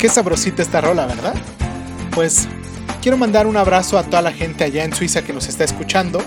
Qué 0.01 0.09
sabrosita 0.09 0.62
esta 0.62 0.80
rola, 0.80 1.05
¿verdad? 1.05 1.34
Pues 2.14 2.48
quiero 3.03 3.18
mandar 3.18 3.46
un 3.46 3.59
abrazo 3.59 3.98
a 3.98 4.03
toda 4.03 4.22
la 4.22 4.32
gente 4.32 4.64
allá 4.64 4.82
en 4.82 4.94
Suiza 4.94 5.22
que 5.22 5.34
nos 5.34 5.46
está 5.46 5.64
escuchando, 5.64 6.22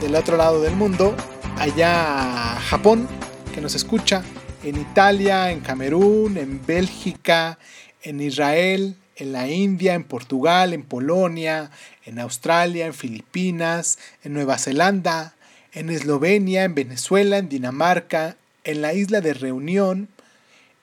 del 0.00 0.14
otro 0.14 0.38
lado 0.38 0.62
del 0.62 0.74
mundo, 0.76 1.14
allá 1.58 2.54
a 2.54 2.58
Japón, 2.58 3.06
que 3.54 3.60
nos 3.60 3.74
escucha, 3.74 4.22
en 4.64 4.80
Italia, 4.80 5.50
en 5.50 5.60
Camerún, 5.60 6.38
en 6.38 6.64
Bélgica, 6.64 7.58
en 8.02 8.22
Israel, 8.22 8.96
en 9.16 9.32
la 9.32 9.46
India, 9.46 9.92
en 9.92 10.04
Portugal, 10.04 10.72
en 10.72 10.82
Polonia, 10.82 11.70
en 12.06 12.18
Australia, 12.18 12.86
en 12.86 12.94
Filipinas, 12.94 13.98
en 14.24 14.32
Nueva 14.32 14.56
Zelanda, 14.56 15.34
en 15.72 15.90
Eslovenia, 15.90 16.64
en 16.64 16.74
Venezuela, 16.74 17.36
en 17.36 17.50
Dinamarca, 17.50 18.36
en 18.64 18.80
la 18.80 18.94
isla 18.94 19.20
de 19.20 19.34
Reunión, 19.34 20.08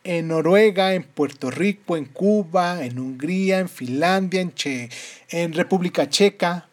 en 0.03 0.27
Noruega, 0.27 0.93
en 0.93 1.03
Puerto 1.03 1.49
Rico, 1.49 1.95
en 1.97 2.05
Cuba, 2.05 2.83
en 2.83 2.99
Hungría, 2.99 3.59
en 3.59 3.69
Finlandia, 3.69 4.41
en, 4.41 4.53
che, 4.53 4.89
en 5.29 5.53
República 5.53 6.09
Checa. 6.09 6.67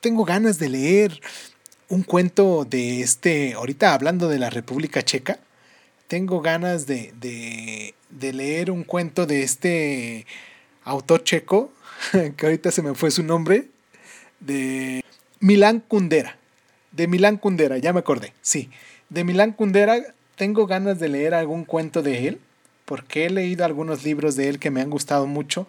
Tengo 0.00 0.24
ganas 0.24 0.58
de 0.58 0.68
leer 0.68 1.20
un 1.88 2.02
cuento 2.04 2.64
de 2.64 3.02
este, 3.02 3.54
ahorita 3.54 3.92
hablando 3.92 4.28
de 4.28 4.38
la 4.38 4.48
República 4.48 5.02
Checa, 5.02 5.40
tengo 6.06 6.40
ganas 6.40 6.86
de, 6.86 7.12
de, 7.20 7.94
de 8.08 8.32
leer 8.32 8.70
un 8.70 8.84
cuento 8.84 9.26
de 9.26 9.42
este 9.42 10.26
autor 10.84 11.22
checo, 11.22 11.72
que 12.36 12.46
ahorita 12.46 12.70
se 12.70 12.82
me 12.82 12.94
fue 12.94 13.10
su 13.10 13.22
nombre, 13.22 13.68
de 14.40 15.04
Milán 15.38 15.80
Kundera. 15.80 16.36
De 16.92 17.06
Milán 17.06 17.36
Kundera, 17.36 17.78
ya 17.78 17.92
me 17.92 18.00
acordé, 18.00 18.32
sí. 18.40 18.70
De 19.08 19.22
Milán 19.22 19.52
Kundera 19.52 19.98
tengo 20.34 20.66
ganas 20.66 20.98
de 20.98 21.08
leer 21.08 21.34
algún 21.34 21.64
cuento 21.64 22.02
de 22.02 22.26
él, 22.26 22.40
porque 22.90 23.26
he 23.26 23.30
leído 23.30 23.64
algunos 23.64 24.02
libros 24.02 24.34
de 24.34 24.48
él 24.48 24.58
que 24.58 24.72
me 24.72 24.80
han 24.80 24.90
gustado 24.90 25.28
mucho. 25.28 25.68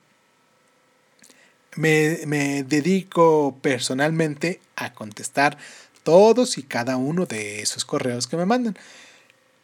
me, 1.75 2.21
me, 2.27 2.63
dedico 2.63 3.57
personalmente 3.61 4.61
a 4.77 4.95
contestar 4.95 5.59
todos 6.03 6.59
y 6.59 6.63
cada 6.63 6.97
uno 6.97 7.27
de 7.27 7.63
esos 7.63 7.85
correos 7.85 8.27
que 8.27 8.37
me 8.37 8.47
mandan. 8.47 8.77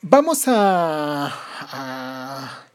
Vamos 0.03 0.49
a, 0.49 1.29
a, 1.29 2.67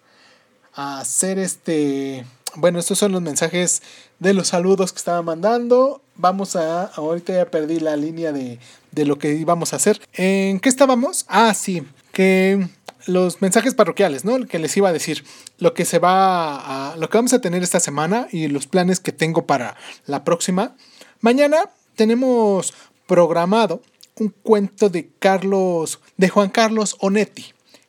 a 0.74 1.00
hacer 1.00 1.40
este... 1.40 2.26
Bueno, 2.56 2.80
estos 2.80 2.98
son 2.98 3.12
los 3.12 3.22
mensajes 3.22 3.84
de 4.20 4.34
los 4.34 4.50
saludos 4.50 4.92
que 4.92 4.98
estaba 4.98 5.22
mandando. 5.22 6.02
Vamos 6.16 6.56
a... 6.56 6.86
Ahorita 6.86 7.34
ya 7.34 7.46
perdí 7.50 7.80
la 7.80 7.96
línea 7.96 8.32
de, 8.32 8.60
de 8.92 9.06
lo 9.06 9.18
que 9.18 9.34
íbamos 9.34 9.74
a 9.74 9.78
hacer. 9.78 10.02
¿En 10.14 10.60
qué 10.60 10.70
estábamos? 10.70 11.26
Ah, 11.28 11.54
sí. 11.54 11.84
Que 12.12 12.68
los 13.06 13.42
mensajes 13.42 13.74
parroquiales, 13.74 14.26
¿no? 14.26 14.46
Que 14.46 14.60
les 14.60 14.76
iba 14.78 14.90
a 14.90 14.94
decir 14.94 15.24
lo 15.58 15.74
que 15.74 15.86
se 15.86 16.00
va 16.00 16.92
a, 16.92 16.96
lo 16.98 17.10
que 17.10 17.18
vamos 17.18 17.34
a 17.34 17.42
tener 17.42 17.64
esta 17.64 17.80
semana 17.80 18.28
y 18.32 18.48
los 18.48 18.68
planes 18.68 19.00
que 19.00 19.12
tengo 19.12 19.46
para 19.46 19.76
la 20.06 20.24
próxima. 20.24 20.76
Mañana 21.22 21.70
tenemos 21.96 22.74
programado 23.08 23.82
un 24.18 24.30
cuento 24.30 24.90
de 24.90 25.10
Carlos, 25.20 26.00
de 26.18 26.30
Juan 26.30 26.50
Carlos 26.50 26.98
Onetti, 27.00 27.46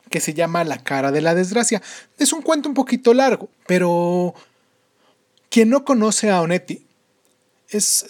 que 0.08 0.20
se 0.20 0.34
llama 0.34 0.64
La 0.64 0.78
cara 0.78 1.12
de 1.12 1.20
la 1.20 1.34
desgracia. 1.34 1.82
Es 2.18 2.32
un 2.32 2.42
cuento 2.42 2.68
un 2.68 2.74
poquito 2.74 3.14
largo, 3.14 3.48
pero 3.66 4.34
quien 5.51 5.68
no 5.68 5.84
conoce 5.84 6.30
a 6.30 6.40
Onetti 6.40 6.86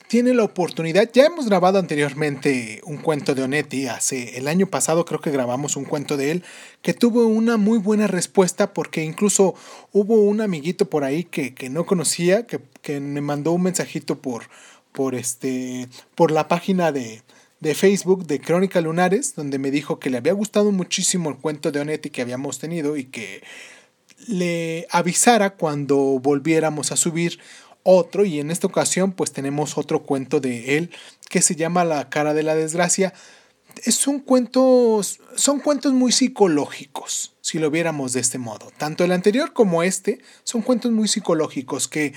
tiene 0.09 0.33
la 0.33 0.45
oportunidad. 0.45 1.11
Ya 1.13 1.27
hemos 1.27 1.47
grabado 1.47 1.79
anteriormente 1.79 2.81
un 2.85 2.97
cuento 2.97 3.35
de 3.35 3.43
Onetti. 3.43 3.89
Hace 3.89 4.39
el 4.39 4.49
año 4.49 4.67
pasado 4.67 5.05
creo 5.05 5.21
que 5.21 5.31
grabamos 5.31 5.77
un 5.77 5.85
cuento 5.85 6.17
de 6.17 6.31
él 6.31 6.45
que 6.81 6.95
tuvo 6.95 7.27
una 7.27 7.59
muy 7.59 7.79
buena 7.79 8.07
respuesta 8.07 8.73
porque 8.73 9.05
incluso 9.05 9.55
hubo 9.93 10.15
un 10.15 10.41
amiguito 10.41 10.89
por 10.89 11.05
ahí 11.05 11.25
que, 11.25 11.55
no 11.71 11.85
conocía 11.85 12.47
que, 12.47 12.61
que, 12.81 13.01
me 13.01 13.21
mandó 13.21 13.53
un 13.53 13.63
mensajito 13.63 14.19
por, 14.19 14.45
por, 14.93 15.15
este, 15.15 15.89
por 16.15 16.31
la 16.31 16.49
página 16.49 16.91
de, 16.91 17.23
de 17.61 17.75
Facebook 17.75 18.27
de 18.27 18.41
Crónica 18.41 18.81
Lunares 18.81 19.35
donde 19.35 19.59
me 19.59 19.71
dijo 19.71 19.99
que 19.99 20.09
le 20.09 20.17
había 20.17 20.33
gustado 20.33 20.73
muchísimo 20.73 21.29
el 21.29 21.37
cuento 21.37 21.71
de 21.71 21.81
Onetti 21.81 22.09
que 22.09 22.23
habíamos 22.23 22.59
tenido 22.59 22.97
y 22.97 23.05
que 23.05 23.43
le 24.27 24.87
avisara 24.91 25.51
cuando 25.51 25.97
volviéramos 26.21 26.93
a 26.93 26.97
subir 26.97 27.39
otro 27.83 28.25
y 28.25 28.41
en 28.41 28.51
esta 28.51 28.67
ocasión 28.67 29.13
pues 29.13 29.33
tenemos 29.33 29.79
otro 29.79 30.03
cuento 30.03 30.41
de 30.41 30.77
él 30.77 30.91
que 31.29 31.43
se 31.43 31.57
llama 31.57 31.85
La 31.85 32.09
cara 32.09 32.35
de 32.35 32.43
la 32.43 32.55
desgracia. 32.55 33.15
Es 33.85 34.07
un 34.07 34.19
cuento, 34.21 35.01
son 35.37 35.61
cuentos 35.61 35.93
muy 35.93 36.13
psicológicos, 36.13 37.35
si 37.41 37.59
lo 37.59 37.71
viéramos 37.71 38.13
de 38.13 38.21
este 38.21 38.39
modo. 38.39 38.73
Tanto 38.77 39.05
el 39.05 39.13
anterior 39.13 39.53
como 39.53 39.83
este 39.83 40.21
son 40.45 40.63
cuentos 40.63 40.91
muy 40.93 41.09
psicológicos 41.09 41.89
que 41.89 42.13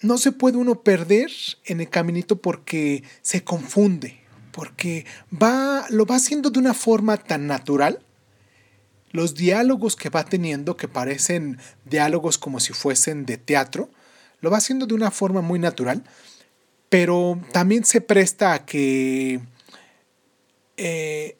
no 0.00 0.18
se 0.18 0.32
puede 0.32 0.58
uno 0.58 0.82
perder 0.82 1.30
en 1.64 1.80
el 1.80 1.88
caminito 1.88 2.36
porque 2.36 3.04
se 3.22 3.44
confunde, 3.44 4.20
porque 4.50 5.06
va, 5.32 5.86
lo 5.88 6.04
va 6.04 6.16
haciendo 6.16 6.50
de 6.50 6.58
una 6.58 6.74
forma 6.74 7.16
tan 7.16 7.46
natural. 7.46 8.00
Los 9.12 9.34
diálogos 9.34 9.94
que 9.94 10.08
va 10.08 10.24
teniendo, 10.24 10.76
que 10.76 10.88
parecen 10.88 11.58
diálogos 11.84 12.38
como 12.38 12.60
si 12.60 12.72
fuesen 12.72 13.26
de 13.26 13.36
teatro, 13.36 13.88
lo 14.40 14.50
va 14.50 14.58
haciendo 14.58 14.86
de 14.86 14.94
una 14.94 15.10
forma 15.10 15.40
muy 15.40 15.58
natural, 15.58 16.02
pero 16.88 17.40
también 17.52 17.84
se 17.84 18.00
presta 18.00 18.52
a 18.54 18.66
que 18.66 19.40
eh, 20.76 21.36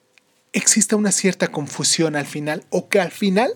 exista 0.53 0.97
una 0.97 1.13
cierta 1.13 1.49
confusión 1.49 2.17
al 2.17 2.27
final 2.27 2.65
o 2.71 2.89
que 2.89 3.01
al 3.01 3.11
final 3.11 3.53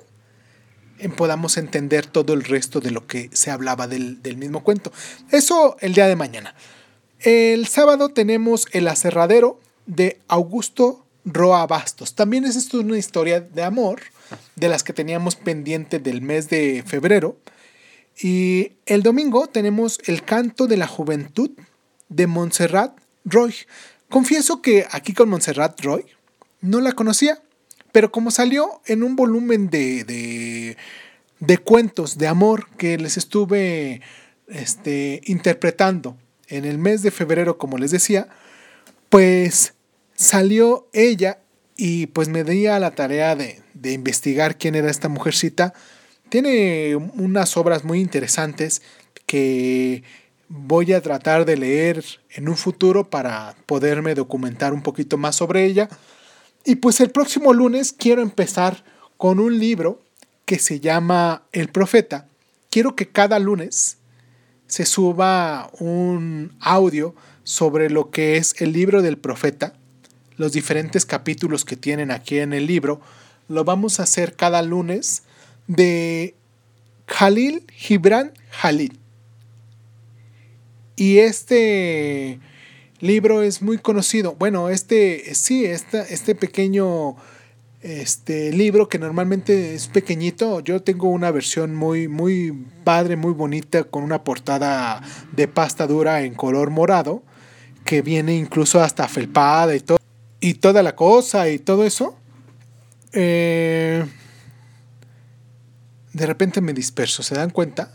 podamos 1.17 1.57
entender 1.57 2.07
todo 2.07 2.33
el 2.33 2.45
resto 2.45 2.81
de 2.81 2.91
lo 2.91 3.07
que 3.07 3.31
se 3.33 3.51
hablaba 3.51 3.87
del, 3.87 4.19
mismo 4.37 4.63
cuento. 4.65 4.93
Eso 5.31 5.77
el 5.81 5.95
día 5.95 6.07
de 6.07 6.17
mañana. 6.17 6.55
El 7.21 7.67
sábado 7.67 8.11
tenemos 8.11 8.67
El 8.73 8.89
aserradero 8.89 9.61
de 9.87 10.21
Augusto 10.29 11.06
Roa 11.27 11.67
Bastos. 11.67 12.15
También 12.15 12.45
es 12.45 12.57
esto 12.57 12.81
una 12.81 12.97
historia 12.97 13.41
de 13.41 13.63
amor 13.65 14.01
de 14.55 14.69
las 14.69 14.83
que 14.83 14.93
teníamos 14.93 15.35
pendiente 15.37 15.99
del 15.99 16.23
mes 16.23 16.49
de 16.49 16.83
febrero. 16.87 17.37
Y 18.19 18.73
el 18.87 19.03
domingo 19.03 19.49
tenemos 19.49 19.99
el 20.07 20.23
canto 20.23 20.67
de 20.67 20.79
la 20.79 20.87
juventud 20.87 21.51
de 22.09 22.27
Montserrat 22.27 22.97
Roy. 23.25 23.55
Confieso 24.09 24.63
que 24.63 24.87
aquí 24.91 25.13
con 25.13 25.29
Montserrat 25.29 25.79
Roy 25.81 26.07
no 26.61 26.81
la 26.81 26.93
conocía, 26.93 27.43
pero 27.93 28.13
como 28.13 28.31
salió 28.31 28.81
en 28.87 29.03
un 29.03 29.17
volumen 29.17 29.69
de, 29.69 30.77
de, 31.41 31.59
cuentos 31.59 32.19
de 32.19 32.29
amor 32.29 32.69
que 32.77 32.99
les 32.99 33.17
estuve 33.17 34.01
este, 34.47 35.21
interpretando 35.25 36.17
en 36.49 36.65
el 36.65 36.79
mes 36.79 37.03
de 37.03 37.11
febrero, 37.11 37.59
como 37.59 37.79
les 37.79 37.91
decía, 37.91 38.29
pues 39.09 39.75
salió 40.17 40.89
ella 40.93 41.39
y 41.77 42.07
pues 42.07 42.29
me 42.29 42.43
di 42.43 42.67
a 42.67 42.79
la 42.81 42.93
tarea 42.93 43.37
de, 43.37 43.63
de 43.75 43.93
investigar 43.93 44.59
quién 44.59 44.75
era 44.75 44.91
esta 44.91 45.09
mujercita 45.09 45.75
tiene 46.29 46.97
unas 46.97 47.57
obras 47.57 47.85
muy 47.85 48.01
interesantes 48.01 48.83
que 49.27 50.03
voy 50.49 50.93
a 50.93 51.01
tratar 51.01 51.45
de 51.45 51.57
leer 51.57 52.05
en 52.31 52.49
un 52.49 52.57
futuro 52.57 53.11
para 53.11 53.55
poderme 53.67 54.15
documentar 54.15 54.73
un 54.73 54.83
poquito 54.83 55.17
más 55.17 55.37
sobre 55.37 55.65
ella. 55.65 55.89
Y 56.65 56.77
pues 56.77 57.01
el 57.01 57.11
próximo 57.11 57.53
lunes 57.53 57.93
quiero 57.93 58.23
empezar 58.23 58.85
con 59.17 59.39
un 59.39 59.59
libro 59.59 60.03
que 60.45 60.59
se 60.59 60.81
llama 60.81 61.45
El 61.53 61.69
Profeta. 61.69 62.29
Quiero 62.71 62.97
que 62.97 63.09
cada 63.09 63.39
lunes 63.39 63.99
se 64.67 64.85
suba 64.85 65.71
un 65.79 66.57
audio 66.61 67.15
sobre 67.45 67.89
lo 67.89 68.11
que 68.11 68.37
es 68.37 68.61
el 68.61 68.73
libro 68.73 69.03
del 69.03 69.19
profeta, 69.19 69.75
los 70.37 70.53
diferentes 70.53 71.07
capítulos 71.07 71.65
que 71.65 71.77
tienen 71.77 72.11
aquí 72.11 72.39
en 72.39 72.53
el 72.53 72.67
libro. 72.67 73.01
Lo 73.49 73.65
vamos 73.65 74.01
a 74.01 74.05
hacer 74.05 74.35
cada 74.35 74.63
lunes 74.63 75.23
de 75.67 76.35
Jalil 77.07 77.65
Gibran 77.73 78.33
Jalil. 78.51 78.99
Y 80.97 81.19
este 81.19 82.41
libro 83.01 83.43
es 83.43 83.63
muy 83.63 83.79
conocido. 83.79 84.35
Bueno, 84.35 84.71
este 84.71 85.35
sí, 85.35 85.65
este 85.65 86.35
pequeño 86.35 87.17
este 87.87 88.53
libro 88.53 88.89
que 88.89 88.99
normalmente 88.99 89.75
es 89.75 89.87
pequeñito. 89.89 90.61
Yo 90.61 90.83
tengo 90.83 91.09
una 91.09 91.31
versión 91.31 91.75
muy, 91.75 92.09
muy 92.09 92.67
padre, 92.85 93.17
muy 93.17 93.33
bonita, 93.33 93.85
con 93.85 94.03
una 94.03 94.25
portada 94.25 95.03
de 95.33 95.47
pasta 95.47 95.87
dura 95.87 96.23
en 96.23 96.35
color 96.35 96.71
morado, 96.71 97.23
que 97.85 98.03
viene 98.03 98.35
incluso 98.35 98.81
hasta 98.81 99.07
felpada 99.07 99.77
y 99.77 99.81
todo. 99.81 99.96
Y 100.47 100.55
toda 100.55 100.81
la 100.85 100.95
cosa 100.95 101.49
y 101.49 101.59
todo 101.59 101.85
eso. 101.85 102.17
Eh, 103.13 104.07
de 106.13 106.25
repente 106.25 106.61
me 106.61 106.73
disperso, 106.73 107.25
¿se 107.25 107.35
dan 107.35 107.51
cuenta? 107.51 107.93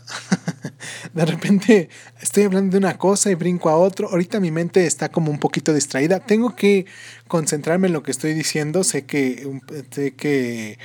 de 1.14 1.24
repente 1.24 1.88
estoy 2.20 2.42
hablando 2.42 2.72
de 2.72 2.76
una 2.76 2.98
cosa 2.98 3.30
y 3.30 3.36
brinco 3.36 3.70
a 3.70 3.78
otro. 3.78 4.10
Ahorita 4.10 4.38
mi 4.38 4.50
mente 4.50 4.84
está 4.84 5.08
como 5.08 5.30
un 5.30 5.38
poquito 5.38 5.72
distraída. 5.72 6.20
Tengo 6.20 6.54
que 6.54 6.84
concentrarme 7.26 7.86
en 7.86 7.94
lo 7.94 8.02
que 8.02 8.10
estoy 8.10 8.34
diciendo. 8.34 8.84
Sé 8.84 9.06
que, 9.06 9.50
sé 9.90 10.14
que 10.14 10.78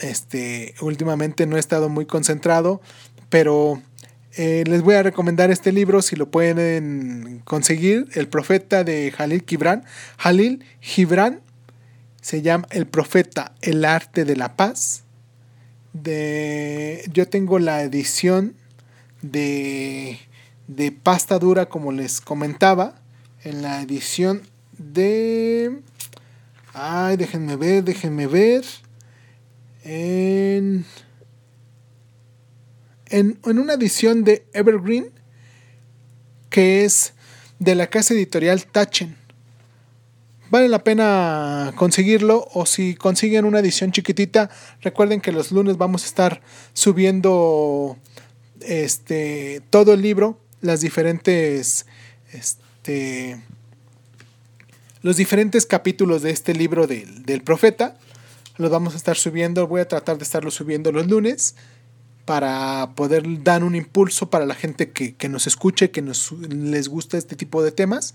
este, 0.00 0.74
últimamente 0.82 1.46
no 1.46 1.56
he 1.56 1.60
estado 1.60 1.88
muy 1.88 2.04
concentrado, 2.04 2.82
pero 3.30 3.82
eh, 4.40 4.62
les 4.68 4.82
voy 4.82 4.94
a 4.94 5.02
recomendar 5.02 5.50
este 5.50 5.72
libro 5.72 6.00
si 6.00 6.14
lo 6.14 6.30
pueden 6.30 7.42
conseguir. 7.44 8.06
El 8.14 8.28
profeta 8.28 8.84
de 8.84 9.10
Jalil 9.10 9.42
Gibran. 9.44 9.84
Jalil 10.16 10.64
Gibran 10.80 11.40
se 12.20 12.40
llama 12.40 12.68
El 12.70 12.86
profeta, 12.86 13.52
el 13.62 13.84
arte 13.84 14.24
de 14.24 14.36
la 14.36 14.54
paz. 14.54 15.02
De, 15.92 17.02
yo 17.12 17.26
tengo 17.26 17.58
la 17.58 17.82
edición 17.82 18.54
de, 19.22 20.20
de 20.68 20.92
pasta 20.92 21.40
dura, 21.40 21.66
como 21.66 21.90
les 21.90 22.20
comentaba, 22.20 22.94
en 23.42 23.60
la 23.60 23.82
edición 23.82 24.42
de... 24.78 25.80
Ay, 26.74 27.16
déjenme 27.16 27.56
ver, 27.56 27.82
déjenme 27.82 28.28
ver. 28.28 28.64
En, 29.82 30.84
en, 33.10 33.38
en 33.44 33.58
una 33.58 33.74
edición 33.74 34.24
de 34.24 34.46
Evergreen, 34.52 35.10
que 36.50 36.84
es 36.84 37.14
de 37.58 37.74
la 37.74 37.88
casa 37.88 38.14
editorial 38.14 38.64
Tachen. 38.66 39.16
Vale 40.50 40.68
la 40.68 40.82
pena 40.82 41.72
conseguirlo 41.76 42.48
o 42.54 42.64
si 42.64 42.94
consiguen 42.94 43.44
una 43.44 43.58
edición 43.58 43.92
chiquitita, 43.92 44.48
recuerden 44.80 45.20
que 45.20 45.30
los 45.30 45.52
lunes 45.52 45.76
vamos 45.76 46.04
a 46.04 46.06
estar 46.06 46.40
subiendo 46.72 47.98
este, 48.62 49.60
todo 49.68 49.92
el 49.92 50.00
libro, 50.00 50.40
las 50.62 50.80
diferentes, 50.80 51.84
este, 52.32 53.42
los 55.02 55.18
diferentes 55.18 55.66
capítulos 55.66 56.22
de 56.22 56.30
este 56.30 56.54
libro 56.54 56.86
del, 56.86 57.42
profeta. 57.42 57.98
Los 58.56 58.70
vamos 58.70 58.94
a 58.94 58.96
estar 58.96 59.16
subiendo, 59.16 59.66
voy 59.66 59.82
a 59.82 59.88
tratar 59.88 60.16
de 60.16 60.24
estarlo 60.24 60.50
subiendo 60.50 60.92
los 60.92 61.06
lunes 61.06 61.56
para 62.28 62.90
poder 62.94 63.42
dar 63.42 63.64
un 63.64 63.74
impulso 63.74 64.28
para 64.28 64.44
la 64.44 64.54
gente 64.54 64.90
que, 64.90 65.28
nos 65.30 65.46
escuche, 65.46 65.90
que 65.90 66.02
nos, 66.02 66.32
les 66.32 66.88
gusta 66.88 67.16
este 67.16 67.36
tipo 67.36 67.62
de 67.62 67.72
temas. 67.72 68.14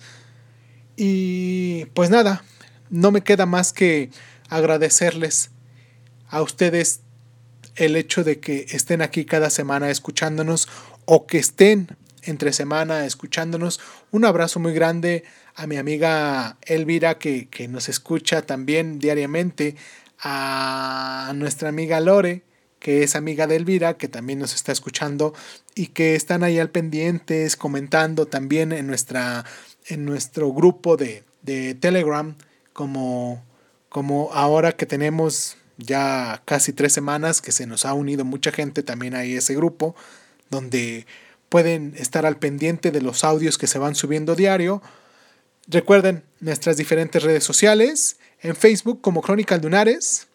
Y 0.95 1.85
pues 1.95 2.11
nada, 2.11 2.43
no 2.91 3.09
me 3.09 3.23
queda 3.23 3.47
más 3.47 3.73
que 3.73 4.11
agradecerles 4.49 5.49
a 6.29 6.43
ustedes 6.43 6.99
el 7.75 7.95
hecho 7.95 8.23
de 8.23 8.39
que 8.39 8.67
estén 8.69 9.01
aquí 9.01 9.25
cada 9.25 9.49
semana 9.49 9.89
escuchándonos 9.89 10.67
o 11.05 11.25
que 11.25 11.39
estén 11.39 11.97
entre 12.21 12.53
semana 12.53 13.07
escuchándonos. 13.07 13.79
Un 14.11 14.25
abrazo 14.25 14.59
muy 14.59 14.73
grande 14.73 15.23
a 15.55 15.65
mi 15.65 15.77
amiga 15.77 16.59
Elvira 16.67 17.17
que, 17.17 17.49
que 17.49 17.67
nos 17.67 17.89
escucha 17.89 18.43
también 18.43 18.99
diariamente, 18.99 19.75
a 20.19 21.33
nuestra 21.35 21.69
amiga 21.69 21.99
Lore 21.99 22.43
que 22.83 23.01
es 23.01 23.15
amiga 23.15 23.47
de 23.47 23.55
Elvira, 23.55 23.97
que 23.97 24.09
también 24.09 24.39
nos 24.39 24.53
está 24.53 24.73
escuchando 24.73 25.33
y 25.73 25.87
que 25.87 26.15
están 26.15 26.43
ahí 26.43 26.59
al 26.59 26.69
pendientes, 26.69 27.55
comentando 27.55 28.25
también 28.27 28.73
en, 28.73 28.87
nuestra, 28.87 29.45
en 29.87 30.03
nuestro 30.03 30.51
grupo 30.51 30.97
de, 30.97 31.23
de 31.43 31.75
Telegram, 31.75 32.35
como, 32.73 33.41
como 33.87 34.33
ahora 34.33 34.73
que 34.73 34.85
tenemos 34.85 35.55
ya 35.77 36.41
casi 36.43 36.73
tres 36.73 36.91
semanas 36.91 37.41
que 37.41 37.53
se 37.53 37.65
nos 37.65 37.85
ha 37.85 37.93
unido 37.93 38.25
mucha 38.25 38.51
gente 38.51 38.83
también 38.83 39.15
a 39.15 39.23
ese 39.23 39.55
grupo, 39.55 39.95
donde 40.49 41.07
pueden 41.47 41.93
estar 41.97 42.25
al 42.25 42.37
pendiente 42.37 42.91
de 42.91 43.01
los 43.01 43.23
audios 43.23 43.57
que 43.57 43.67
se 43.67 43.79
van 43.79 43.95
subiendo 43.95 44.35
diario. 44.35 44.81
Recuerden 45.67 46.23
nuestras 46.41 46.75
diferentes 46.75 47.23
redes 47.23 47.45
sociales, 47.45 48.17
en 48.41 48.57
Facebook 48.57 48.99
como 48.99 49.21
Crónica 49.21 49.55
Lunares, 49.57 50.27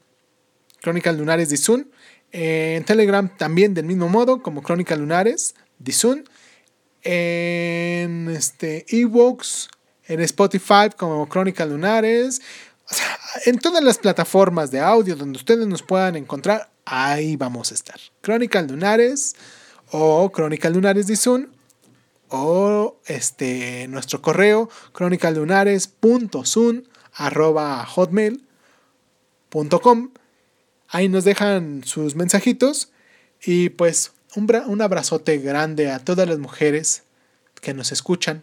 Crónica 0.80 1.12
Lunares 1.12 1.50
Dizun, 1.50 1.90
en 2.32 2.84
Telegram 2.84 3.28
también 3.36 3.74
del 3.74 3.86
mismo 3.86 4.08
modo 4.08 4.42
como 4.42 4.62
Crónica 4.62 4.96
Lunares 4.96 5.54
Dizun, 5.78 6.24
en 7.02 8.28
este, 8.30 8.84
Evox, 8.88 9.68
en 10.06 10.20
Spotify 10.20 10.90
como 10.96 11.28
Crónica 11.28 11.64
Lunares, 11.64 12.42
en 13.44 13.58
todas 13.58 13.82
las 13.84 13.98
plataformas 13.98 14.70
de 14.70 14.80
audio 14.80 15.14
donde 15.16 15.38
ustedes 15.38 15.66
nos 15.66 15.82
puedan 15.82 16.16
encontrar, 16.16 16.70
ahí 16.84 17.36
vamos 17.36 17.70
a 17.70 17.74
estar. 17.74 18.00
Crónica 18.20 18.60
Lunares 18.62 19.36
o 19.90 20.30
Crónica 20.32 20.70
Lunares 20.70 21.06
Zoom 21.20 21.46
o 22.30 22.96
este, 23.06 23.86
nuestro 23.88 24.20
correo 24.20 24.68
hotmail.com 27.86 28.42
Ahí 30.88 31.08
nos 31.08 31.24
dejan 31.24 31.84
sus 31.84 32.14
mensajitos 32.14 32.90
y 33.42 33.68
pues 33.70 34.12
un, 34.34 34.50
un 34.66 34.82
abrazote 34.82 35.38
grande 35.38 35.90
a 35.90 35.98
todas 35.98 36.28
las 36.28 36.38
mujeres 36.38 37.02
que 37.60 37.74
nos 37.74 37.92
escuchan. 37.92 38.42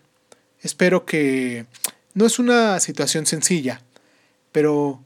Espero 0.62 1.06
que 1.06 1.66
no 2.14 2.26
es 2.26 2.40
una 2.40 2.80
situación 2.80 3.26
sencilla 3.26 3.82
pero 4.56 5.04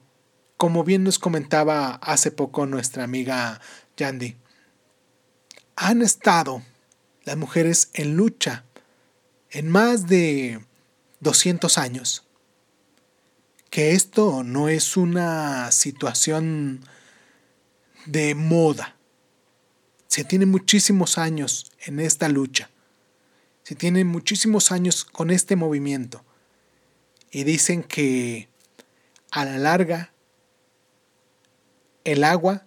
como 0.57 0.83
bien 0.83 1.03
nos 1.03 1.17
comentaba 1.17 1.95
hace 2.03 2.29
poco 2.29 2.67
nuestra 2.67 3.03
amiga 3.03 3.59
Yandy, 3.97 4.35
han 5.75 6.03
estado 6.03 6.61
las 7.23 7.35
mujeres 7.35 7.89
en 7.93 8.15
lucha 8.15 8.63
en 9.49 9.67
más 9.67 10.05
de 10.05 10.63
200 11.21 11.79
años. 11.79 12.27
Que 13.71 13.93
esto 13.93 14.43
no 14.43 14.69
es 14.69 14.97
una 14.97 15.71
situación 15.71 16.81
de 18.05 18.35
moda. 18.35 18.95
Se 20.07 20.23
tiene 20.23 20.45
muchísimos 20.45 21.17
años 21.17 21.71
en 21.85 21.99
esta 21.99 22.29
lucha. 22.29 22.69
Se 23.63 23.75
tiene 23.75 24.03
muchísimos 24.03 24.71
años 24.71 25.05
con 25.05 25.29
este 25.29 25.55
movimiento. 25.55 26.23
Y 27.31 27.43
dicen 27.43 27.83
que 27.83 28.49
a 29.31 29.45
la 29.45 29.57
larga 29.57 30.11
el 32.03 32.23
agua 32.23 32.65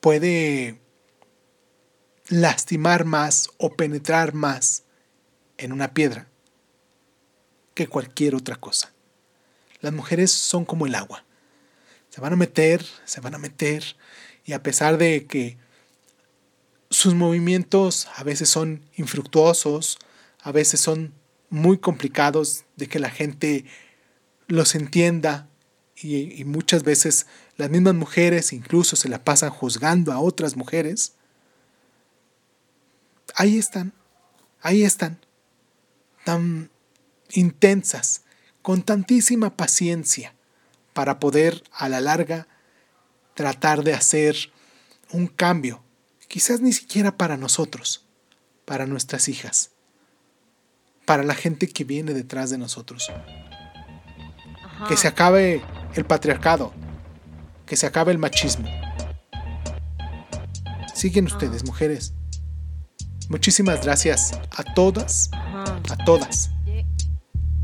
puede 0.00 0.80
lastimar 2.28 3.04
más 3.04 3.50
o 3.58 3.74
penetrar 3.74 4.34
más 4.34 4.84
en 5.58 5.72
una 5.72 5.92
piedra 5.92 6.28
que 7.74 7.88
cualquier 7.88 8.34
otra 8.34 8.56
cosa. 8.56 8.92
Las 9.80 9.92
mujeres 9.92 10.30
son 10.30 10.64
como 10.64 10.86
el 10.86 10.94
agua. 10.94 11.24
Se 12.12 12.20
van 12.20 12.34
a 12.34 12.36
meter, 12.36 12.84
se 13.06 13.22
van 13.22 13.34
a 13.34 13.38
meter, 13.38 13.96
y 14.44 14.52
a 14.52 14.62
pesar 14.62 14.98
de 14.98 15.26
que 15.26 15.56
sus 16.90 17.14
movimientos 17.14 18.06
a 18.16 18.22
veces 18.22 18.50
son 18.50 18.82
infructuosos, 18.96 19.98
a 20.42 20.52
veces 20.52 20.78
son 20.78 21.14
muy 21.48 21.78
complicados 21.78 22.64
de 22.76 22.86
que 22.86 22.98
la 22.98 23.08
gente 23.08 23.64
los 24.46 24.74
entienda 24.74 25.48
y, 25.96 26.44
muchas 26.44 26.82
veces 26.82 27.26
las 27.56 27.70
mismas 27.70 27.94
mujeres 27.94 28.52
incluso 28.52 28.94
se 28.94 29.08
la 29.08 29.24
pasan 29.24 29.48
juzgando 29.48 30.12
a 30.12 30.20
otras 30.20 30.54
mujeres, 30.54 31.14
ahí 33.36 33.56
están, 33.56 33.94
ahí 34.60 34.82
están, 34.82 35.18
tan 36.24 36.70
intensas, 37.30 38.20
con 38.60 38.82
tantísima 38.82 39.56
paciencia, 39.56 40.34
para 40.92 41.18
poder 41.18 41.62
a 41.72 41.88
la 41.88 42.00
larga 42.00 42.46
tratar 43.34 43.82
de 43.82 43.94
hacer 43.94 44.36
un 45.12 45.26
cambio, 45.26 45.82
quizás 46.28 46.60
ni 46.60 46.72
siquiera 46.72 47.16
para 47.16 47.36
nosotros, 47.36 48.06
para 48.64 48.86
nuestras 48.86 49.28
hijas, 49.28 49.70
para 51.06 51.22
la 51.22 51.34
gente 51.34 51.68
que 51.68 51.84
viene 51.84 52.14
detrás 52.14 52.50
de 52.50 52.58
nosotros. 52.58 53.10
Que 54.88 54.96
se 54.96 55.08
acabe 55.08 55.62
el 55.94 56.04
patriarcado, 56.04 56.72
que 57.66 57.76
se 57.76 57.86
acabe 57.86 58.12
el 58.12 58.18
machismo. 58.18 58.68
Siguen 60.94 61.26
ustedes, 61.26 61.64
mujeres. 61.64 62.14
Muchísimas 63.28 63.82
gracias 63.82 64.32
a 64.50 64.74
todas, 64.74 65.30
a 65.32 66.04
todas, 66.04 66.50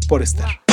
por 0.09 0.23
estar. 0.23 0.68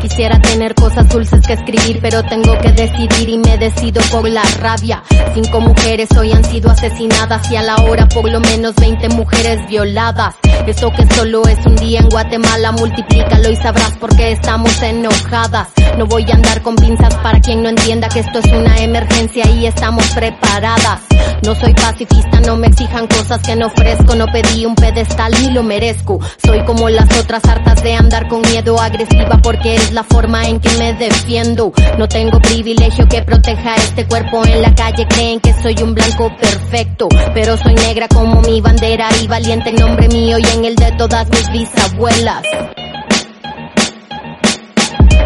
Quisiera 0.00 0.40
tener 0.40 0.74
cosas 0.74 1.08
dulces 1.08 1.40
que 1.46 1.54
escribir, 1.54 1.98
pero 2.00 2.22
tengo 2.22 2.56
que 2.58 2.72
decidir 2.72 3.28
y 3.28 3.38
me 3.38 3.58
decido 3.58 4.00
por 4.10 4.28
la 4.28 4.42
rabia. 4.60 5.02
Cinco 5.34 5.60
mujeres 5.60 6.08
hoy 6.16 6.32
han 6.32 6.44
sido 6.44 6.70
asesinadas 6.70 7.50
y 7.50 7.56
a 7.56 7.62
la 7.62 7.76
hora 7.76 8.08
por 8.08 8.30
lo 8.30 8.40
menos 8.40 8.74
20 8.76 9.08
mujeres 9.10 9.66
violadas. 9.68 10.34
Eso 10.66 10.90
que 10.90 11.06
solo 11.14 11.42
es 11.46 11.64
un 11.66 11.76
día 11.76 12.00
en 12.00 12.08
Guatemala, 12.08 12.72
multiplícalo 12.72 13.50
y 13.50 13.56
sabrás 13.56 13.92
por 13.98 14.14
qué 14.16 14.32
estamos 14.32 14.80
enojadas. 14.82 15.68
No 15.98 16.06
voy 16.06 16.24
a 16.30 16.34
andar 16.34 16.62
con 16.62 16.76
pinzas 16.76 17.14
para 17.16 17.40
quien 17.40 17.62
no 17.62 17.68
entienda 17.68 18.08
que 18.08 18.20
esto 18.20 18.38
es 18.38 18.46
una 18.52 18.78
emergencia 18.78 19.44
y 19.50 19.66
estamos 19.66 20.06
preparadas. 20.10 21.00
No 21.42 21.54
soy 21.54 21.72
pacifista, 21.72 22.40
no 22.40 22.56
me 22.56 22.66
exijan 22.66 23.06
cosas 23.06 23.40
que 23.40 23.56
no 23.56 23.66
ofrezco, 23.68 24.14
no 24.14 24.26
pedí 24.26 24.66
un 24.66 24.74
pedestal 24.74 25.32
ni 25.40 25.50
lo 25.50 25.62
merezco. 25.62 26.20
Soy 26.44 26.62
como 26.64 26.90
las 26.90 27.10
otras 27.18 27.44
hartas 27.46 27.82
de 27.82 27.94
andar 27.94 28.28
con 28.28 28.42
miedo 28.42 28.78
agresiva 28.78 29.38
porque 29.42 29.76
es 29.80 29.92
la 29.92 30.04
forma 30.04 30.46
en 30.48 30.60
que 30.60 30.70
me 30.78 30.92
defiendo. 30.94 31.72
No 31.98 32.08
tengo 32.08 32.40
privilegio 32.40 33.06
que 33.08 33.22
proteja 33.22 33.76
este 33.76 34.06
cuerpo 34.06 34.44
en 34.44 34.62
la 34.62 34.74
calle, 34.74 35.06
creen 35.08 35.40
que 35.40 35.52
soy 35.52 35.76
un 35.82 35.94
blanco 35.94 36.30
perfecto, 36.36 37.08
pero 37.34 37.56
soy 37.56 37.74
negra 37.74 38.08
como 38.08 38.40
mi 38.42 38.60
bandera 38.60 39.08
y 39.22 39.26
valiente 39.26 39.70
en 39.70 39.76
nombre 39.76 40.08
mío 40.08 40.38
y 40.38 40.46
en 40.56 40.64
el 40.64 40.76
de 40.76 40.92
todas 40.92 41.28
mis 41.30 41.50
bisabuelas. 41.50 42.42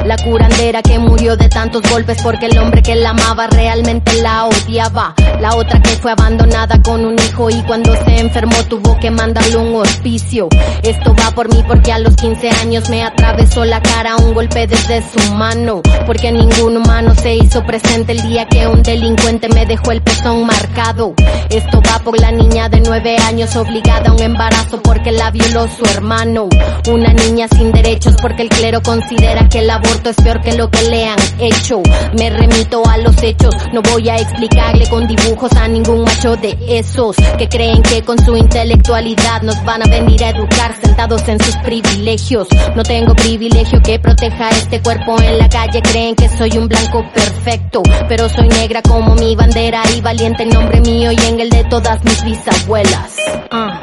La 0.05 0.19
curandera 0.19 0.83
que 0.83 0.99
murió 0.99 1.35
de 1.35 1.49
tantos 1.49 1.81
golpes 1.91 2.21
porque 2.23 2.45
el 2.47 2.59
hombre 2.59 2.83
que 2.83 2.95
la 2.95 3.11
amaba 3.11 3.47
realmente 3.47 4.21
la 4.21 4.45
odiaba. 4.45 5.15
La 5.41 5.57
otra 5.57 5.81
que 5.81 5.91
fue 5.97 6.13
abandonada 6.13 6.83
con 6.83 7.07
un 7.07 7.19
hijo 7.19 7.49
y 7.49 7.63
cuando 7.63 7.95
se 8.05 8.21
enfermó 8.21 8.57
tuvo 8.69 8.99
que 8.99 9.11
mandarle 9.11 9.57
un 9.57 9.75
hospicio. 9.77 10.51
Esto 10.83 11.15
va 11.19 11.31
por 11.31 11.49
mí 11.49 11.65
porque 11.67 11.91
a 11.91 11.99
los 11.99 12.15
15 12.17 12.51
años 12.51 12.91
me 12.91 13.03
atravesó 13.03 13.65
la 13.65 13.81
cara 13.81 14.17
un 14.17 14.35
golpe 14.35 14.67
desde 14.67 15.03
su 15.03 15.33
mano. 15.33 15.81
Porque 16.05 16.31
ningún 16.31 16.77
humano 16.77 17.15
se 17.15 17.37
hizo 17.37 17.65
presente 17.65 18.13
el 18.13 18.21
día 18.29 18.47
que 18.47 18.67
un 18.67 18.83
delincuente 18.83 19.49
me 19.49 19.65
dejó 19.65 19.91
el 19.91 20.03
pezón 20.03 20.45
marcado. 20.45 21.15
Esto 21.49 21.81
va 21.91 21.99
por 22.01 22.21
la 22.21 22.31
niña 22.31 22.69
de 22.69 22.83
9 22.83 23.17
años 23.27 23.57
obligada 23.57 24.11
a 24.11 24.13
un 24.13 24.21
embarazo 24.21 24.83
porque 24.83 25.13
la 25.13 25.31
violó 25.31 25.67
su 25.67 25.83
hermano. 25.87 26.51
Una 26.91 27.15
niña 27.15 27.49
sin 27.49 27.73
derechos 27.73 28.17
porque 28.21 28.43
el 28.43 28.51
clero 28.51 28.83
considera 28.83 29.49
que 29.49 29.61
el 29.61 29.71
aborto 29.71 29.94
es 30.11 30.17
peor 30.17 30.41
que 30.41 30.53
lo 30.55 30.71
que 30.71 30.83
le 30.83 31.07
han 31.07 31.19
hecho. 31.39 31.83
Me 32.19 32.31
remito 32.31 32.83
a 32.87 32.99
los 32.99 33.23
hechos, 33.23 33.55
no 33.73 33.83
voy 33.83 34.09
a 34.09 34.17
explicarle 34.17 34.89
con 34.89 35.07
dibujos 35.07 35.53
a 35.53 35.69
ningún 35.69 36.03
macho 36.03 36.37
de 36.37 36.57
esos 36.69 37.17
que 37.39 37.49
creen 37.49 37.83
que 37.83 38.03
con 38.03 38.19
su 38.25 38.37
intelectualidad 38.37 39.43
nos 39.43 39.63
van 39.65 39.83
a 39.83 39.87
venir 39.87 40.23
a 40.25 40.31
educar 40.31 40.75
sentados 40.83 41.27
en 41.29 41.43
sus 41.43 41.57
privilegios. 41.59 42.49
No 42.75 42.83
tengo 42.83 43.15
privilegio 43.15 43.81
que 43.83 43.99
proteja 43.99 44.51
este 44.51 44.81
cuerpo 44.81 45.21
en 45.21 45.39
la 45.39 45.49
calle, 45.49 45.81
creen 45.83 46.15
que 46.15 46.29
soy 46.29 46.57
un 46.59 46.69
blanco 46.69 47.05
perfecto, 47.13 47.83
pero 48.09 48.29
soy 48.29 48.49
negra 48.49 48.83
como 48.83 49.15
mi 49.15 49.35
bandera 49.37 49.83
y 49.97 50.01
valiente 50.01 50.43
en 50.43 50.51
nombre 50.51 50.81
mío 50.81 51.11
y 51.13 51.21
en 51.27 51.41
el 51.41 51.51
de 51.51 51.65
todas 51.65 52.05
mis 52.05 52.23
bisabuelas. 52.25 53.15
Ah. 53.51 53.81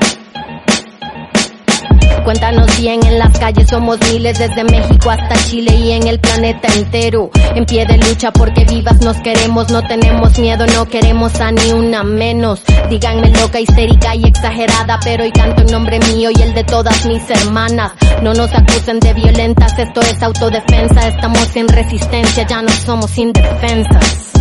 Cuéntanos 2.23 2.79
bien, 2.79 3.03
en 3.05 3.17
las 3.17 3.37
calles 3.39 3.67
somos 3.67 3.99
miles 4.11 4.37
desde 4.37 4.63
México 4.63 5.09
hasta 5.09 5.35
Chile 5.47 5.75
y 5.75 5.91
en 5.91 6.07
el 6.07 6.19
planeta 6.19 6.67
entero. 6.73 7.31
En 7.55 7.65
pie 7.65 7.85
de 7.85 7.97
lucha 7.97 8.31
porque 8.31 8.63
vivas 8.65 9.01
nos 9.01 9.17
queremos, 9.21 9.71
no 9.71 9.81
tenemos 9.81 10.37
miedo, 10.37 10.65
no 10.67 10.85
queremos 10.85 11.39
a 11.41 11.51
ni 11.51 11.71
una 11.71 12.03
menos. 12.03 12.61
Díganme 12.89 13.29
loca, 13.31 13.59
histérica 13.59 14.15
y 14.15 14.25
exagerada, 14.25 14.99
pero 15.03 15.23
hoy 15.23 15.31
canto 15.31 15.61
en 15.63 15.71
nombre 15.71 15.99
mío 16.13 16.29
y 16.35 16.41
el 16.41 16.53
de 16.53 16.63
todas 16.63 17.05
mis 17.05 17.27
hermanas. 17.29 17.93
No 18.21 18.33
nos 18.33 18.53
acusen 18.53 18.99
de 18.99 19.13
violentas, 19.13 19.77
esto 19.79 20.01
es 20.01 20.21
autodefensa, 20.21 21.07
estamos 21.07 21.55
en 21.55 21.67
resistencia, 21.67 22.45
ya 22.45 22.61
no 22.61 22.69
somos 22.69 23.17
indefensas. 23.17 24.31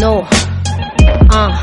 No. 0.00 0.22
Ah 1.30 1.60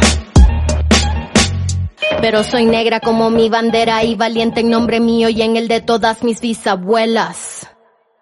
pero 2.22 2.44
soy 2.44 2.66
negra 2.66 3.00
como 3.00 3.30
mi 3.30 3.50
bandera 3.50 4.04
y 4.04 4.16
valiente 4.16 4.62
en 4.62 4.70
nombre 4.70 5.00
mío 5.00 5.30
y 5.30 5.42
en 5.42 5.58
el 5.58 5.68
de 5.68 5.82
todas 5.82 6.24
mis 6.24 6.42
bisabuelas. 6.42 7.75